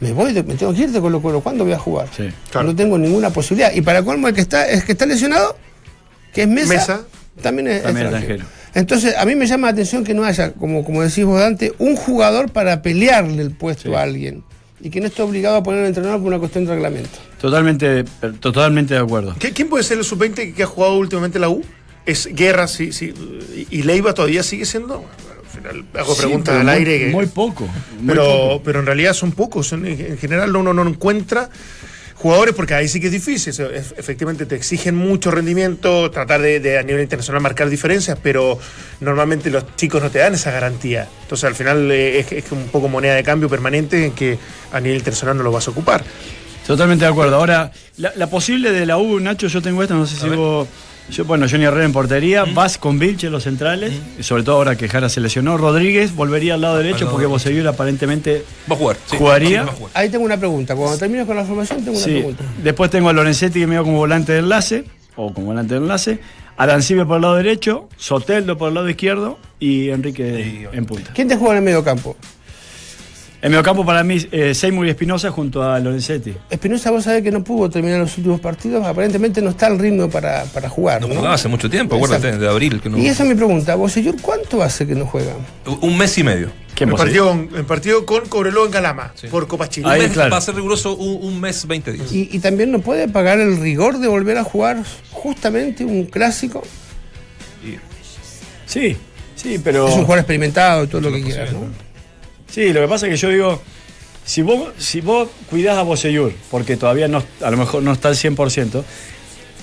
me 0.00 0.12
voy, 0.12 0.32
de- 0.32 0.42
me 0.42 0.54
tengo 0.54 0.72
que 0.74 0.82
ir 0.82 0.90
de 0.90 1.00
Colo 1.00 1.20
Colo. 1.22 1.40
¿Cuándo 1.40 1.64
voy 1.64 1.72
a 1.72 1.78
jugar? 1.78 2.08
Sí, 2.16 2.28
claro. 2.50 2.68
No 2.68 2.76
tengo 2.76 2.98
ninguna 2.98 3.30
posibilidad. 3.30 3.72
Y 3.72 3.80
para 3.80 4.02
colmo 4.02 4.28
el 4.28 4.34
que 4.34 4.40
está, 4.42 4.68
es 4.68 4.84
que 4.84 4.92
está 4.92 5.06
lesionado, 5.06 5.56
que 6.34 6.42
es 6.42 6.48
Mesa, 6.48 6.68
Mesa. 6.74 7.00
también 7.42 7.68
es 7.68 7.82
También 7.82 8.06
extranjero. 8.06 8.34
extranjero. 8.34 8.66
Entonces, 8.74 9.14
a 9.16 9.24
mí 9.24 9.34
me 9.34 9.46
llama 9.46 9.68
la 9.68 9.72
atención 9.72 10.04
que 10.04 10.12
no 10.12 10.24
haya, 10.24 10.52
como, 10.52 10.84
como 10.84 11.02
decís 11.02 11.24
vos, 11.24 11.40
Dante, 11.40 11.72
un 11.78 11.96
jugador 11.96 12.50
para 12.50 12.82
pelearle 12.82 13.40
el 13.42 13.52
puesto 13.52 13.88
Sí. 13.90 13.94
a 13.94 14.02
alguien. 14.02 14.42
y 14.78 14.90
que 14.90 15.00
no 15.00 15.06
esté 15.06 15.22
obligado 15.22 15.56
a 15.56 15.62
poner 15.62 15.80
al 15.80 15.86
entrenador 15.86 16.18
por 16.18 16.28
una 16.28 16.38
cuestión 16.38 16.66
de 16.66 16.74
reglamento. 16.74 17.18
Totalmente, 17.40 18.04
per- 18.20 18.34
totalmente 18.34 18.92
de 18.92 19.00
acuerdo. 19.00 19.34
¿Qui- 19.36 19.54
¿Quién 19.54 19.70
puede 19.70 19.82
ser 19.82 19.96
el 19.96 20.04
sub-20 20.04 20.52
que 20.52 20.62
ha 20.62 20.66
jugado 20.66 20.98
últimamente 20.98 21.38
la 21.38 21.48
U? 21.48 21.64
¿Es 22.04 22.26
Guerra 22.26 22.68
sí, 22.68 22.92
sí, 22.92 23.14
y 23.70 23.82
Leiva 23.84 24.12
todavía 24.12 24.42
sigue 24.42 24.66
siendo? 24.66 25.02
Final 25.56 25.84
hago 25.94 26.14
Sí, 26.14 26.20
preguntas 26.20 26.54
al 26.56 26.64
muy- 26.64 26.72
aire. 26.74 26.98
que- 26.98 27.06
Muy 27.08 27.26
poco. 27.26 27.66
muy 27.98 28.06
pero, 28.08 28.24
poco. 28.24 28.62
pero 28.64 28.80
en 28.80 28.86
realidad 28.86 29.12
son 29.14 29.32
pocos. 29.32 29.66
son- 29.68 29.86
en 29.86 30.00
en 30.00 30.18
general 30.18 30.54
uno 30.54 30.72
no 30.72 30.86
encuentra 30.86 31.48
jugadores 32.14 32.54
porque 32.54 32.74
ahí 32.74 32.88
sí 32.88 32.98
que 33.00 33.06
es 33.06 33.12
difícil. 33.12 33.50
o 33.50 33.54
sea, 33.54 33.66
ef- 33.66 33.94
efectivamente 33.98 34.46
te 34.46 34.54
exigen 34.56 34.94
mucho 34.96 35.30
rendimiento, 35.30 36.10
tratar 36.10 36.40
de, 36.40 36.60
de 36.60 36.78
a 36.78 36.82
nivel 36.82 37.02
internacional 37.02 37.42
marcar 37.42 37.68
diferencias, 37.68 38.18
pero 38.22 38.58
normalmente 39.00 39.50
los 39.50 39.64
chicos 39.76 40.02
no 40.02 40.10
te 40.10 40.18
dan 40.20 40.34
esa 40.34 40.50
garantía. 40.50 41.06
Entonces 41.22 41.44
al 41.44 41.54
final 41.54 41.90
eh, 41.92 42.18
es, 42.20 42.32
es 42.32 42.50
un 42.52 42.68
poco 42.68 42.88
moneda 42.88 43.14
de 43.14 43.22
cambio 43.22 43.48
permanente 43.48 44.06
en 44.06 44.12
que 44.12 44.38
a 44.72 44.80
nivel 44.80 44.98
internacional 44.98 45.36
no 45.36 45.42
lo 45.42 45.52
vas 45.52 45.68
a 45.68 45.70
ocupar. 45.72 46.02
Totalmente 46.66 47.04
de 47.04 47.10
acuerdo. 47.12 47.36
Ahora, 47.36 47.70
la, 47.98 48.12
la 48.16 48.28
posible 48.28 48.72
de 48.72 48.86
la 48.86 48.96
U, 48.96 49.20
Nacho, 49.20 49.46
yo 49.46 49.62
tengo 49.62 49.82
esta, 49.82 49.94
no 49.94 50.04
sé 50.06 50.16
si 50.16 50.28
vos. 50.30 50.66
Yo, 51.10 51.24
bueno, 51.24 51.46
Johnny 51.48 51.64
Herrera 51.64 51.84
en 51.84 51.92
portería, 51.92 52.44
Vas 52.52 52.78
con 52.78 52.98
Vilche 52.98 53.30
los 53.30 53.44
centrales, 53.44 53.92
y 54.18 54.22
sobre 54.24 54.42
todo 54.42 54.56
ahora 54.56 54.76
que 54.76 54.88
Jara 54.88 55.08
se 55.08 55.20
lesionó. 55.20 55.56
Rodríguez 55.56 56.14
volvería 56.14 56.54
al 56.54 56.60
lado 56.62 56.78
derecho 56.78 57.08
porque 57.10 57.26
Boseyur 57.26 57.66
aparentemente 57.68 58.44
Va 58.70 58.74
a 58.74 58.78
jugar. 58.78 58.96
sí. 59.06 59.16
¿Jugaría? 59.16 59.62
Va 59.62 59.70
a 59.70 59.74
jugar. 59.74 59.90
Ahí 59.94 60.08
tengo 60.10 60.24
una 60.24 60.36
pregunta. 60.36 60.74
Cuando 60.74 60.98
termines 60.98 61.26
con 61.26 61.36
la 61.36 61.44
formación, 61.44 61.78
tengo 61.84 61.96
una 61.96 62.04
Sí. 62.04 62.10
pregunta. 62.12 62.44
Después 62.62 62.90
tengo 62.90 63.08
a 63.08 63.12
Lorenzetti 63.12 63.60
que 63.60 63.66
me 63.68 63.78
como 63.78 63.98
volante 63.98 64.32
de 64.32 64.40
enlace, 64.40 64.84
o 65.14 65.32
como 65.32 65.46
volante 65.48 65.74
de 65.74 65.80
enlace, 65.80 66.18
Arancibia 66.56 67.04
por 67.04 67.16
el 67.16 67.22
lado 67.22 67.36
derecho, 67.36 67.88
Soteldo 67.96 68.58
por 68.58 68.68
el 68.68 68.74
lado 68.74 68.88
izquierdo 68.88 69.38
y 69.60 69.90
Enrique 69.90 70.68
en 70.72 70.86
punta. 70.86 71.12
¿Quién 71.14 71.28
te 71.28 71.36
juega 71.36 71.52
en 71.52 71.58
el 71.58 71.64
medio 71.64 71.84
campo? 71.84 72.16
En 73.46 73.52
mediocampo 73.52 73.86
para 73.86 74.02
mí, 74.02 74.18
eh, 74.32 74.56
Seymour 74.56 74.88
y 74.88 74.90
Espinosa 74.90 75.30
junto 75.30 75.62
a 75.62 75.78
Lorenzetti. 75.78 76.34
Espinosa, 76.50 76.90
vos 76.90 77.04
sabés 77.04 77.22
que 77.22 77.30
no 77.30 77.44
pudo 77.44 77.70
terminar 77.70 78.00
los 78.00 78.18
últimos 78.18 78.40
partidos, 78.40 78.84
aparentemente 78.84 79.40
no 79.40 79.50
está 79.50 79.68
al 79.68 79.78
ritmo 79.78 80.10
para, 80.10 80.46
para 80.46 80.68
jugar. 80.68 81.00
No 81.02 81.06
¿no? 81.06 81.14
jugaba 81.14 81.36
hace 81.36 81.46
mucho 81.46 81.70
tiempo, 81.70 81.94
acuérdate, 81.94 82.38
de 82.38 82.48
abril. 82.48 82.80
Que 82.80 82.90
no... 82.90 82.98
Y 82.98 83.06
esa 83.06 83.22
es 83.22 83.28
mi 83.28 83.36
pregunta. 83.36 83.76
¿Bosellur 83.76 84.20
cuánto 84.20 84.64
hace 84.64 84.84
que 84.84 84.96
no 84.96 85.06
juega? 85.06 85.34
Un 85.80 85.96
mes 85.96 86.18
y 86.18 86.24
medio. 86.24 86.50
¿Quién 86.74 86.88
El 86.88 86.94
vos 86.94 87.00
partido, 87.00 87.28
con, 87.28 87.50
el 87.54 87.64
partido 87.64 88.04
con 88.04 88.26
Cobreloa 88.26 88.66
en 88.66 88.72
Calama, 88.72 89.14
por 89.30 89.46
Copa 89.46 89.68
Chile. 89.68 89.86
Ahí, 89.90 90.00
Un 90.00 90.06
mes, 90.06 90.14
claro. 90.14 90.32
Va 90.32 90.38
a 90.38 90.40
ser 90.40 90.56
riguroso 90.56 90.96
un, 90.96 91.32
un 91.32 91.40
mes, 91.40 91.68
20 91.68 91.92
días. 91.92 92.12
Y, 92.12 92.28
y 92.32 92.40
también 92.40 92.72
no 92.72 92.80
puede 92.80 93.06
pagar 93.06 93.38
el 93.38 93.60
rigor 93.60 94.00
de 94.00 94.08
volver 94.08 94.38
a 94.38 94.42
jugar 94.42 94.82
justamente 95.12 95.84
un 95.84 96.06
clásico. 96.06 96.64
Sí, 98.66 98.96
sí, 99.36 99.60
pero. 99.62 99.86
Es 99.86 99.94
un 99.94 100.00
jugador 100.00 100.18
experimentado 100.18 100.82
y 100.82 100.86
todo 100.88 101.00
lo 101.00 101.12
que 101.12 101.22
quieras, 101.22 101.52
¿no? 101.52 101.85
Sí, 102.56 102.72
lo 102.72 102.80
que 102.80 102.88
pasa 102.88 103.06
es 103.06 103.10
que 103.12 103.16
yo 103.18 103.28
digo, 103.28 103.62
si 104.24 104.40
vos, 104.40 104.70
si 104.78 105.02
vos 105.02 105.28
cuidás 105.50 105.76
a 105.76 105.82
Boseyur, 105.82 106.32
porque 106.50 106.78
todavía 106.78 107.06
no, 107.06 107.22
a 107.42 107.50
lo 107.50 107.58
mejor 107.58 107.82
no 107.82 107.92
está 107.92 108.08
al 108.08 108.14
100%, 108.16 108.82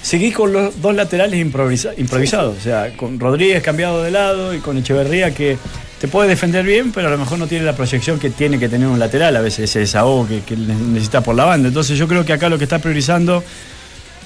seguís 0.04 0.36
con 0.36 0.54
los 0.54 0.80
dos 0.80 0.94
laterales 0.94 1.44
improvisa- 1.44 1.96
improvisados. 1.98 2.56
O 2.56 2.62
sea, 2.62 2.96
con 2.96 3.20
Rodríguez 3.20 3.64
cambiado 3.64 4.04
de 4.04 4.12
lado 4.12 4.54
y 4.54 4.60
con 4.60 4.78
Echeverría 4.78 5.34
que 5.34 5.58
te 6.00 6.08
puede 6.08 6.30
defender 6.30 6.64
bien, 6.64 6.92
pero 6.92 7.08
a 7.08 7.10
lo 7.10 7.18
mejor 7.18 7.40
no 7.40 7.48
tiene 7.48 7.66
la 7.66 7.76
proyección 7.76 8.20
que 8.20 8.30
tiene 8.30 8.60
que 8.60 8.70
tener 8.70 8.88
un 8.88 9.00
lateral, 9.00 9.36
a 9.38 9.42
veces 9.42 9.72
ese 9.72 9.80
desahogo 9.80 10.28
que, 10.28 10.42
que 10.42 10.56
necesita 10.56 11.22
por 11.22 11.34
la 11.34 11.46
banda. 11.46 11.70
Entonces 11.70 11.98
yo 11.98 12.08
creo 12.08 12.24
que 12.24 12.34
acá 12.34 12.48
lo 12.48 12.60
que 12.60 12.66
está 12.66 12.78
priorizando 12.78 13.44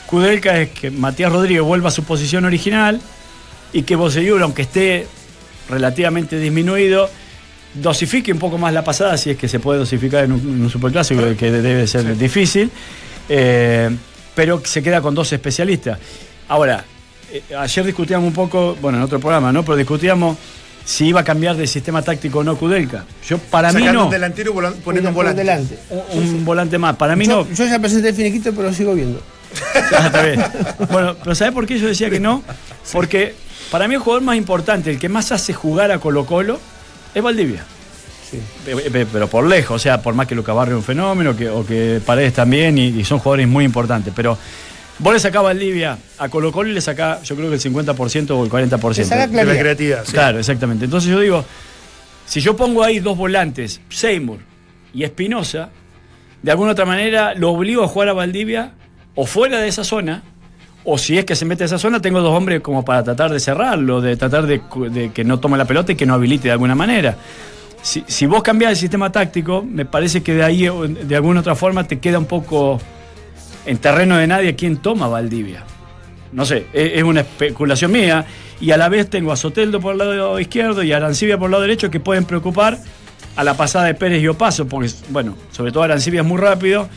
Kudelka 0.08 0.60
es 0.60 0.72
que 0.72 0.92
Matías 0.92 1.32
Rodríguez 1.32 1.64
vuelva 1.64 1.88
a 1.88 1.92
su 1.92 2.04
posición 2.04 2.44
original 2.44 3.00
y 3.72 3.84
que 3.84 3.96
Boseyur, 3.96 4.44
aunque 4.44 4.64
esté 4.64 5.08
relativamente 5.70 6.38
disminuido, 6.38 7.10
dosifique 7.82 8.32
un 8.32 8.40
poco 8.40 8.58
más 8.58 8.74
la 8.74 8.84
pasada, 8.84 9.18
si 9.18 9.32
es 9.32 9.38
que 9.38 9.48
se 9.48 9.60
puede 9.60 9.80
dosificar 9.80 10.24
en 10.24 10.32
un, 10.34 10.40
en 10.40 10.62
un 10.64 10.70
superclásico, 10.70 11.22
que 11.38 11.52
debe 11.52 11.88
ser 11.88 12.18
difícil, 12.18 12.70
eh, 13.30 13.90
pero 14.36 14.62
se 14.66 14.82
queda 14.84 15.02
con 15.02 15.16
dos 15.16 15.32
especialistas. 15.34 15.98
Ahora, 16.50 16.84
eh, 17.32 17.42
ayer 17.58 17.86
discutíamos 17.86 18.28
un 18.28 18.34
poco, 18.34 18.76
bueno, 18.82 18.98
en 18.98 19.04
otro 19.04 19.20
programa, 19.20 19.52
¿no? 19.52 19.64
Pero 19.64 19.76
discutíamos 19.78 20.38
si 20.86 21.08
iba 21.08 21.20
a 21.20 21.24
cambiar 21.24 21.58
de 21.58 21.68
sistema 21.68 22.02
táctico 22.02 22.40
o 22.40 22.44
no 22.44 22.56
Kudelka. 22.56 23.04
Yo, 23.28 23.38
para 23.40 23.74
mí 23.74 23.84
no. 23.84 24.06
un 24.06 24.12
delantero 24.12 24.52
y 24.52 24.56
volan- 24.56 24.76
poniendo 24.76 25.10
un 25.10 25.16
volante. 25.16 25.42
delante. 25.42 25.78
Un, 26.14 26.20
un 26.36 26.46
volante 26.46 26.78
más. 26.78 26.96
Para 26.96 27.16
mí 27.16 27.26
yo, 27.28 27.46
no. 27.46 27.54
yo 27.56 27.66
ya 27.66 27.78
presenté 27.80 28.10
el 28.10 28.16
finiquito, 28.16 28.52
pero 28.54 28.70
lo 28.70 28.74
sigo 28.74 28.94
viendo. 28.94 29.22
Ah, 29.98 30.08
está 30.08 30.24
bien. 30.24 30.44
Bueno, 30.92 31.16
pero 31.24 31.34
¿sabes 31.36 31.54
por 31.54 31.66
qué 31.66 31.80
yo 31.80 31.88
decía 31.88 32.10
que 32.10 32.20
no? 32.20 32.44
Porque 32.92 33.34
para 33.72 33.88
mí 33.88 33.96
el 33.96 34.00
jugador 34.02 34.24
más 34.24 34.36
importante, 34.38 34.90
el 34.92 35.00
que 35.00 35.10
más 35.10 35.32
hace 35.32 35.54
jugar 35.54 35.92
a 35.92 36.00
Colo 36.00 36.26
Colo, 36.26 36.60
es 37.18 37.24
Valdivia. 37.24 37.64
Pe- 38.66 39.06
Pero 39.06 39.28
por 39.28 39.46
lejos, 39.48 39.76
o 39.78 39.80
sea, 39.80 40.02
por 40.02 40.14
más 40.14 40.28
que 40.28 40.36
Luca 40.36 40.52
Barrio 40.54 40.76
es 40.76 40.80
un 40.80 40.84
fenómeno, 40.84 41.36
que, 41.36 41.48
o 41.50 41.66
que 41.66 42.02
Paredes 42.06 42.34
también, 42.34 42.78
y, 42.78 42.88
y 42.88 43.04
son 43.06 43.20
jugadores 43.20 43.48
muy 43.48 43.64
importantes. 43.64 44.12
Pero 44.16 44.38
vos 45.00 45.14
le 45.14 45.20
sacás 45.20 45.40
a 45.40 45.44
Valdivia 45.44 45.98
a 46.18 46.28
Colo 46.30 46.52
Colo 46.52 46.70
y 46.70 46.74
le 46.74 46.82
sacás, 46.82 47.24
yo 47.24 47.36
creo 47.36 47.50
que 47.50 47.56
el 47.56 47.62
50% 47.62 48.32
o 48.32 48.44
el 48.44 48.50
40%. 48.52 48.98
Le 48.98 49.06
saca 49.06 49.28
De 49.28 49.46
la 49.46 49.58
creatividad. 49.60 50.04
sí. 50.06 50.12
Claro, 50.12 50.40
exactamente. 50.40 50.86
Entonces 50.86 51.10
yo 51.10 51.20
digo, 51.20 51.46
si 52.26 52.42
yo 52.42 52.56
pongo 52.58 52.84
ahí 52.84 53.00
dos 53.00 53.18
volantes, 53.18 53.80
Seymour 53.90 54.40
y 54.94 55.04
Espinosa, 55.04 55.70
de 56.44 56.52
alguna 56.52 56.74
otra 56.74 56.86
manera 56.86 57.34
lo 57.34 57.52
obligo 57.52 57.84
a 57.84 57.88
jugar 57.88 58.10
a 58.10 58.14
Valdivia 58.14 58.74
o 59.16 59.26
fuera 59.26 59.60
de 59.60 59.70
esa 59.70 59.84
zona, 59.86 60.24
o 60.90 60.98
si 60.98 61.18
es 61.18 61.26
que 61.26 61.36
se 61.36 61.44
mete 61.44 61.64
a 61.64 61.66
esa 61.66 61.78
zona, 61.78 62.02
tengo 62.02 62.22
dos 62.22 62.34
hombres 62.34 62.62
como 62.62 62.86
para 62.86 63.04
tratar 63.04 63.30
de 63.30 63.42
cerrarlo, 63.42 64.00
de 64.00 64.16
tratar 64.16 64.48
de, 64.48 64.62
que 65.14 65.24
no 65.26 65.38
tome 65.38 65.58
la 65.58 65.66
pelota 65.66 65.92
y 65.92 65.96
que 65.96 66.06
no 66.06 66.14
habilite 66.14 66.48
de 66.48 66.54
alguna 66.54 66.76
manera. 66.76 67.18
Si, 67.82 68.06
si 68.08 68.26
vos 68.26 68.42
cambiás 68.42 68.72
el 68.72 68.78
sistema 68.78 69.12
táctico, 69.12 69.62
me 69.70 69.84
parece 69.84 70.24
que 70.24 70.34
de 70.34 70.44
ahí, 70.44 70.66
de 70.66 71.16
alguna 71.18 71.42
otra 71.42 71.56
forma, 71.56 71.84
te 71.84 72.00
queda 72.00 72.18
un 72.20 72.26
poco 72.26 72.80
en 73.66 73.78
terreno 73.80 74.16
de 74.16 74.28
nadie 74.28 74.56
quién 74.56 74.78
toma 74.78 75.10
Valdivia. 75.10 75.66
No 76.32 76.46
sé, 76.46 76.68
es, 76.72 76.94
es 76.96 77.04
una 77.04 77.20
especulación 77.20 77.92
mía. 77.92 78.26
Y 78.62 78.72
a 78.72 78.78
la 78.78 78.88
vez 78.88 79.10
tengo 79.10 79.34
a 79.34 79.36
Soteldo 79.36 79.82
por 79.82 79.92
el 79.92 79.98
lado 79.98 80.40
izquierdo 80.40 80.84
y 80.84 80.94
a 80.94 80.98
Arancibia 80.98 81.38
por 81.38 81.48
el 81.48 81.52
lado 81.52 81.64
derecho 81.64 81.92
que 81.92 82.00
pueden 82.00 82.24
preocupar 82.24 82.78
a 83.36 83.44
la 83.44 83.58
pasada 83.58 83.88
de 83.88 83.94
Pérez 83.94 84.24
y 84.24 84.28
Opaso, 84.30 84.70
porque, 84.70 84.90
bueno, 85.10 85.36
sobre 85.52 85.74
todo 85.74 85.84
Arancibia 85.84 86.22
es 86.22 86.28
muy 86.28 86.40
rápido 86.40 86.88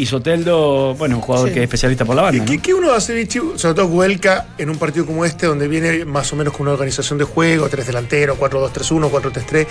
y 0.00 0.06
Soteldo, 0.06 0.94
bueno, 0.94 1.16
un 1.16 1.22
jugador 1.22 1.48
Sí. 1.48 1.54
que 1.54 1.60
es 1.60 1.64
especialista 1.64 2.04
por 2.04 2.14
la 2.16 2.22
¿Qué, 2.30 2.38
banda. 2.38 2.44
qué, 2.52 2.56
¿no? 2.56 2.62
qué 2.62 2.74
uno 2.74 2.88
va 2.88 2.94
a 2.94 2.98
hacer, 2.98 3.16
Vichy, 3.16 3.40
sobre 3.56 3.74
todo 3.74 3.88
Cuelca, 3.90 4.46
en 4.56 4.70
un 4.70 4.78
partido 4.78 5.04
como 5.06 5.24
este, 5.24 5.46
donde 5.46 5.66
viene 5.68 6.04
más 6.04 6.32
o 6.32 6.36
menos 6.36 6.52
con 6.52 6.62
una 6.62 6.72
organización 6.72 7.18
de 7.18 7.24
juego, 7.24 7.68
tres 7.68 7.86
delanteros, 7.86 8.38
4-2-3-1, 8.38 9.10
4-3-3, 9.10 9.66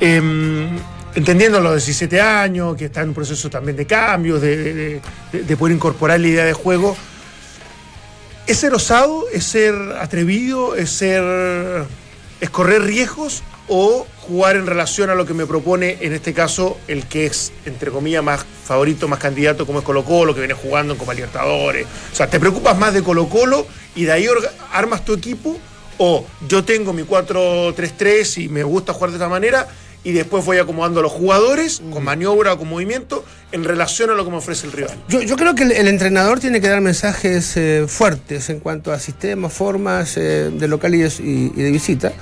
em, 0.00 0.68
entendiendo 1.14 1.60
los 1.60 1.72
17 1.72 2.20
años, 2.20 2.76
que 2.76 2.86
está 2.86 3.00
en 3.02 3.08
un 3.08 3.14
proceso 3.14 3.48
también 3.48 3.76
de 3.76 3.86
cambios, 3.86 4.40
de, 4.42 4.56
de- 4.74 5.00
de- 5.32 5.42
de 5.42 5.56
poder 5.56 5.74
incorporar 5.74 6.20
la 6.20 6.26
idea 6.28 6.44
de 6.44 6.52
juego, 6.52 6.96
¿es 8.46 8.58
ser 8.58 8.74
osado, 8.74 9.24
es 9.32 9.44
ser 9.44 9.74
atrevido, 10.00 10.74
es 10.76 10.90
ser 10.90 11.22
es 12.40 12.50
correr 12.50 12.82
riesgos 12.82 13.42
o 13.68 14.06
jugar 14.28 14.56
en 14.56 14.66
relación 14.66 15.10
a 15.10 15.14
lo 15.14 15.24
que 15.26 15.34
me 15.34 15.46
propone, 15.46 15.98
en 16.00 16.12
este 16.12 16.32
caso, 16.32 16.78
el 16.88 17.06
que 17.06 17.26
es, 17.26 17.52
entre 17.64 17.90
comillas, 17.90 18.22
más 18.22 18.44
favorito, 18.64 19.08
más 19.08 19.18
candidato, 19.18 19.66
como 19.66 19.78
es 19.80 19.84
Colo 19.84 20.04
Colo, 20.04 20.34
que 20.34 20.40
viene 20.40 20.54
jugando 20.54 20.92
en 20.94 20.98
Copa 20.98 21.14
Libertadores. 21.14 21.86
O 22.12 22.14
sea, 22.16 22.28
¿te 22.28 22.38
preocupas 22.40 22.76
más 22.78 22.92
de 22.94 23.02
Colo 23.02 23.28
Colo 23.28 23.66
y 23.94 24.04
de 24.04 24.12
ahí 24.12 24.26
armas 24.72 25.04
tu 25.04 25.14
equipo? 25.14 25.58
¿O 25.98 26.26
yo 26.48 26.62
tengo 26.64 26.92
mi 26.92 27.02
4-3-3 27.04 28.42
y 28.44 28.48
me 28.48 28.62
gusta 28.64 28.92
jugar 28.92 29.10
de 29.10 29.16
esta 29.16 29.28
manera 29.28 29.66
y 30.04 30.12
después 30.12 30.44
voy 30.44 30.58
acomodando 30.58 31.00
a 31.00 31.02
los 31.02 31.10
jugadores 31.12 31.82
con 31.90 32.04
maniobra 32.04 32.52
o 32.52 32.58
con 32.58 32.68
movimiento 32.68 33.24
en 33.50 33.64
relación 33.64 34.10
a 34.10 34.14
lo 34.14 34.24
que 34.24 34.30
me 34.30 34.36
ofrece 34.36 34.66
el 34.66 34.72
rival? 34.72 34.96
Yo, 35.08 35.20
yo 35.22 35.36
creo 35.36 35.54
que 35.54 35.64
el, 35.64 35.72
el 35.72 35.88
entrenador 35.88 36.38
tiene 36.38 36.60
que 36.60 36.68
dar 36.68 36.80
mensajes 36.80 37.56
eh, 37.56 37.86
fuertes 37.88 38.50
en 38.50 38.60
cuanto 38.60 38.92
a 38.92 38.98
sistemas, 39.00 39.52
formas 39.52 40.16
eh, 40.16 40.50
de 40.52 40.68
local 40.68 40.94
y 40.94 40.98
de, 40.98 41.08
y- 41.20 41.52
y 41.56 41.62
de 41.62 41.70
visita. 41.72 42.12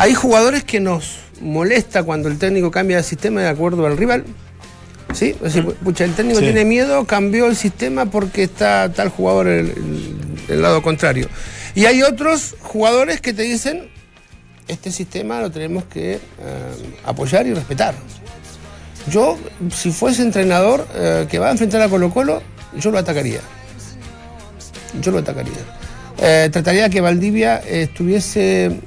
Hay 0.00 0.14
jugadores 0.14 0.64
que 0.64 0.80
nos 0.80 1.18
molesta 1.42 2.02
cuando 2.02 2.28
el 2.28 2.38
técnico 2.38 2.70
cambia 2.70 2.96
de 2.96 3.02
sistema 3.02 3.42
de 3.42 3.48
acuerdo 3.48 3.84
al 3.86 3.98
rival. 3.98 4.24
¿Sí? 5.12 5.34
Es 5.36 5.54
decir, 5.54 5.64
pucha, 5.84 6.04
el 6.04 6.14
técnico 6.14 6.38
Sí. 6.38 6.46
tiene 6.46 6.64
miedo, 6.64 7.04
cambió 7.04 7.46
el 7.46 7.54
sistema 7.54 8.06
porque 8.06 8.44
está 8.44 8.90
tal 8.94 9.10
jugador 9.10 9.48
el, 9.48 9.74
lado 10.48 10.80
contrario. 10.82 11.28
Y 11.74 11.84
hay 11.84 12.02
otros 12.02 12.56
jugadores 12.60 13.20
que 13.20 13.34
te 13.34 13.42
dicen, 13.42 13.90
este 14.68 14.90
sistema 14.90 15.42
lo 15.42 15.50
tenemos 15.50 15.84
que 15.84 16.14
eh, 16.14 16.20
apoyar 17.04 17.46
y 17.46 17.52
respetar. 17.52 17.94
Yo, 19.10 19.36
si 19.70 19.90
fuese 19.90 20.22
entrenador 20.22 20.86
eh, 20.94 21.26
que 21.30 21.38
va 21.38 21.48
a 21.48 21.50
enfrentar 21.50 21.82
a 21.82 21.88
Colo 21.90 22.10
Colo, 22.10 22.42
yo 22.74 22.90
lo 22.90 22.98
atacaría. 22.98 23.40
Yo 25.02 25.10
lo 25.10 25.18
atacaría. 25.18 25.52
Eh, 26.22 26.48
trataría 26.50 26.88
que 26.88 27.00
Valdivia 27.02 27.58
estuviese, 27.58 28.80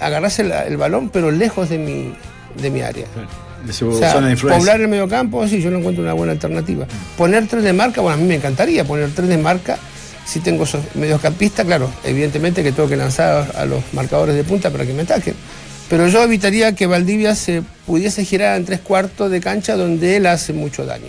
agarrase 0.00 0.44
la- 0.44 0.64
el 0.66 0.76
balón, 0.76 1.08
pero 1.10 1.30
lejos 1.30 1.68
de 1.68 1.78
mi, 1.78 2.12
de 2.60 2.70
mi 2.70 2.80
área. 2.82 3.06
De 3.66 3.72
su 3.72 3.88
O 3.88 3.98
sea, 3.98 4.12
zona 4.12 4.26
de 4.26 4.32
influencia. 4.34 4.58
poblar 4.60 4.80
el 4.80 4.88
mediocampo, 4.88 5.46
sí, 5.48 5.60
yo 5.60 5.70
lo 5.70 5.78
encuentro 5.78 6.02
una 6.04 6.12
buena 6.12 6.32
alternativa. 6.32 6.86
Poner 7.16 7.46
tres 7.48 7.64
de 7.64 7.72
marca, 7.72 8.00
bueno, 8.00 8.14
a 8.16 8.20
mí 8.20 8.24
me 8.26 8.34
encantaría 8.36 8.84
poner 8.84 9.10
tres 9.14 9.28
de 9.28 9.38
marca. 9.38 9.78
Si 10.24 10.40
tengo 10.40 10.64
esos 10.64 10.80
mediocampistas, 10.94 11.64
claro, 11.66 11.90
evidentemente 12.04 12.62
que 12.62 12.72
tengo 12.72 12.88
que 12.88 12.96
lanzar 12.96 13.52
a 13.56 13.64
los 13.64 13.82
marcadores 13.92 14.34
de 14.36 14.44
punta 14.44 14.70
para 14.70 14.84
que 14.84 14.92
me 14.92 15.02
ataquen. 15.02 15.34
Pero 15.88 16.08
yo 16.08 16.22
evitaría 16.22 16.74
que 16.74 16.86
Valdivia 16.88 17.34
se 17.36 17.62
pudiese 17.86 18.24
girar 18.24 18.56
en 18.56 18.64
tres 18.64 18.80
cuartos 18.80 19.30
de 19.30 19.40
cancha 19.40 19.76
donde 19.76 20.16
él 20.16 20.26
hace 20.26 20.52
mucho 20.52 20.84
daño. 20.84 21.06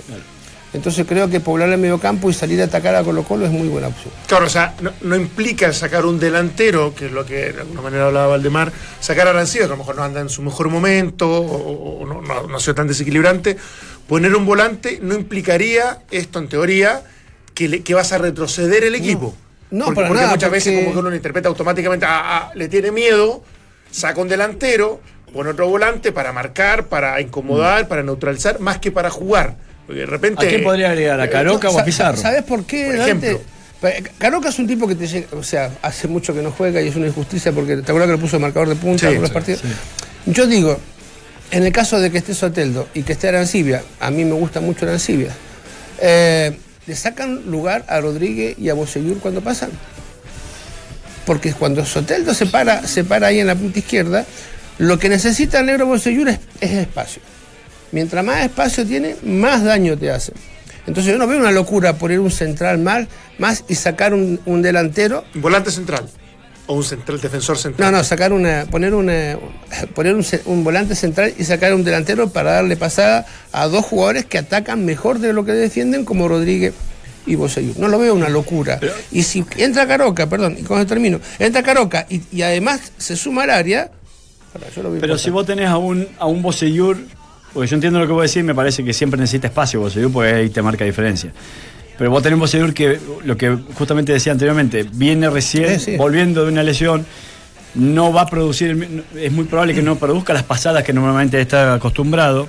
Entonces 0.78 1.06
creo 1.08 1.30
que 1.30 1.40
poblar 1.40 1.70
el 1.70 1.78
medio 1.78 2.00
campo 2.00 2.30
y 2.30 2.34
salir 2.34 2.62
a 2.62 2.66
atacar 2.66 2.96
a 2.96 3.04
Colo 3.04 3.24
Colo 3.24 3.46
es 3.46 3.52
muy 3.52 3.68
buena 3.68 3.88
opción. 3.88 4.14
Claro, 4.28 4.46
o 4.46 4.50
sea, 4.50 4.74
no, 4.82 4.92
no 5.02 5.16
implica 5.16 5.74
sacar 5.74 6.06
un 6.06 6.20
delantero, 6.20 6.96
que 6.96 7.08
es 7.08 7.12
lo 7.12 7.26
que 7.26 7.52
de 7.52 7.62
alguna 7.62 7.82
manera 7.82 8.06
hablaba 8.08 8.28
Valdemar, 8.28 8.72
sacar 9.02 9.28
a 9.28 9.32
Arancibia, 9.32 9.68
que 9.68 9.74
a 9.74 9.76
lo 9.76 9.78
mejor 9.78 9.96
no 9.98 10.04
anda 10.04 10.22
en 10.22 10.30
su 10.30 10.42
mejor 10.42 10.70
momento 10.70 11.30
o, 11.30 12.02
o 12.02 12.06
no, 12.06 12.22
no- 12.22 12.48
no 12.48 12.56
ha 12.58 12.60
sido 12.60 12.76
tan 12.76 12.88
desequilibrante. 12.88 13.58
Poner 14.08 14.34
un 14.36 14.46
volante 14.46 15.00
no 15.02 15.16
implicaría, 15.16 16.00
esto 16.12 16.40
en 16.40 16.48
teoría, 16.48 17.02
que, 17.54 17.68
le- 17.68 17.82
que 17.84 17.94
vas 17.94 18.12
a 18.14 18.18
retroceder 18.18 18.84
el 18.86 18.96
equipo. 18.96 19.36
No, 19.70 19.86
porque, 19.86 19.96
para 19.96 20.08
porque 20.08 20.22
nada, 20.22 20.34
muchas 20.34 20.52
veces 20.52 20.76
como 20.80 20.94
que 20.94 21.00
uno 21.00 21.10
lo 21.10 21.16
interpreta 21.16 21.50
automáticamente, 21.50 22.06
ah, 22.06 22.22
ah, 22.24 22.52
le 22.56 22.70
tiene 22.70 22.92
miedo, 22.92 23.44
saca 23.92 24.22
un 24.22 24.30
delantero, 24.30 25.02
pone 25.34 25.50
otro 25.50 25.68
volante 25.68 26.14
para 26.14 26.32
marcar, 26.32 26.86
para 26.86 27.20
incomodar, 27.20 27.88
para 27.90 28.02
neutralizar, 28.02 28.60
más 28.62 28.78
que 28.78 28.92
para 28.92 29.10
jugar. 29.10 29.58
Porque 29.88 30.02
de 30.02 30.06
repente... 30.06 30.46
¿A 30.46 30.50
quién 30.50 30.64
podría 30.64 30.92
agregar? 30.92 31.20
¿A 31.22 31.30
Caroca 31.30 31.70
o 31.70 31.80
a 31.80 31.84
Pizarro? 31.86 32.18
¿Sabes 32.18 32.44
por 32.44 32.66
qué, 32.66 32.88
Por 32.88 32.98
Dante? 32.98 33.28
ejemplo. 33.28 33.42
Pa- 33.82 33.92
Caroca 34.18 34.50
es 34.50 34.60
un 34.60 34.68
tipo 34.68 34.88
que 34.88 34.96
te 34.96 35.08
llega, 35.08 35.28
o 35.32 35.44
sea, 35.44 35.72
hace 35.82 36.08
mucho 36.08 36.34
que 36.34 36.42
no 36.42 36.52
juega 36.52 36.82
y 36.82 36.88
es 36.90 36.96
una 36.96 37.08
injusticia 37.08 37.52
porque 37.52 37.78
te 37.78 37.84
acuerdas 37.84 38.08
que 38.08 38.14
lo 38.14 38.20
puso 38.20 38.40
marcador 38.40 38.70
de 38.70 38.76
punta 38.76 39.00
Sí, 39.00 39.06
en 39.06 39.10
algunos 39.12 39.30
sí, 39.30 39.34
partidos. 39.34 39.62
Yo 40.26 40.46
digo, 40.48 40.78
en 41.52 41.64
el 41.64 41.72
caso 41.72 42.00
de 42.00 42.12
que 42.12 42.18
esté 42.18 42.34
Soteldo 42.34 42.88
y 42.94 43.04
que 43.04 43.14
esté 43.14 43.30
Arancibia, 43.30 43.82
a 44.00 44.12
mí 44.12 44.26
me 44.26 44.34
gusta 44.34 44.60
mucho 44.62 44.86
Arancibia, 44.86 45.30
eh, 46.02 46.58
le 46.86 46.96
sacan 46.96 47.44
lugar 47.50 47.86
a 47.88 48.02
Rodríguez 48.02 48.58
y 48.60 48.70
a 48.70 48.74
Bosellur 48.74 49.20
cuando 49.20 49.42
pasan. 49.42 49.70
Porque 51.26 51.54
cuando 51.54 51.86
Soteldo 51.86 52.34
se 52.34 52.46
para, 52.46 52.88
se 52.88 53.04
para 53.04 53.28
ahí 53.28 53.40
en 53.40 53.48
la 53.48 53.56
punta 53.56 53.80
izquierda, 53.80 54.26
lo 54.80 54.98
que 54.98 55.10
necesita 55.10 55.60
el 55.60 55.66
negro 55.66 55.86
Bosellur 55.86 56.30
es, 56.30 56.40
es 56.62 56.72
espacio. 56.72 57.22
Mientras 57.92 58.24
más 58.24 58.44
espacio 58.44 58.86
tiene, 58.86 59.16
más 59.24 59.64
daño 59.64 59.98
te 59.98 60.12
hace. 60.12 60.34
Entonces 60.86 61.12
yo 61.12 61.20
no 61.20 61.28
veo 61.28 61.38
una 61.38 61.52
locura 61.52 61.98
poner 61.98 62.20
un 62.20 62.32
central 62.32 62.78
más, 62.78 63.08
más 63.38 63.66
y 63.68 63.76
sacar 63.76 64.14
un, 64.14 64.40
un 64.46 64.62
delantero. 64.62 65.26
Volante 65.36 65.70
central. 65.70 66.10
O 66.66 66.76
un 66.76 66.84
central, 66.84 67.20
defensor 67.20 67.58
central. 67.58 67.92
No, 67.92 67.98
no, 67.98 68.04
sacar 68.04 68.34
una, 68.34 68.66
poner 68.70 68.94
una, 68.94 69.38
poner 69.96 70.16
un, 70.16 70.64
volante 70.64 70.96
central 70.96 71.34
y 71.38 71.44
sacar 71.44 71.74
un 71.74 71.84
delantero 71.84 72.30
para 72.30 72.54
darle 72.54 72.76
pasada 72.76 73.26
a 73.52 73.68
dos 73.68 73.86
jugadores 73.86 74.26
que 74.26 74.38
atacan 74.38 74.86
mejor 74.86 75.20
de 75.20 75.34
lo 75.34 75.46
que 75.46 75.54
defienden, 75.54 76.06
como 76.06 76.28
Rodríguez 76.28 76.74
y 77.26 77.36
Bosellur. 77.36 77.78
No 77.78 77.90
lo 77.90 78.00
veo 78.00 78.14
una 78.14 78.30
locura. 78.30 78.80
y 79.12 79.24
si 79.24 79.46
entra 79.58 79.88
Caroca, 79.88 80.28
perdón, 80.28 80.58
y 80.60 80.64
con 80.64 80.78
eso 80.78 80.88
termino, 80.88 81.20
entra 81.40 81.64
Caroca 81.64 82.06
y, 82.10 82.22
y 82.32 82.42
además 82.42 82.94
se 82.98 83.16
suma 83.16 83.44
al 83.44 83.52
área, 83.52 83.92
para, 84.54 84.70
yo 84.70 84.84
lo 84.84 84.92
veo 84.92 85.02
Pero 85.02 85.18
si 85.18 85.30
vos 85.30 85.46
tenés 85.46 85.68
a 85.68 85.78
un, 85.78 86.08
a 86.20 86.26
un 86.26 86.42
Bosellur, 86.42 86.98
porque 87.54 87.68
yo 87.70 87.76
entiendo 87.76 88.00
lo 88.00 88.08
que 88.08 88.14
vos 88.14 88.24
decís, 88.32 88.44
me 88.44 88.54
parece 88.56 88.84
que 88.84 88.94
siempre 88.94 89.20
necesita 89.20 89.48
espacio 89.48 89.80
Bosellur, 89.80 90.12
porque 90.12 90.32
ahí 90.34 90.50
te 90.50 90.62
marca 90.62 90.86
diferencia. 90.86 91.32
Pero 91.98 92.12
vos 92.12 92.22
tenés 92.22 92.36
un 92.36 92.40
que, 92.74 93.00
lo 93.26 93.36
que 93.38 93.58
justamente 93.74 94.12
decía 94.14 94.32
anteriormente, 94.32 94.86
viene 94.94 95.30
recién, 95.30 95.80
sí. 95.80 95.98
volviendo 95.98 96.46
de 96.46 96.52
una 96.52 96.62
lesión, 96.64 97.06
no 97.74 98.14
va 98.14 98.22
a 98.22 98.26
producir, 98.28 99.02
es 99.16 99.32
muy 99.32 99.46
probable 99.46 99.74
que 99.74 99.82
no 99.82 99.96
produzca 99.98 100.34
las 100.34 100.44
pasadas 100.44 100.84
que 100.84 100.94
normalmente 100.94 101.40
está 101.42 101.74
acostumbrado. 101.76 102.48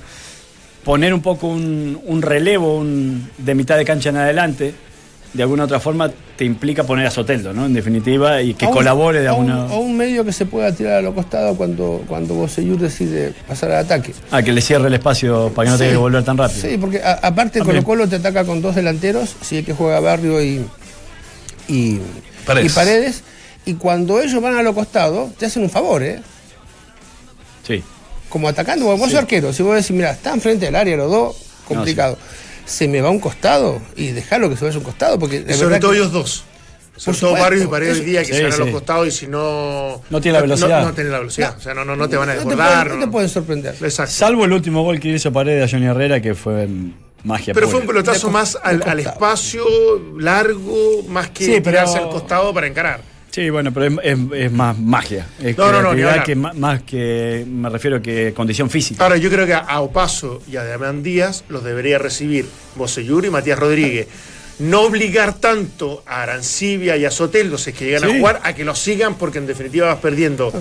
Poner 0.83 1.13
un 1.13 1.21
poco 1.21 1.47
un, 1.47 1.99
un 2.05 2.21
relevo 2.21 2.77
un- 2.77 3.29
de 3.37 3.53
mitad 3.55 3.77
de 3.77 3.85
cancha 3.85 4.09
en 4.09 4.17
adelante, 4.17 4.73
de 5.33 5.43
alguna 5.43 5.65
otra 5.65 5.79
forma, 5.79 6.11
te 6.37 6.43
implica 6.43 6.83
poner 6.83 7.05
a 7.05 7.11
Soteldo, 7.11 7.53
¿no? 7.53 7.65
En 7.67 7.73
definitiva, 7.73 8.41
y 8.41 8.55
que 8.55 8.65
un- 8.65 8.71
colabore 8.73 9.19
de 9.21 9.29
un- 9.29 9.49
alguna. 9.51 9.65
O 9.73 9.79
un 9.79 9.95
medio 9.95 10.25
que 10.25 10.31
se 10.33 10.45
pueda 10.47 10.71
tirar 10.73 10.93
a 10.93 11.01
los 11.01 11.13
costados 11.13 11.55
cuando, 11.55 12.03
cuando 12.07 12.33
Bosellur 12.33 12.79
decide 12.79 13.33
pasar 13.47 13.71
al 13.71 13.85
ataque. 13.85 14.13
Ah, 14.31 14.41
que 14.41 14.51
le 14.51 14.61
cierre 14.61 14.87
el 14.87 14.93
espacio 14.95 15.51
para 15.53 15.65
que 15.67 15.69
no 15.71 15.77
Sí. 15.77 15.79
tenga 15.83 15.91
que 15.93 15.97
volver 15.97 16.23
tan 16.23 16.37
rápido. 16.37 16.61
Sí, 16.61 16.77
porque 16.79 17.01
a- 17.03 17.19
aparte 17.21 17.59
También. 17.59 17.83
Colo 17.83 17.99
Colo 18.05 18.09
te 18.09 18.15
ataca 18.15 18.43
con 18.43 18.61
dos 18.61 18.73
delanteros, 18.75 19.35
si 19.41 19.57
es 19.57 19.65
que 19.65 19.73
juega 19.73 19.99
Barrio 19.99 20.41
y, 20.41 20.65
y, 21.67 21.99
Paredes. 22.45 22.71
y 22.71 22.75
Paredes. 22.75 23.23
Y 23.65 23.73
cuando 23.75 24.19
ellos 24.21 24.41
van 24.41 24.55
a 24.55 24.63
los 24.63 24.73
costados, 24.73 25.35
te 25.35 25.45
hacen 25.45 25.61
un 25.61 25.69
favor, 25.69 26.01
¿eh? 26.01 26.21
Sí. 27.67 27.83
Como 28.29 28.47
atacando, 28.47 28.85
vos 28.85 28.99
sos 29.11 29.19
arquero. 29.19 29.53
Si 29.53 29.61
vos 29.63 29.75
decís, 29.75 29.91
mira, 29.91 30.11
están 30.11 30.41
frente 30.41 30.67
al 30.67 30.75
área 30.75 30.95
los 30.97 31.11
dos, 31.11 31.35
complicado. 31.67 32.17
Se 32.69 32.87
me 32.87 33.01
va 33.01 33.09
a 33.09 33.11
un 33.11 33.19
costado 33.19 33.81
y 33.95 34.11
dejarlo 34.11 34.49
que 34.49 34.55
se 34.55 34.63
vaya 34.65 34.75
a 34.75 34.79
un 34.79 34.85
costado, 34.85 35.17
porque 35.19 35.43
Y 35.47 35.53
sobre 35.53 35.79
todo 35.79 35.91
que- 35.91 35.97
ellos 35.97 36.11
dos. 36.11 36.43
Sobre 36.95 37.17
todo 37.17 37.31
Barrios 37.31 37.63
y 37.63 37.67
Paredes 37.67 37.93
hoy 37.93 37.99
eso- 38.01 38.05
día 38.09 38.19
que 38.21 38.25
sí, 38.27 38.33
se 38.33 38.43
van 38.43 38.51
a 38.53 38.57
los 38.57 38.69
costados 38.71 39.07
y 39.07 39.11
si 39.11 39.27
no. 39.27 40.01
No 40.09 40.19
tiene 40.21 40.37
la 40.37 40.41
velocidad. 40.41 40.81
No, 40.81 40.87
no 40.89 40.93
tiene 40.93 41.09
la 41.09 41.19
velocidad. 41.19 41.55
O 41.57 41.61
sea, 41.61 41.73
no, 41.73 41.85
no, 41.85 41.95
no 41.95 42.09
te 42.09 42.17
van 42.17 42.29
a 42.29 42.33
no 42.35 42.41
te 42.41 42.45
desbordar. 42.49 42.83
pueden- 42.87 42.99
no 42.99 43.05
te 43.05 43.11
pueden 43.11 43.29
sorprender. 43.29 43.75
Exacto. 43.81 44.11
Salvo 44.13 44.43
el 44.45 44.51
último 44.51 44.83
gol 44.83 44.99
que 44.99 45.07
hizo 45.07 45.31
Paredes 45.31 45.65
a 45.71 45.75
Johnny 45.75 45.87
Herrera, 45.87 46.21
que 46.21 46.35
fue 46.35 46.67
magia 47.23 47.53
Pero 47.53 47.67
pura. 47.67 47.71
fue 47.71 47.79
un 47.81 47.87
pelotazo 47.87 48.27
De 48.27 48.33
más 48.33 48.57
al, 48.61 48.83
al 48.85 48.99
espacio 48.99 49.63
largo, 50.17 51.03
más 51.07 51.29
que 51.29 51.45
Sí, 51.45 51.51
pero- 51.51 51.63
tirarse 51.77 51.97
al 51.99 52.09
costado 52.09 52.53
para 52.53 52.67
encarar. 52.67 52.99
Sí, 53.31 53.49
bueno, 53.49 53.71
pero 53.73 53.85
es, 53.87 53.93
es- 54.03 54.19
es 54.33 54.51
más 54.51 54.77
magia. 54.77 55.27
Es 55.41 55.57
No, 55.57 55.71
no, 55.71 55.81
no, 55.81 56.23
que 56.23 56.35
más 56.35 56.81
que, 56.83 57.45
me 57.47 57.69
refiero 57.69 58.01
que 58.01 58.33
condición 58.35 58.69
física. 58.69 59.03
Ahora, 59.03 59.17
yo 59.17 59.29
creo 59.29 59.45
que 59.45 59.53
a 59.53 59.79
Opaso 59.81 60.41
y 60.51 60.55
a 60.57 60.63
Damián 60.63 61.03
Díaz 61.03 61.43
los 61.49 61.63
debería 61.63 61.99
recibir 61.99 62.45
Bosellur 62.75 63.25
y 63.25 63.29
Matías 63.29 63.59
Rodríguez. 63.59 64.07
No 64.59 64.81
obligar 64.81 65.35
tanto 65.35 66.03
a 66.05 66.23
Arancibia 66.23 66.97
y 66.97 67.05
a 67.05 67.11
Soteldo, 67.11 67.57
si 67.57 67.69
es 67.69 67.75
que 67.77 67.85
llegan 67.85 68.03
a 68.03 68.07
jugar, 68.19 68.41
a 68.43 68.53
que 68.53 68.65
los 68.65 68.77
sigan, 68.77 69.15
porque 69.15 69.37
en 69.37 69.47
definitiva 69.47 69.87
vas 69.87 69.99
perdiendo 69.99 70.51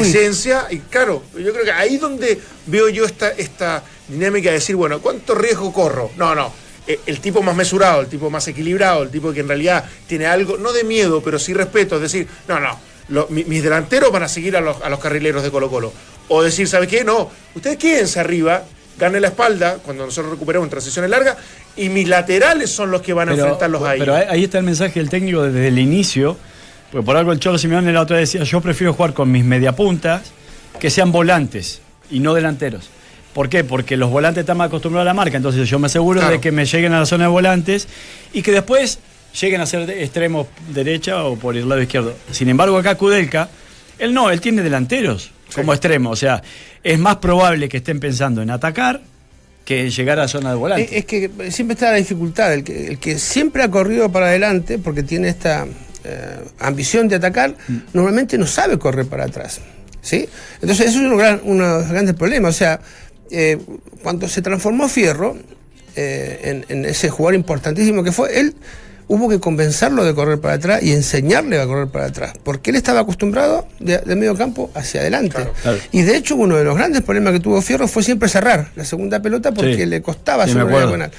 presencia. 0.00 0.66
Y 0.70 0.78
claro, 0.78 1.22
yo 1.38 1.52
creo 1.52 1.64
que 1.64 1.70
ahí 1.70 1.98
donde 1.98 2.40
veo 2.66 2.88
yo 2.88 3.04
esta, 3.04 3.28
esta 3.30 3.84
dinámica 4.08 4.48
de 4.48 4.56
decir, 4.56 4.74
bueno, 4.74 4.98
¿cuánto 5.00 5.36
riesgo 5.36 5.72
corro? 5.72 6.10
No, 6.16 6.34
no. 6.34 6.52
Eh, 6.86 7.00
El 7.06 7.20
tipo 7.20 7.42
más 7.42 7.54
mesurado, 7.56 8.00
el 8.02 8.06
tipo 8.08 8.30
más 8.30 8.46
equilibrado, 8.48 9.02
el 9.02 9.10
tipo 9.10 9.32
que 9.32 9.40
en 9.40 9.48
realidad 9.48 9.84
tiene 10.06 10.26
algo, 10.26 10.56
no 10.58 10.72
de 10.72 10.84
miedo, 10.84 11.22
pero 11.22 11.38
sí 11.38 11.54
respeto, 11.54 11.96
es 11.96 12.02
decir, 12.02 12.26
no, 12.48 12.60
no, 12.60 12.78
lo- 13.08 13.26
mis 13.30 13.62
delanteros 13.62 14.10
van 14.12 14.22
a 14.24 14.28
seguir 14.28 14.56
a 14.56 14.60
los, 14.60 14.80
a 14.82 14.88
los 14.88 14.98
carrileros 15.00 15.42
de 15.42 15.50
Colo 15.50 15.70
Colo. 15.70 15.92
O 16.28 16.42
decir, 16.42 16.66
¿sabe 16.68 16.86
qué? 16.86 17.04
No, 17.04 17.30
ustedes 17.54 17.76
quédense 17.76 18.18
arriba, 18.20 18.64
ganen 18.98 19.22
la 19.22 19.28
espalda 19.28 19.78
cuando 19.84 20.04
nosotros 20.06 20.32
recuperemos 20.32 20.66
en 20.66 20.70
transiciones 20.70 21.10
largas 21.10 21.36
y 21.76 21.88
mis 21.88 22.08
laterales 22.08 22.70
son 22.70 22.90
los 22.90 23.02
que 23.02 23.12
van 23.12 23.28
a 23.28 23.32
enfrentarlos 23.42 23.82
ahí. 23.82 23.98
pero 23.98 24.14
ahí 24.14 24.24
ahí 24.30 24.44
está 24.44 24.58
el 24.58 24.64
mensaje 24.64 25.00
del 25.00 25.10
técnico 25.10 25.42
desde 25.42 25.68
el 25.68 25.78
inicio. 25.78 26.36
Porque 26.92 27.04
por 27.04 27.16
algo 27.16 27.32
el 27.32 27.40
Cholo 27.40 27.58
Simeone 27.58 27.92
la 27.92 28.02
otra 28.02 28.18
vez 28.18 28.30
decía, 28.32 28.44
yo 28.46 28.60
prefiero 28.60 28.92
jugar 28.94 29.12
con 29.14 29.30
mis 29.32 29.44
mediapuntas 29.44 30.30
que 30.78 30.90
sean 30.90 31.10
volantes 31.10 31.80
y 32.08 32.20
no 32.20 32.34
delanteros. 32.34 32.88
¿Por 33.34 33.48
qué? 33.48 33.64
Porque 33.64 33.96
los 33.96 34.10
volantes 34.10 34.42
están 34.42 34.56
más 34.56 34.68
acostumbrados 34.68 35.02
a 35.04 35.10
la 35.10 35.14
marca, 35.14 35.36
entonces 35.36 35.68
yo 35.68 35.78
me 35.78 35.86
aseguro 35.86 36.20
Claro. 36.20 36.34
de 36.36 36.40
que 36.40 36.52
me 36.52 36.64
lleguen 36.64 36.92
a 36.92 37.00
la 37.00 37.06
zona 37.06 37.24
de 37.24 37.30
volantes 37.30 37.88
y 38.32 38.42
que 38.42 38.52
después 38.52 38.98
lleguen 39.40 39.60
a 39.60 39.66
ser 39.66 39.86
de 39.86 40.04
extremo 40.04 40.46
derecha 40.72 41.24
o 41.24 41.36
por 41.36 41.56
el 41.56 41.68
lado 41.68 41.82
izquierdo. 41.82 42.14
Sin 42.30 42.48
embargo, 42.48 42.78
acá 42.78 42.94
Kudelka, 42.94 43.48
él 43.98 44.14
no, 44.14 44.30
él 44.30 44.40
tiene 44.40 44.62
delanteros 44.62 45.32
como 45.54 45.72
extremo, 45.72 46.10
o 46.10 46.16
sea, 46.16 46.42
es 46.82 46.98
más 46.98 47.16
probable 47.16 47.68
que 47.68 47.78
estén 47.78 47.98
pensando 48.00 48.40
en 48.42 48.50
atacar 48.50 49.00
que 49.64 49.80
en 49.80 49.90
llegar 49.90 50.18
a 50.18 50.22
la 50.22 50.28
zona 50.28 50.50
de 50.50 50.56
volantes. 50.56 50.90
Es, 50.92 50.98
es 50.98 51.04
que 51.06 51.30
siempre 51.50 51.72
está 51.74 51.90
la 51.90 51.96
dificultad. 51.96 52.52
El 52.52 52.62
que, 52.64 52.86
el 52.88 52.98
que 52.98 53.18
siempre 53.18 53.62
ha 53.62 53.70
corrido 53.70 54.12
para 54.12 54.26
adelante, 54.26 54.78
porque 54.78 55.02
tiene 55.02 55.28
esta 55.28 55.66
eh, 56.04 56.36
ambición 56.60 57.08
de 57.08 57.16
atacar, 57.16 57.54
normalmente 57.94 58.36
no 58.36 58.46
sabe 58.46 58.78
correr 58.78 59.06
para 59.06 59.24
atrás. 59.24 59.60
¿sí? 60.02 60.28
Entonces, 60.60 60.88
eso 60.88 60.98
es 61.00 61.06
uno, 61.06 61.16
gran- 61.16 61.40
uno 61.44 61.64
de 61.66 61.80
los 61.82 61.90
grandes 61.90 62.14
problemas. 62.14 62.54
O 62.54 62.58
sea, 62.58 62.78
eh, 63.34 63.58
cuando 64.02 64.28
se 64.28 64.40
transformó 64.42 64.88
Fierro 64.88 65.36
eh, 65.96 66.40
en, 66.44 66.64
en 66.68 66.84
ese 66.84 67.10
jugador 67.10 67.34
importantísimo 67.34 68.02
que 68.02 68.12
fue, 68.12 68.38
él 68.40 68.54
hubo 69.06 69.28
que 69.28 69.38
convencerlo 69.38 70.02
de 70.04 70.14
correr 70.14 70.40
para 70.40 70.54
atrás 70.54 70.82
y 70.82 70.92
enseñarle 70.92 71.60
a 71.60 71.66
correr 71.66 71.88
para 71.88 72.06
atrás, 72.06 72.32
porque 72.42 72.70
él 72.70 72.76
estaba 72.76 73.00
acostumbrado 73.00 73.68
de, 73.78 73.98
de 73.98 74.16
medio 74.16 74.34
campo 74.34 74.70
hacia 74.74 75.00
adelante. 75.02 75.46
Claro. 75.62 75.78
Y 75.92 76.02
de 76.02 76.16
hecho, 76.16 76.36
uno 76.36 76.56
de 76.56 76.64
los 76.64 76.74
grandes 76.76 77.02
problemas 77.02 77.34
que 77.34 77.40
tuvo 77.40 77.60
Fierro 77.60 77.86
fue 77.86 78.02
siempre 78.02 78.28
cerrar 78.30 78.70
la 78.76 78.84
segunda 78.84 79.20
pelota 79.20 79.52
porque 79.52 79.76
Sí. 79.76 79.86
le 79.86 80.00
costaba 80.00 80.46
Sí, 80.46 80.52
sobre. 80.54 81.10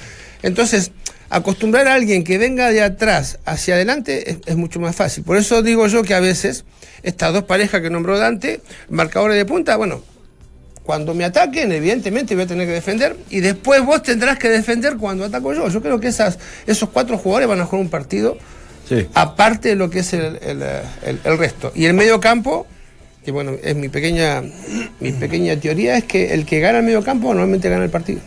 Entonces, 0.42 0.90
acostumbrar 1.30 1.86
a 1.88 1.94
alguien 1.94 2.24
que 2.24 2.38
venga 2.38 2.70
de 2.70 2.82
atrás 2.82 3.38
hacia 3.44 3.74
adelante 3.74 4.30
es, 4.30 4.36
es 4.46 4.56
mucho 4.56 4.80
más 4.80 4.94
fácil. 4.94 5.22
Por 5.24 5.36
eso 5.36 5.62
digo 5.62 5.86
yo 5.86 6.02
que 6.02 6.14
a 6.14 6.20
veces 6.20 6.64
estas 7.02 7.32
dos 7.32 7.44
parejas 7.44 7.80
que 7.82 7.90
nombró 7.90 8.18
Dante, 8.18 8.60
marcadores 8.90 9.36
de 9.36 9.44
punta, 9.44 9.76
bueno, 9.76 10.02
cuando 10.86 11.12
me 11.14 11.24
ataquen, 11.24 11.72
evidentemente 11.72 12.34
voy 12.34 12.44
a 12.44 12.46
tener 12.46 12.66
que 12.66 12.72
defender 12.72 13.16
y 13.28 13.40
después 13.40 13.84
vos 13.84 14.02
tendrás 14.02 14.38
que 14.38 14.48
defender 14.48 14.96
cuando 14.96 15.24
ataco 15.24 15.52
yo. 15.52 15.68
Yo 15.68 15.82
creo 15.82 15.98
que 16.00 16.06
esas, 16.08 16.38
esos 16.66 16.88
cuatro 16.90 17.18
jugadores 17.18 17.48
van 17.48 17.60
a 17.60 17.64
jugar 17.66 17.82
un 17.82 17.90
partido 17.90 18.38
Sí. 18.88 19.04
aparte 19.14 19.70
de 19.70 19.74
lo 19.74 19.90
que 19.90 19.98
es 19.98 20.12
el, 20.12 20.38
el, 20.40 20.62
el- 20.62 21.20
el 21.24 21.38
resto. 21.38 21.72
Y 21.74 21.86
el 21.86 21.94
medio 21.94 22.20
campo, 22.20 22.68
que 23.24 23.32
bueno, 23.32 23.50
es 23.60 23.74
mi 23.74 23.88
pequeña, 23.88 24.44
mi 25.00 25.10
pequeña 25.10 25.56
teoría, 25.56 25.96
es 25.98 26.04
que 26.04 26.32
el 26.32 26.46
que 26.46 26.60
gana 26.60 26.78
el 26.78 26.84
medio 26.84 27.02
campo 27.02 27.26
normalmente 27.34 27.68
gana 27.68 27.82
el 27.82 27.90
partido. 27.90 28.20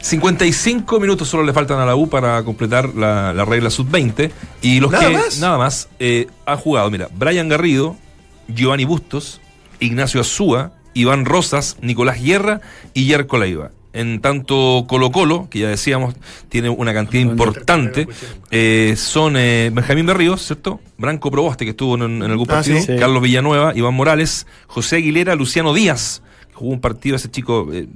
55 0.00 1.00
minutos 1.00 1.28
solo 1.28 1.42
le 1.42 1.52
faltan 1.52 1.78
a 1.80 1.86
la 1.86 1.96
U 1.96 2.08
para 2.08 2.42
completar 2.44 2.94
la, 2.94 3.32
la 3.32 3.44
regla 3.44 3.70
sub-20. 3.70 4.30
Y 4.62 4.80
los 4.80 4.92
¿Nada 4.92 5.08
que 5.08 5.12
más? 5.14 5.38
nada 5.40 5.58
más 5.58 5.88
eh, 5.98 6.26
han 6.46 6.58
jugado, 6.58 6.90
mira, 6.90 7.08
Brian 7.16 7.48
Garrido, 7.48 7.96
Giovanni 8.46 8.84
Bustos, 8.84 9.40
Ignacio 9.80 10.20
Azúa 10.20 10.72
Iván 11.00 11.24
Rosas, 11.24 11.76
Nicolás 11.80 12.22
Guerra 12.22 12.60
y 12.94 13.06
Yerko 13.06 13.38
Leiva. 13.38 13.70
En 13.94 14.20
tanto 14.20 14.84
Colo 14.86 15.10
Colo, 15.10 15.48
que 15.50 15.60
ya 15.60 15.68
decíamos, 15.68 16.14
tiene 16.50 16.68
una 16.68 16.92
cantidad 16.92 17.22
importante, 17.22 18.06
eh, 18.50 18.94
son 18.96 19.36
eh, 19.36 19.70
Benjamín 19.72 20.04
Berríos, 20.06 20.42
¿cierto? 20.46 20.78
Branco 20.98 21.30
Proboste, 21.30 21.64
que 21.64 21.70
estuvo 21.70 21.94
en, 21.96 22.02
en 22.22 22.30
algún 22.30 22.46
Ah, 22.50 22.54
partido, 22.56 22.78
sí. 22.78 22.84
Sí. 22.86 22.96
Carlos 22.98 23.22
Villanueva, 23.22 23.72
Iván 23.74 23.94
Morales, 23.94 24.46
José 24.66 24.96
Aguilera, 24.96 25.34
Luciano 25.34 25.72
Díaz, 25.72 26.22
que 26.48 26.54
jugó 26.54 26.72
un 26.72 26.80
partido, 26.80 27.16
ese 27.16 27.30
chico, 27.30 27.68
eh, 27.72 27.88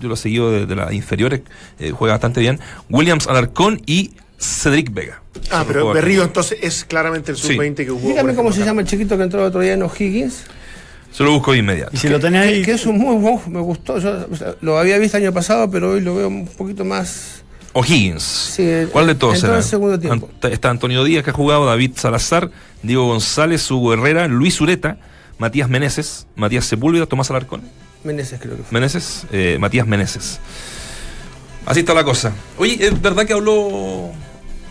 yo 0.00 0.08
lo 0.08 0.14
he 0.14 0.16
seguido 0.16 0.50
de, 0.52 0.66
de 0.66 0.76
las 0.76 0.92
inferiores, 0.92 1.42
eh, 1.78 1.90
juega 1.90 2.14
bastante 2.14 2.40
bien, 2.40 2.58
Williams 2.88 3.26
Alarcón 3.26 3.82
y 3.86 4.12
Cedric 4.38 4.94
Vega. 4.94 5.20
Ah, 5.50 5.64
pero 5.66 5.92
Berrío 5.92 6.22
entonces 6.22 6.58
es 6.62 6.84
claramente 6.84 7.32
el 7.32 7.36
Sí. 7.36 7.48
sub-20 7.54 7.74
que 7.74 7.90
jugó. 7.90 8.08
Dígame 8.08 8.34
cómo 8.34 8.52
se 8.52 8.60
acá. 8.62 8.70
llama 8.70 8.80
el 8.82 8.86
chiquito 8.86 9.16
que 9.18 9.24
entró 9.24 9.40
el 9.40 9.46
otro 9.48 9.60
día 9.60 9.74
en 9.74 9.82
O'Higgins. 9.82 10.44
Se 11.12 11.24
lo 11.24 11.32
busco 11.32 11.52
de 11.52 11.58
inmediato. 11.58 11.90
Y 11.92 11.96
si 11.96 12.08
lo 12.08 12.20
tenés 12.20 12.42
Que, 12.46 12.48
ahí, 12.54 12.62
que 12.62 12.72
es 12.72 12.86
un 12.86 12.98
muy 12.98 13.16
me 13.48 13.60
gustó. 13.60 13.98
Yo 13.98 14.26
o 14.30 14.36
sea, 14.36 14.54
lo 14.60 14.78
había 14.78 14.96
visto 14.98 15.16
año 15.16 15.32
pasado, 15.32 15.70
pero 15.70 15.90
hoy 15.92 16.00
lo 16.00 16.14
veo 16.16 16.28
un 16.28 16.46
poquito 16.46 16.84
más. 16.84 17.42
O'Higgins. 17.72 18.22
Sí, 18.22 18.68
¿Cuál 18.92 19.06
de 19.08 19.14
todos 19.14 19.38
será? 19.38 19.56
en 19.56 19.62
segundo 19.62 19.98
tiempo. 19.98 20.28
Ant- 20.40 20.52
está 20.52 20.70
Antonio 20.70 21.04
Díaz 21.04 21.22
que 21.24 21.30
ha 21.30 21.32
jugado, 21.32 21.66
David 21.66 21.92
Salazar, 21.96 22.50
Diego 22.82 23.06
González, 23.06 23.68
Hugo 23.70 23.92
Herrera, 23.92 24.26
Luis 24.28 24.60
Ureta, 24.60 24.98
Matías 25.38 25.68
Meneses, 25.68 26.26
Matías 26.36 26.64
Sepúlveda, 26.64 27.06
Tomás 27.06 27.30
Alarcón. 27.30 27.62
Meneses 28.02 28.40
creo 28.40 28.56
que 28.56 28.62
fue. 28.64 28.72
Meneses, 28.72 29.26
eh, 29.32 29.56
Matías 29.60 29.86
Meneses. 29.86 30.40
Así 31.66 31.80
está 31.80 31.94
la 31.94 32.02
cosa. 32.04 32.32
Oye, 32.58 32.76
¿es 32.80 33.00
verdad 33.02 33.24
que 33.26 33.34
habló 33.34 34.10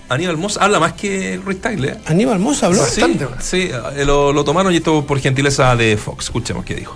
Aníbal 0.10 0.38
Moss? 0.38 0.58
Habla 0.58 0.80
más 0.80 0.94
que 0.94 1.40
Ruiz 1.44 1.62
Tagle. 1.62 1.90
¿eh? 1.90 1.98
Aníbal 2.06 2.40
Mosa 2.40 2.66
habló. 2.66 2.84
Sí, 2.84 3.02
Bastante 3.02 3.28
sí, 3.42 3.70
eh, 3.96 4.06
lo, 4.06 4.34
lo 4.34 4.44
tomaron 4.44 4.74
y 4.74 4.78
esto 4.78 5.06
por 5.06 5.20
gentileza 5.20 5.76
de 5.76 5.98
Fox. 5.98 6.26
Escuchemos 6.26 6.66
qué 6.66 6.76
dijo. 6.76 6.96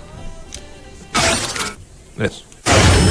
Eso. 2.18 2.42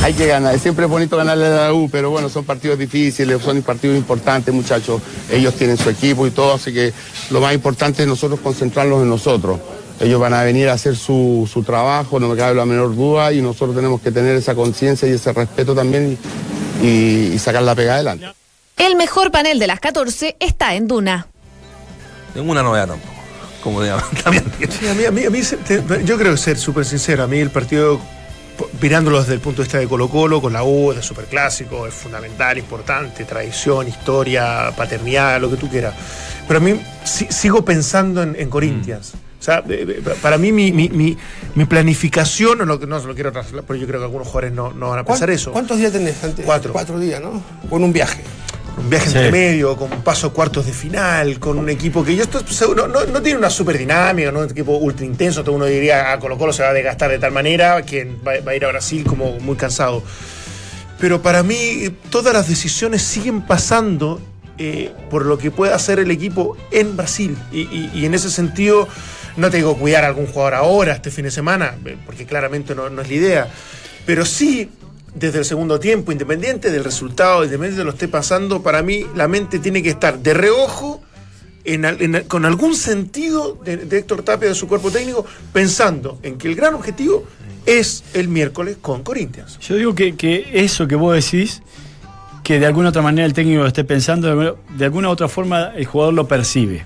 Hay 0.01 0.13
que 0.13 0.27
ganar, 0.27 0.59
siempre 0.59 0.83
es 0.83 0.91
bonito 0.91 1.15
ganarle 1.15 1.45
a 1.45 1.49
la 1.49 1.73
U, 1.73 1.89
pero 1.89 2.09
bueno, 2.09 2.27
son 2.27 2.43
partidos 2.43 2.77
difíciles, 2.77 3.41
son 3.41 3.61
partidos 3.61 3.95
importantes, 3.95 4.53
muchachos. 4.53 5.01
Ellos 5.31 5.53
tienen 5.55 5.77
su 5.77 5.89
equipo 5.89 6.27
y 6.27 6.31
todo, 6.31 6.55
así 6.55 6.73
que 6.73 6.91
lo 7.29 7.39
más 7.39 7.53
importante 7.53 8.01
es 8.01 8.07
nosotros 8.07 8.41
concentrarnos 8.41 9.01
en 9.01 9.09
nosotros. 9.09 9.59
Ellos 10.01 10.19
van 10.19 10.33
a 10.33 10.43
venir 10.43 10.67
a 10.67 10.73
hacer 10.73 10.97
su, 10.97 11.49
su 11.51 11.63
trabajo, 11.63 12.19
no 12.19 12.27
me 12.27 12.35
cabe 12.35 12.53
la 12.53 12.65
menor 12.65 12.93
duda, 12.93 13.31
y 13.31 13.41
nosotros 13.41 13.75
tenemos 13.75 14.01
que 14.01 14.11
tener 14.11 14.35
esa 14.35 14.55
conciencia 14.55 15.07
y 15.07 15.11
ese 15.11 15.31
respeto 15.31 15.73
también 15.73 16.17
y, 16.81 16.87
y 16.87 17.39
sacar 17.39 17.63
la 17.63 17.73
pega 17.73 17.93
adelante. 17.93 18.27
El 18.77 18.95
mejor 18.95 19.31
panel 19.31 19.59
de 19.59 19.67
las 19.67 19.79
14 19.79 20.35
está 20.39 20.75
en 20.75 20.87
Duna. 20.87 21.27
Tengo 22.33 22.51
una 22.51 22.63
novedad 22.63 22.87
tampoco. 22.87 23.13
Como 23.63 23.81
de 23.81 23.93
también. 24.23 24.43
Sí, 24.69 24.87
a 24.87 24.93
mí, 24.93 25.05
a 25.05 25.11
mí, 25.11 25.25
a 25.25 25.29
mí 25.29 25.43
se- 25.43 25.57
te- 25.57 25.83
yo 26.03 26.17
creo 26.17 26.31
que 26.33 26.37
ser 26.37 26.57
súper 26.57 26.83
sincero, 26.85 27.23
a 27.23 27.27
mí 27.27 27.39
el 27.39 27.49
partido, 27.49 27.99
mirándolo 28.81 29.19
desde 29.21 29.33
el 29.35 29.39
punto 29.39 29.61
de 29.61 29.65
vista 29.67 29.77
de 29.77 29.87
Colo 29.87 30.09
Colo, 30.09 30.41
con 30.41 30.51
la 30.51 30.63
U, 30.63 30.91
de 30.93 31.01
superclásico, 31.01 31.87
es 31.87 31.93
fundamental, 31.93 32.57
importante, 32.57 33.23
tradición, 33.23 33.87
historia, 33.87 34.73
paternidad, 34.75 35.39
lo 35.39 35.49
que 35.49 35.55
tú 35.57 35.69
quieras. 35.69 35.93
Pero 36.47 36.57
a 36.59 36.61
mí 36.61 36.81
si- 37.05 37.27
sigo 37.31 37.63
pensando 37.63 38.21
en, 38.21 38.35
en 38.37 38.49
Corinthians. 38.49 39.13
O 39.39 39.43
sea, 39.45 39.59
eh, 39.69 39.85
eh, 40.05 40.15
para 40.21 40.37
mí 40.37 40.51
mi, 40.51 40.71
mi, 40.73 40.89
mi, 40.89 41.17
mi 41.55 41.65
planificación, 41.65 42.57
no, 42.57 42.65
lo, 42.65 42.77
no 42.79 42.99
se 42.99 43.07
lo 43.07 43.13
quiero 43.13 43.31
trasladar, 43.31 43.63
pero 43.65 43.77
yo 43.79 43.85
creo 43.87 43.99
que 43.99 44.05
algunos 44.05 44.27
jugadores 44.27 44.51
no, 44.53 44.71
no 44.73 44.89
van 44.89 44.99
a 44.99 45.03
pensar 45.05 45.27
¿Cuán- 45.29 45.35
eso. 45.35 45.51
¿Cuántos 45.51 45.77
días 45.77 45.91
tenés 45.93 46.21
antes? 46.23 46.45
Cuatro. 46.45 46.73
Cuatro 46.73 46.99
días, 46.99 47.21
¿no? 47.21 47.41
Con 47.69 47.83
un 47.83 47.93
viaje. 47.93 48.23
Un 48.77 48.89
viaje 48.89 49.09
Sí. 49.09 49.15
entre 49.17 49.31
medio, 49.31 49.75
con 49.77 49.91
un 49.91 50.01
paso 50.01 50.27
a 50.27 50.33
cuartos 50.33 50.65
de 50.65 50.73
final, 50.73 51.39
con 51.39 51.57
un 51.57 51.69
equipo 51.69 52.03
que 52.03 52.15
yo 52.15 52.23
estoy 52.23 52.43
seguro, 52.47 52.87
no, 52.87 53.05
no 53.05 53.21
tiene 53.21 53.37
una 53.37 53.49
super 53.49 53.77
dinámica, 53.77 54.31
no 54.31 54.39
un 54.39 54.49
equipo 54.49 54.73
ultra 54.77 55.05
intenso, 55.05 55.43
todo 55.43 55.55
uno 55.55 55.65
diría, 55.65 56.11
a 56.11 56.19
Colo 56.19 56.37
Colo 56.37 56.51
se 56.53 56.63
va 56.63 56.69
a 56.69 56.73
desgastar 56.73 57.09
de 57.11 57.19
tal 57.19 57.31
manera 57.31 57.81
que 57.83 58.05
va, 58.05 58.33
va 58.45 58.51
a 58.51 58.55
ir 58.55 58.65
a 58.65 58.69
Brasil 58.69 59.03
como 59.05 59.39
muy 59.39 59.55
cansado. 59.55 60.03
Pero 60.99 61.21
para 61.21 61.43
mí 61.43 61.89
todas 62.09 62.33
las 62.33 62.47
decisiones 62.47 63.01
siguen 63.01 63.41
pasando 63.41 64.21
eh, 64.57 64.91
por 65.09 65.25
lo 65.25 65.37
que 65.37 65.49
puede 65.51 65.73
hacer 65.73 65.97
el 65.99 66.11
equipo 66.11 66.55
en 66.71 66.95
Brasil. 66.95 67.35
Y, 67.51 67.61
y- 67.61 67.91
y 67.93 68.05
en 68.05 68.13
ese 68.13 68.29
sentido, 68.29 68.87
no 69.35 69.49
te 69.49 69.57
digo 69.57 69.75
cuidar 69.77 70.03
a 70.03 70.07
algún 70.07 70.27
jugador 70.27 70.53
ahora, 70.53 70.93
este 70.93 71.09
fin 71.09 71.25
de 71.25 71.31
semana, 71.31 71.75
eh, 71.85 71.97
porque 72.05 72.25
claramente 72.27 72.75
no, 72.75 72.87
no 72.89 73.01
es 73.01 73.07
la 73.09 73.13
idea. 73.15 73.47
Pero 74.05 74.25
sí, 74.25 74.69
desde 75.15 75.39
el 75.39 75.45
segundo 75.45 75.79
tiempo, 75.79 76.11
independiente 76.11 76.71
del 76.71 76.83
resultado, 76.83 77.43
independiente 77.43 77.79
de 77.79 77.85
lo 77.85 77.91
esté 77.91 78.07
pasando, 78.07 78.63
para 78.63 78.81
mí 78.81 79.05
la 79.15 79.27
mente 79.27 79.59
tiene 79.59 79.83
que 79.83 79.89
estar 79.89 80.19
de 80.19 80.33
reojo. 80.33 81.01
con 82.27 82.45
algún 82.45 82.75
sentido 82.75 83.57
de, 83.63 83.77
de 83.77 83.97
Héctor 83.99 84.23
Tapia, 84.23 84.49
de 84.49 84.55
su 84.55 84.67
cuerpo 84.67 84.91
técnico, 84.91 85.25
pensando 85.53 86.19
en 86.23 86.37
que 86.37 86.47
el 86.47 86.55
gran 86.55 86.73
objetivo 86.73 87.25
es 87.65 88.03
el 88.13 88.27
miércoles 88.27 88.77
con 88.81 89.03
Corinthians. 89.03 89.59
Yo 89.59 89.75
digo 89.75 89.95
que, 89.95 90.49
eso 90.53 90.87
que 90.87 90.95
vos 90.95 91.15
decís, 91.15 91.61
que 92.43 92.59
de 92.59 92.65
alguna 92.65 92.89
otra 92.89 93.01
manera 93.01 93.25
el 93.25 93.33
técnico 93.33 93.61
lo 93.61 93.67
esté 93.67 93.83
pensando, 93.83 94.35
de 94.35 94.53
de 94.77 94.85
alguna 94.85 95.09
otra 95.09 95.27
forma 95.27 95.71
el 95.75 95.85
jugador 95.85 96.13
lo 96.13 96.27
percibe. 96.27 96.83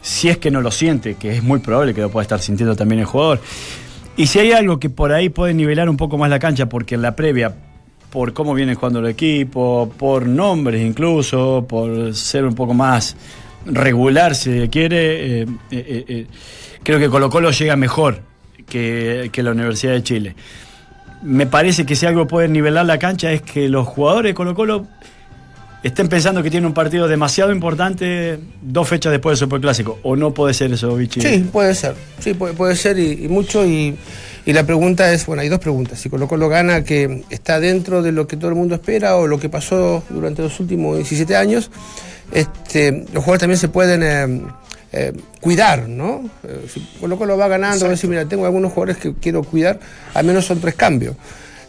Si 0.00 0.28
es 0.28 0.38
que 0.38 0.50
no 0.50 0.60
lo 0.62 0.70
siente, 0.70 1.16
que 1.16 1.36
es 1.36 1.42
muy 1.42 1.58
probable 1.58 1.92
que 1.92 2.00
lo 2.00 2.10
pueda 2.10 2.22
estar 2.22 2.40
sintiendo 2.40 2.76
también 2.76 3.00
el 3.00 3.06
jugador. 3.06 3.40
Y 4.18 4.26
si 4.26 4.40
hay 4.40 4.50
algo 4.50 4.80
que 4.80 4.90
por 4.90 5.12
ahí 5.12 5.28
puede 5.28 5.54
nivelar 5.54 5.88
un 5.88 5.96
poco 5.96 6.18
más 6.18 6.28
la 6.28 6.40
cancha, 6.40 6.68
porque 6.68 6.96
en 6.96 7.02
la 7.02 7.14
previa, 7.14 7.54
por 8.10 8.32
cómo 8.32 8.52
viene 8.52 8.74
jugando 8.74 8.98
el 8.98 9.06
equipo, 9.06 9.92
por 9.96 10.26
nombres 10.26 10.84
incluso, 10.84 11.64
por 11.68 12.12
ser 12.16 12.44
un 12.44 12.56
poco 12.56 12.74
más 12.74 13.14
regular 13.64 14.34
si 14.34 14.68
quiere, 14.70 15.42
eh, 15.42 15.46
eh, 15.70 16.04
eh, 16.08 16.26
creo 16.82 16.98
que 16.98 17.08
Colo 17.08 17.30
Colo 17.30 17.52
llega 17.52 17.76
mejor 17.76 18.22
que, 18.68 19.30
que 19.32 19.42
la 19.44 19.52
Universidad 19.52 19.92
de 19.92 20.02
Chile. 20.02 20.34
Me 21.22 21.46
parece 21.46 21.86
que 21.86 21.94
si 21.94 22.04
algo 22.04 22.26
puede 22.26 22.48
nivelar 22.48 22.86
la 22.86 22.98
cancha 22.98 23.30
es 23.30 23.42
que 23.42 23.68
los 23.68 23.86
jugadores 23.86 24.30
de 24.30 24.34
Colo 24.34 24.56
Colo 24.56 24.88
estén 25.82 26.08
pensando 26.08 26.42
que 26.42 26.50
tienen 26.50 26.66
un 26.66 26.74
partido 26.74 27.08
demasiado 27.08 27.52
importante 27.52 28.38
dos 28.62 28.88
fechas 28.88 29.12
después 29.12 29.38
del 29.38 29.46
Superclásico. 29.46 29.98
¿O 30.02 30.16
no 30.16 30.32
puede 30.34 30.54
ser 30.54 30.72
eso, 30.72 30.94
Vichy? 30.96 31.20
Sí, 31.20 31.48
puede 31.52 31.74
ser. 31.74 31.94
Sí, 32.18 32.34
puede, 32.34 32.54
puede 32.54 32.76
ser 32.76 32.98
y, 32.98 33.24
y 33.24 33.28
mucho. 33.28 33.64
Y, 33.66 33.96
y 34.48 34.52
la 34.54 34.64
pregunta 34.64 35.12
es, 35.12 35.26
bueno, 35.26 35.42
hay 35.42 35.48
dos 35.50 35.58
preguntas. 35.58 36.00
Si 36.00 36.08
Colo 36.08 36.26
Colo 36.26 36.48
gana, 36.48 36.82
que 36.82 37.22
está 37.28 37.60
dentro 37.60 38.02
de 38.02 38.12
lo 38.12 38.26
que 38.26 38.38
todo 38.38 38.48
el 38.48 38.56
mundo 38.56 38.74
espera 38.74 39.16
o 39.16 39.26
lo 39.26 39.38
que 39.38 39.50
pasó 39.50 40.02
durante 40.08 40.40
los 40.40 40.58
últimos 40.58 40.96
17 40.96 41.36
años, 41.36 41.70
este, 42.32 43.04
los 43.12 43.24
jugadores 43.24 43.40
también 43.40 43.58
se 43.58 43.68
pueden 43.68 44.02
eh, 44.02 44.42
eh, 44.92 45.12
cuidar, 45.42 45.86
¿no? 45.86 46.30
Eh, 46.44 46.66
si 46.72 46.80
Colo 46.98 47.18
Colo 47.18 47.36
va 47.36 47.46
ganando, 47.46 47.84
va 47.84 47.88
a 47.88 47.90
decir, 47.90 48.08
mira, 48.08 48.24
tengo 48.24 48.46
algunos 48.46 48.72
jugadores 48.72 48.96
que 48.96 49.12
quiero 49.14 49.42
cuidar, 49.42 49.80
al 50.14 50.24
menos 50.24 50.46
son 50.46 50.60
tres 50.60 50.74
cambios. 50.74 51.14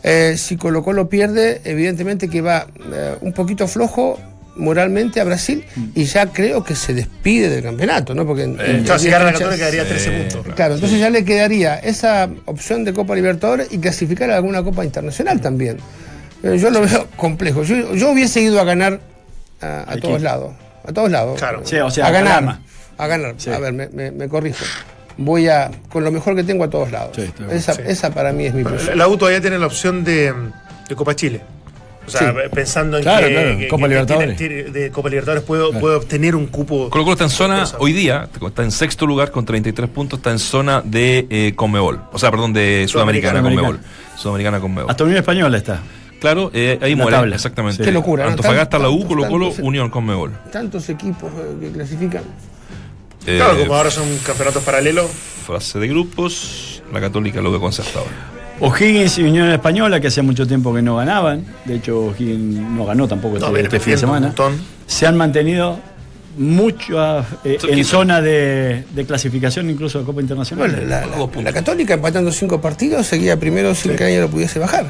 Eh, 0.03 0.35
si 0.37 0.55
Colo 0.57 0.83
Colo 0.83 1.09
pierde, 1.09 1.61
evidentemente 1.65 2.29
que 2.29 2.41
va 2.41 2.67
eh, 2.93 3.15
un 3.21 3.33
poquito 3.33 3.67
flojo 3.67 4.17
moralmente 4.55 5.21
a 5.21 5.23
Brasil 5.23 5.63
y 5.95 6.03
ya 6.05 6.27
creo 6.27 6.63
que 6.65 6.75
se 6.75 6.93
despide 6.93 7.49
del 7.49 7.63
campeonato, 7.63 8.13
¿no? 8.13 8.25
Porque 8.25 8.43
en- 8.43 8.59
en- 8.59 8.83
Claro, 8.83 8.99
si 8.99 9.09
gana 9.09 9.25
la 9.25 9.31
Católica 9.33 9.57
quedaría 9.57 9.87
13 9.87 10.11
puntos. 10.11 10.55
Claro, 10.55 10.73
entonces 10.75 10.99
ya 10.99 11.09
le 11.09 11.23
quedaría 11.23 11.75
esa 11.75 12.29
opción 12.45 12.83
de 12.83 12.93
Copa 12.93 13.15
Libertadores 13.15 13.67
y 13.71 13.77
clasificar 13.79 14.31
a 14.31 14.35
alguna 14.37 14.63
Copa 14.63 14.83
Internacional 14.83 15.39
también. 15.41 15.77
Eh, 16.43 16.57
yo 16.57 16.69
lo 16.71 16.81
veo 16.81 17.07
complejo. 17.15 17.63
Yo, 17.63 17.93
yo 17.95 18.11
hubiese 18.11 18.41
ido 18.41 18.59
a 18.59 18.63
ganar 18.65 18.99
a, 19.61 19.95
todos 20.01 20.21
lados. 20.21 20.53
A 20.85 20.91
todos 20.93 21.09
lados. 21.11 21.37
Claro. 21.39 21.61
Sí, 21.65 21.77
o 21.77 21.89
sea, 21.91 22.07
a 22.07 22.11
ganar. 22.11 22.59
A 22.97 23.07
ganar. 23.07 23.35
Sí. 23.37 23.49
A 23.49 23.59
ver, 23.59 23.71
me, 23.73 23.87
me- 23.89 24.11
me 24.11 24.27
corrijo. 24.29 24.63
Voy 25.21 25.47
a, 25.49 25.69
con 25.89 26.03
lo 26.03 26.11
mejor 26.11 26.35
que 26.35 26.43
tengo 26.43 26.63
a 26.63 26.69
todos 26.69 26.91
lados. 26.91 27.11
Sí, 27.15 27.29
esa, 27.51 27.73
Sí. 27.73 27.81
esa 27.85 28.11
para 28.13 28.31
mí 28.31 28.45
es 28.45 28.53
mi 28.53 28.63
La, 28.63 28.69
presión. 28.69 28.97
la 28.97 29.07
U 29.07 29.17
todavía 29.17 29.41
tiene 29.41 29.59
la 29.59 29.65
opción 29.67 30.03
de, 30.03 30.33
de 30.87 30.95
Copa 30.95 31.15
Chile. 31.15 31.41
O 32.07 32.11
sea, 32.11 32.31
Sí. 32.31 32.37
pensando 32.53 32.97
en 32.97 33.03
Claro, 33.03 33.27
que, 33.27 33.33
claro, 33.33 33.57
que- 33.59 33.67
Copa 33.67 33.83
que 33.83 33.89
Libertadores. 33.89 34.37
tiene- 34.37 34.63
de 34.63 34.89
Copa 34.91 35.09
Libertadores 35.09 35.43
puedo, 35.43 35.71
puedo 35.79 35.97
obtener 35.97 36.35
un 36.35 36.47
cupo. 36.47 36.89
Colo 36.89 37.03
Colo 37.03 37.11
está 37.13 37.25
en 37.25 37.29
zona, 37.29 37.65
hoy 37.79 37.93
día, 37.93 38.27
está 38.47 38.63
en 38.63 38.71
sexto 38.71 39.05
lugar 39.05 39.29
con 39.29 39.45
33 39.45 39.89
puntos, 39.89 40.17
está 40.19 40.31
en 40.31 40.39
zona 40.39 40.81
de 40.83 41.27
eh, 41.29 41.53
Conmebol. 41.55 42.01
O 42.11 42.17
sea, 42.17 42.31
perdón, 42.31 42.53
de 42.53 42.85
Sudamericana, 42.87 43.39
Sudamericana. 43.39 43.67
Conmebol. 43.67 43.85
Sudamericana 44.17 44.59
Conmebol. 44.59 44.89
Hasta 44.89 45.03
Unión 45.03 45.19
Española 45.19 45.57
está. 45.57 45.81
Claro, 46.19 46.49
eh, 46.53 46.79
ahí 46.81 46.95
muere, 46.95 47.11
tabla. 47.11 47.35
exactamente. 47.35 47.83
Qué 47.83 47.91
locura, 47.91 48.23
¿no? 48.25 48.31
Antofagasta, 48.31 48.79
la 48.79 48.89
U, 48.89 49.05
Colo 49.07 49.27
Colo, 49.27 49.47
tantos, 49.49 49.63
Unión 49.65 49.89
Conmebol. 49.89 50.31
Tantos 50.51 50.89
equipos 50.89 51.31
eh, 51.37 51.57
que 51.61 51.71
clasifican. 51.71 52.23
Eh, 53.25 53.37
Claro, 53.37 53.57
como 53.59 53.75
ahora 53.75 53.91
son 53.91 54.05
campeonatos 54.25 54.63
paralelos. 54.63 55.09
fase 55.45 55.79
de 55.79 55.87
grupos, 55.87 56.81
la 56.93 56.99
Católica 57.01 57.41
lo 57.41 57.51
que 57.51 57.59
concertado. 57.59 58.05
O'Higgins 58.61 59.17
y 59.19 59.23
Unión 59.23 59.49
Española, 59.51 59.99
que 60.01 60.07
hacía 60.07 60.21
mucho 60.23 60.45
tiempo 60.45 60.73
que 60.73 60.81
no 60.81 60.97
ganaban. 60.97 61.45
De 61.65 61.75
hecho, 61.75 61.99
O'Higgins 62.07 62.59
no 62.71 62.85
ganó 62.85 63.07
tampoco 63.07 63.39
No, 63.39 63.47
este, 63.47 63.61
este 63.61 63.79
fin 63.79 63.93
de 63.93 63.97
semana. 63.99 64.27
montón. 64.27 64.59
Se 64.85 65.07
han 65.07 65.15
mantenido 65.15 65.79
mucho 66.37 67.19
eh, 67.43 67.57
en 67.67 67.85
zona 67.85 68.21
de, 68.21 68.83
de 68.93 69.05
clasificación, 69.05 69.69
incluso 69.69 69.99
a 69.99 70.05
Copa 70.05 70.21
Internacional. 70.21 70.69
Bueno, 70.71 71.41
la, 71.41 71.51
Católica 71.53 71.93
empatando 71.95 72.31
cinco 72.31 72.59
partidos 72.61 73.07
seguía 73.07 73.39
primero 73.39 73.73
sin 73.75 73.95
que 73.95 74.03
nadie 74.03 74.19
lo 74.21 74.29
pudiese 74.29 74.59
bajar. 74.59 74.87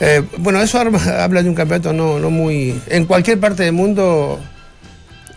Eh, 0.00 0.22
bueno, 0.38 0.60
eso 0.60 0.78
habla 1.18 1.42
de 1.42 1.48
un 1.48 1.54
campeonato 1.54 1.92
no, 1.92 2.18
no 2.18 2.30
muy. 2.30 2.80
En 2.88 3.06
cualquier 3.06 3.38
parte 3.38 3.62
del 3.62 3.72
mundo, 3.74 4.40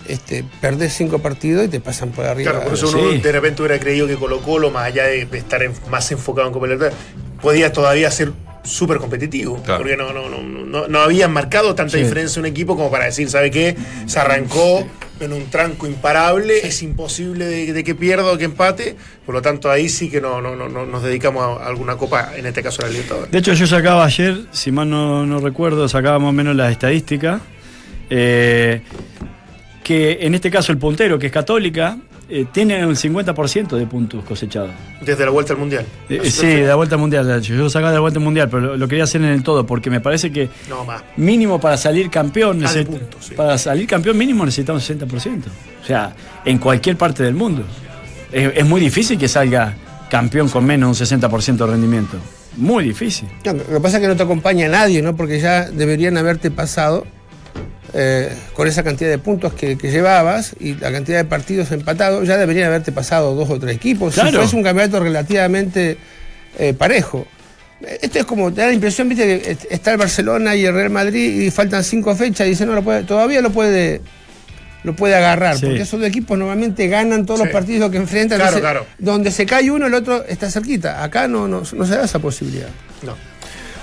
este, 0.08 0.44
perdés 0.62 0.94
cinco 0.94 1.20
partidos 1.20 1.66
y 1.66 1.68
te 1.70 1.80
pasan 1.80 2.10
por 2.12 2.26
arriba. 2.26 2.52
Claro, 2.52 2.66
por 2.66 2.74
eso 2.76 2.90
uno 2.90 3.12
Sí. 3.12 3.18
de 3.20 3.32
repente 3.32 3.62
hubiera 3.62 3.80
creído 3.80 4.08
que 4.08 4.16
Colo 4.16 4.40
Colo, 4.42 4.72
más 4.72 4.86
allá 4.86 5.04
de 5.06 5.28
estar 5.34 5.62
en- 5.64 5.74
más 5.90 6.12
enfocado 6.12 6.48
en 6.48 6.54
Copa 6.54 6.68
Libertadores, 6.68 6.98
podía 7.42 7.72
todavía 7.72 8.10
ser 8.12 8.32
súper 8.64 8.98
competitivo. 8.98 9.62
Claro. 9.64 9.82
Porque 9.84 9.96
no, 9.96 10.12
no, 10.12 10.28
no, 10.28 10.42
no, 10.42 10.88
no 10.88 11.00
habían 11.00 11.32
marcado 11.32 11.76
tanta 11.76 11.98
Sí. 11.98 12.04
diferencia 12.04 12.40
un 12.40 12.48
equipo 12.48 12.76
como 12.76 12.90
para 12.90 13.06
decir, 13.06 13.30
¿sabe 13.30 13.52
qué? 13.52 13.76
Se 14.08 14.20
arrancó 14.20 14.88
en 15.20 15.32
un 15.34 15.46
tranco 15.52 15.86
imparable, 15.88 16.66
es 16.68 16.82
imposible 16.82 17.46
de, 17.46 17.72
de 17.74 17.84
que 17.84 17.94
pierda 17.96 18.26
o 18.32 18.38
que 18.40 18.46
empate. 18.46 18.96
Por 19.26 19.36
lo 19.36 19.42
tanto, 19.44 19.70
ahí 19.70 19.88
sí 19.88 20.10
que 20.10 20.20
no, 20.20 20.42
no, 20.42 20.56
no, 20.56 20.68
no 20.68 20.86
nos 20.88 21.04
dedicamos 21.04 21.62
a 21.62 21.68
alguna 21.68 21.96
copa, 21.96 22.32
en 22.36 22.48
este 22.48 22.64
caso 22.64 22.82
a 22.82 22.86
la 22.86 22.92
Libertadores. 22.92 23.32
De 23.32 23.38
hecho, 23.38 23.54
yo 23.54 23.68
sacaba 23.68 24.04
ayer, 24.04 24.40
si 24.52 24.72
mal 24.72 24.90
no, 24.90 25.26
no 25.28 25.40
recuerdo, 25.40 25.88
sacaba 25.88 26.18
más 26.20 26.30
o 26.30 26.34
menos 26.34 26.56
las 26.56 26.72
estadísticas. 26.72 27.42
eh, 28.10 28.82
que 29.86 30.18
en 30.22 30.34
este 30.34 30.50
caso 30.50 30.72
el 30.72 30.80
puntero, 30.80 31.20
que 31.20 31.28
es 31.28 31.32
católica, 31.32 31.96
eh, 32.28 32.48
tiene 32.52 32.84
un 32.88 32.96
50% 32.96 33.78
de 33.78 33.86
puntos 33.86 34.24
cosechados. 34.26 34.72
Desde 35.00 35.24
la 35.24 35.30
vuelta 35.30 35.54
al 35.54 35.60
Mundial. 35.60 35.86
Eh, 36.10 36.22
sí, 36.32 36.48
de 36.48 36.66
la 36.66 36.74
vuelta 36.74 36.98
mundial. 36.98 37.28
de 37.28 37.38
hecho. 37.38 37.54
Yo 37.54 37.62
lo 37.62 37.70
sacaba 37.70 37.92
de 37.92 37.98
la 37.98 38.02
vuelta 38.02 38.20
mundial, 38.20 38.50
pero 38.50 38.62
lo, 38.64 38.78
lo 38.78 38.88
quería 38.88 39.04
hacer 39.04 39.22
en 39.22 39.28
el 39.28 39.44
todo, 39.44 39.64
porque 39.68 39.92
me 39.92 40.02
parece 40.02 40.32
que 40.32 40.50
No 40.68 40.84
más. 40.86 41.04
mínimo 41.18 41.60
para 41.62 41.78
salir 41.78 42.10
campeón, 42.10 42.60
de 42.60 42.66
necesit- 42.66 42.88
puntos, 42.88 43.26
sí. 43.28 43.36
para 43.36 43.60
salir 43.60 43.86
campeón 43.86 44.18
mínimo 44.18 44.44
necesitamos 44.44 44.90
60%. 44.90 45.44
O 45.84 45.86
sea, 45.86 46.16
en 46.44 46.58
cualquier 46.58 46.98
parte 46.98 47.22
del 47.22 47.36
mundo. 47.36 47.62
Es, 48.32 48.54
es 48.56 48.66
muy 48.66 48.82
difícil 48.82 49.20
que 49.20 49.28
salga 49.28 49.76
campeón 50.10 50.50
con 50.50 50.66
menos 50.66 50.98
de 50.98 51.16
un 51.16 51.22
60% 51.22 51.58
de 51.58 51.68
rendimiento. 51.68 52.18
Muy 52.58 52.86
difícil. 52.86 53.28
No, 53.46 53.54
lo 53.54 53.64
que 53.66 53.80
pasa 53.82 53.98
es 53.98 54.02
que 54.02 54.08
no 54.08 54.16
te 54.16 54.24
acompaña 54.24 54.68
nadie, 54.68 55.04
¿no? 55.04 55.16
Porque 55.16 55.40
ya 55.40 55.70
deberían 55.70 56.18
haberte 56.18 56.50
pasado 56.50 57.06
eh, 57.98 58.30
con 58.54 58.68
esa 58.68 58.84
cantidad 58.84 59.10
de 59.10 59.18
puntos 59.18 59.54
que, 59.54 59.78
que 59.78 59.90
llevabas 59.90 60.54
y 60.60 60.74
la 60.76 60.92
cantidad 60.92 61.18
de 61.20 61.24
partidos 61.26 61.72
empatados, 61.72 62.28
ya 62.28 62.36
deberían 62.38 62.68
haberte 62.68 62.92
pasado 62.92 63.34
dos 63.36 63.50
o 63.50 63.58
tres 63.60 63.76
equipos. 63.76 64.14
Si 64.14 64.20
Claro. 64.20 64.40
fuese 64.40 64.56
un 64.58 64.64
campeonato 64.64 65.00
relativamente 65.00 65.98
eh, 66.60 66.74
parejo. 66.74 67.26
Esto 68.02 68.20
es 68.20 68.26
como, 68.26 68.52
te 68.54 68.62
da 68.62 68.68
la 68.68 68.74
impresión, 68.74 69.08
viste, 69.10 69.26
que 69.42 69.52
est- 69.52 69.66
está 69.70 69.92
el 69.92 69.98
Barcelona 69.98 70.56
y 70.56 70.66
el 70.66 70.74
Real 70.74 70.90
Madrid 70.90 71.42
y 71.42 71.52
faltan 71.52 71.84
cinco 71.84 72.16
fechas 72.16 72.48
y 72.48 72.52
dice, 72.52 72.66
no, 72.66 72.74
lo 72.74 72.82
puede, 72.84 73.04
todavía 73.04 73.42
lo 73.42 73.52
puede 73.52 74.02
lo 74.84 74.96
puede 74.96 75.16
agarrar, 75.16 75.58
Sí. 75.58 75.66
porque 75.66 75.82
esos 75.82 76.00
dos 76.00 76.08
equipos 76.08 76.38
normalmente 76.38 76.88
ganan 76.88 77.26
todos 77.26 77.40
Sí. 77.40 77.46
los 77.46 77.54
partidos 77.54 77.90
que 77.92 77.98
enfrentan. 77.98 78.40
Claro, 78.40 78.60
claro. 78.60 78.86
Donde 79.00 79.32
se 79.32 79.46
cae 79.48 79.72
uno, 79.72 79.88
el 79.88 79.94
otro 79.96 80.24
está 80.28 80.50
cerquita. 80.52 81.04
Acá 81.04 81.28
no, 81.28 81.48
no, 81.48 81.64
no 81.74 81.86
se 81.88 81.96
da 81.96 82.06
esa 82.06 82.20
posibilidad. 82.20 82.68
No. 83.02 83.16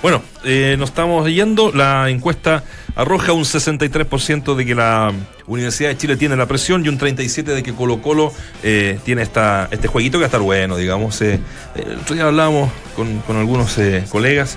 Bueno, 0.02 0.20
eh, 0.44 0.74
nos 0.78 0.90
estamos 0.90 1.28
yendo. 1.28 1.70
La 1.72 2.10
encuesta 2.10 2.64
arroja 2.96 3.32
un 3.32 3.44
63% 3.44 4.54
de 4.56 4.66
que 4.66 4.74
la 4.74 5.12
Universidad 5.46 5.90
de 5.90 5.96
Chile 5.96 6.16
tiene 6.16 6.36
la 6.36 6.46
presión 6.46 6.84
y 6.84 6.88
un 6.88 6.98
37% 6.98 7.44
de 7.44 7.62
que 7.62 7.72
Colo 7.72 8.02
Colo 8.02 8.32
eh, 8.64 8.98
tiene 9.04 9.22
esta, 9.22 9.68
este 9.70 9.86
jueguito 9.86 10.18
que 10.18 10.22
va 10.22 10.26
a 10.26 10.26
estar 10.26 10.40
bueno, 10.40 10.76
digamos. 10.76 11.20
Eh, 11.22 11.34
eh, 11.76 11.84
el 11.86 11.98
otro 12.00 12.14
día 12.16 12.24
hablábamos 12.24 12.70
con, 12.96 13.20
con 13.20 13.36
algunos 13.36 13.76
colegas. 14.10 14.56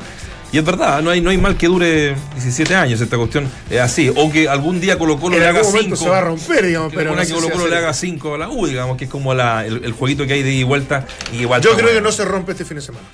Y 0.52 0.58
es 0.58 0.64
verdad, 0.66 1.02
no 1.02 1.10
hay, 1.12 1.22
no 1.22 1.30
hay 1.32 1.38
mal 1.38 1.58
que 1.58 1.68
dure 1.68 2.16
17 2.34 2.76
años 2.76 3.02
esta 3.02 3.18
cuestión. 3.18 3.48
Es 3.70 3.82
así. 3.82 4.12
O 4.16 4.32
que 4.32 4.48
algún 4.50 4.80
día 4.82 4.98
Colo 4.98 5.20
Colo 5.20 5.36
En 5.36 5.42
le 5.42 5.48
haga 5.48 5.60
algún 5.60 5.74
momento 5.74 5.96
5. 5.98 6.06
se 6.06 6.10
va 6.10 6.18
a 6.20 6.22
romper, 6.22 6.66
digamos, 6.66 6.90
pero 6.94 7.12
Pero 7.12 7.16
no 7.16 7.22
que 7.22 7.34
Colo 7.34 7.46
si 7.48 7.52
Colo 7.52 7.64
hace- 7.66 7.72
le 7.72 7.78
haga 7.78 7.94
5 7.94 8.34
a 8.34 8.38
la 8.40 8.50
U, 8.50 8.66
digamos, 8.66 8.98
que 8.98 9.04
es 9.04 9.10
como 9.12 9.34
la, 9.36 9.64
el, 9.66 9.84
el 9.84 9.92
jueguito 9.92 10.26
que 10.26 10.34
hay 10.34 10.42
de 10.44 10.52
ida 10.54 10.60
y 10.62 10.64
vuelta. 10.64 11.06
Y 11.34 11.42
igual 11.42 11.62
Yo 11.62 11.76
creo 11.76 11.94
que 11.94 12.02
no 12.02 12.12
se 12.12 12.26
rompe 12.26 12.54
este 12.54 12.64
fin 12.66 12.78
de 12.78 12.82
semana. 12.82 13.06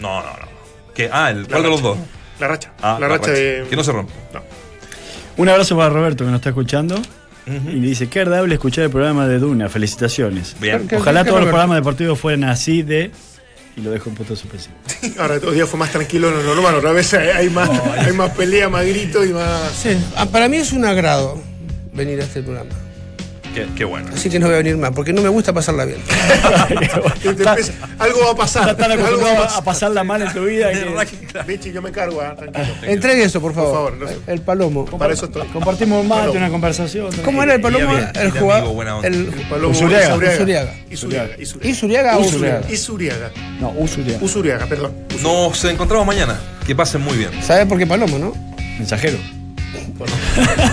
No, 0.00 0.20
no, 0.22 0.30
no. 0.30 0.65
¿Qué? 0.96 1.08
Ah, 1.12 1.30
el, 1.30 1.46
¿cuál 1.46 1.62
de 1.62 1.68
los 1.68 1.82
dos? 1.82 1.98
La 2.40 2.48
racha. 2.48 2.72
Ah, 2.82 2.96
la, 3.00 3.08
racha, 3.08 3.30
de. 3.30 3.66
Que 3.68 3.76
no 3.76 3.84
se 3.84 3.92
rompe. 3.92 4.12
No. 4.32 4.42
Un 5.36 5.48
abrazo 5.48 5.76
para 5.76 5.90
Roberto 5.90 6.24
que 6.24 6.30
nos 6.30 6.38
está 6.40 6.48
escuchando. 6.50 7.00
Y 7.46 7.76
le 7.76 7.86
dice, 7.88 8.08
qué 8.08 8.20
agradable 8.22 8.54
escuchar 8.54 8.84
el 8.84 8.90
programa 8.90 9.28
de 9.28 9.38
Duna, 9.38 9.68
felicitaciones. 9.68 10.56
Bien. 10.58 10.88
¿Qué- 10.88 10.96
Ojalá 10.96 11.24
todos 11.24 11.38
los 11.40 11.48
programas 11.48 11.76
deportivos 11.76 12.18
fueran 12.18 12.42
así 12.42 12.82
de... 12.82 13.12
Y 13.76 13.82
lo 13.82 13.90
dejo 13.92 14.08
en 14.10 14.16
punto 14.16 14.34
suspensivo. 14.34 14.74
Ahora 15.20 15.34
otro 15.36 15.52
día 15.52 15.64
fue 15.64 15.78
más 15.78 15.92
tranquilo 15.92 16.28
en 16.28 16.34
lo 16.34 16.42
normal. 16.42 16.74
Otra 16.74 16.90
vez 16.90 17.14
hay, 17.14 17.28
hay 17.28 17.50
más, 17.50 17.68
hay 17.98 18.12
más 18.14 18.30
pelea, 18.32 18.68
más 18.68 18.84
grito 18.84 19.24
y 19.24 19.28
más. 19.32 19.70
Sí, 19.80 19.96
ah, 20.16 20.26
para 20.26 20.48
mí 20.48 20.56
es 20.56 20.72
un 20.72 20.84
agrado 20.86 21.40
venir 21.92 22.20
a 22.20 22.24
este 22.24 22.42
programa. 22.42 22.70
Qué, 23.56 23.66
qué 23.74 23.84
bueno. 23.86 24.10
Así 24.12 24.28
que 24.28 24.38
no 24.38 24.48
voy 24.48 24.56
a 24.56 24.58
venir 24.58 24.76
más, 24.76 24.90
porque 24.90 25.14
no 25.14 25.22
me 25.22 25.30
gusta 25.30 25.50
pasarla 25.50 25.86
bien. 25.86 25.96
Algo 27.98 28.20
va 28.26 28.32
a 28.32 28.36
pasar. 28.36 28.68
Estás 28.68 28.76
tan 28.76 28.92
algo 28.92 29.02
va 29.02 29.02
a 29.06 29.08
acostumbrado 29.08 29.44
pasar. 29.44 29.58
a 29.58 29.64
pasarla 29.64 30.04
mal 30.04 30.20
en 30.20 30.32
tu 30.34 30.44
vida. 30.44 30.68
Vichy, 31.46 31.72
yo 31.72 31.80
me 31.80 31.90
cargo, 31.90 32.20
ah, 32.20 32.36
tranquilo. 32.36 32.66
Entregue 32.82 33.24
eso, 33.24 33.40
por 33.40 33.54
favor. 33.54 33.72
favor, 33.72 33.96
no 33.96 34.08
sé. 34.08 34.18
El 34.26 34.42
palomo. 34.42 34.84
Para 34.84 35.14
eso 35.14 35.24
estoy. 35.24 35.46
Compartimos 35.48 36.02
un 36.02 36.08
mate, 36.08 36.36
una 36.36 36.50
conversación. 36.50 37.08
¿Cómo 37.24 37.42
era 37.42 37.54
el 37.54 37.62
palomo? 37.62 37.96
El 37.96 38.30
jugador. 38.32 38.58
amigo, 38.58 38.74
buena 38.74 38.96
onda. 38.96 39.08
El, 39.08 39.14
El 39.14 39.46
palomo 39.48 39.70
Usuriaga. 39.70 40.16
Usuriaga. 40.16 40.74
Usuriaga. 40.90 40.90
Isuriaga. 40.90 41.30
Isuriaga. 41.38 41.70
¿Isuriaga 41.70 42.16
o 42.18 42.20
Usuriaga. 42.20 42.60
Usuriaga? 42.60 42.74
Isuriaga. 42.74 43.30
No, 43.58 43.70
Usuria. 43.70 44.18
Usuriaga, 44.20 44.66
perdón. 44.66 44.92
Nos 45.22 45.64
encontramos 45.64 46.06
mañana. 46.06 46.38
Que 46.66 46.76
pasen 46.76 47.00
muy 47.00 47.16
bien. 47.16 47.30
¿Sabe 47.42 47.64
por 47.64 47.78
qué 47.78 47.86
palomo, 47.86 48.18
no? 48.18 48.34
Mensajero. 48.78 49.16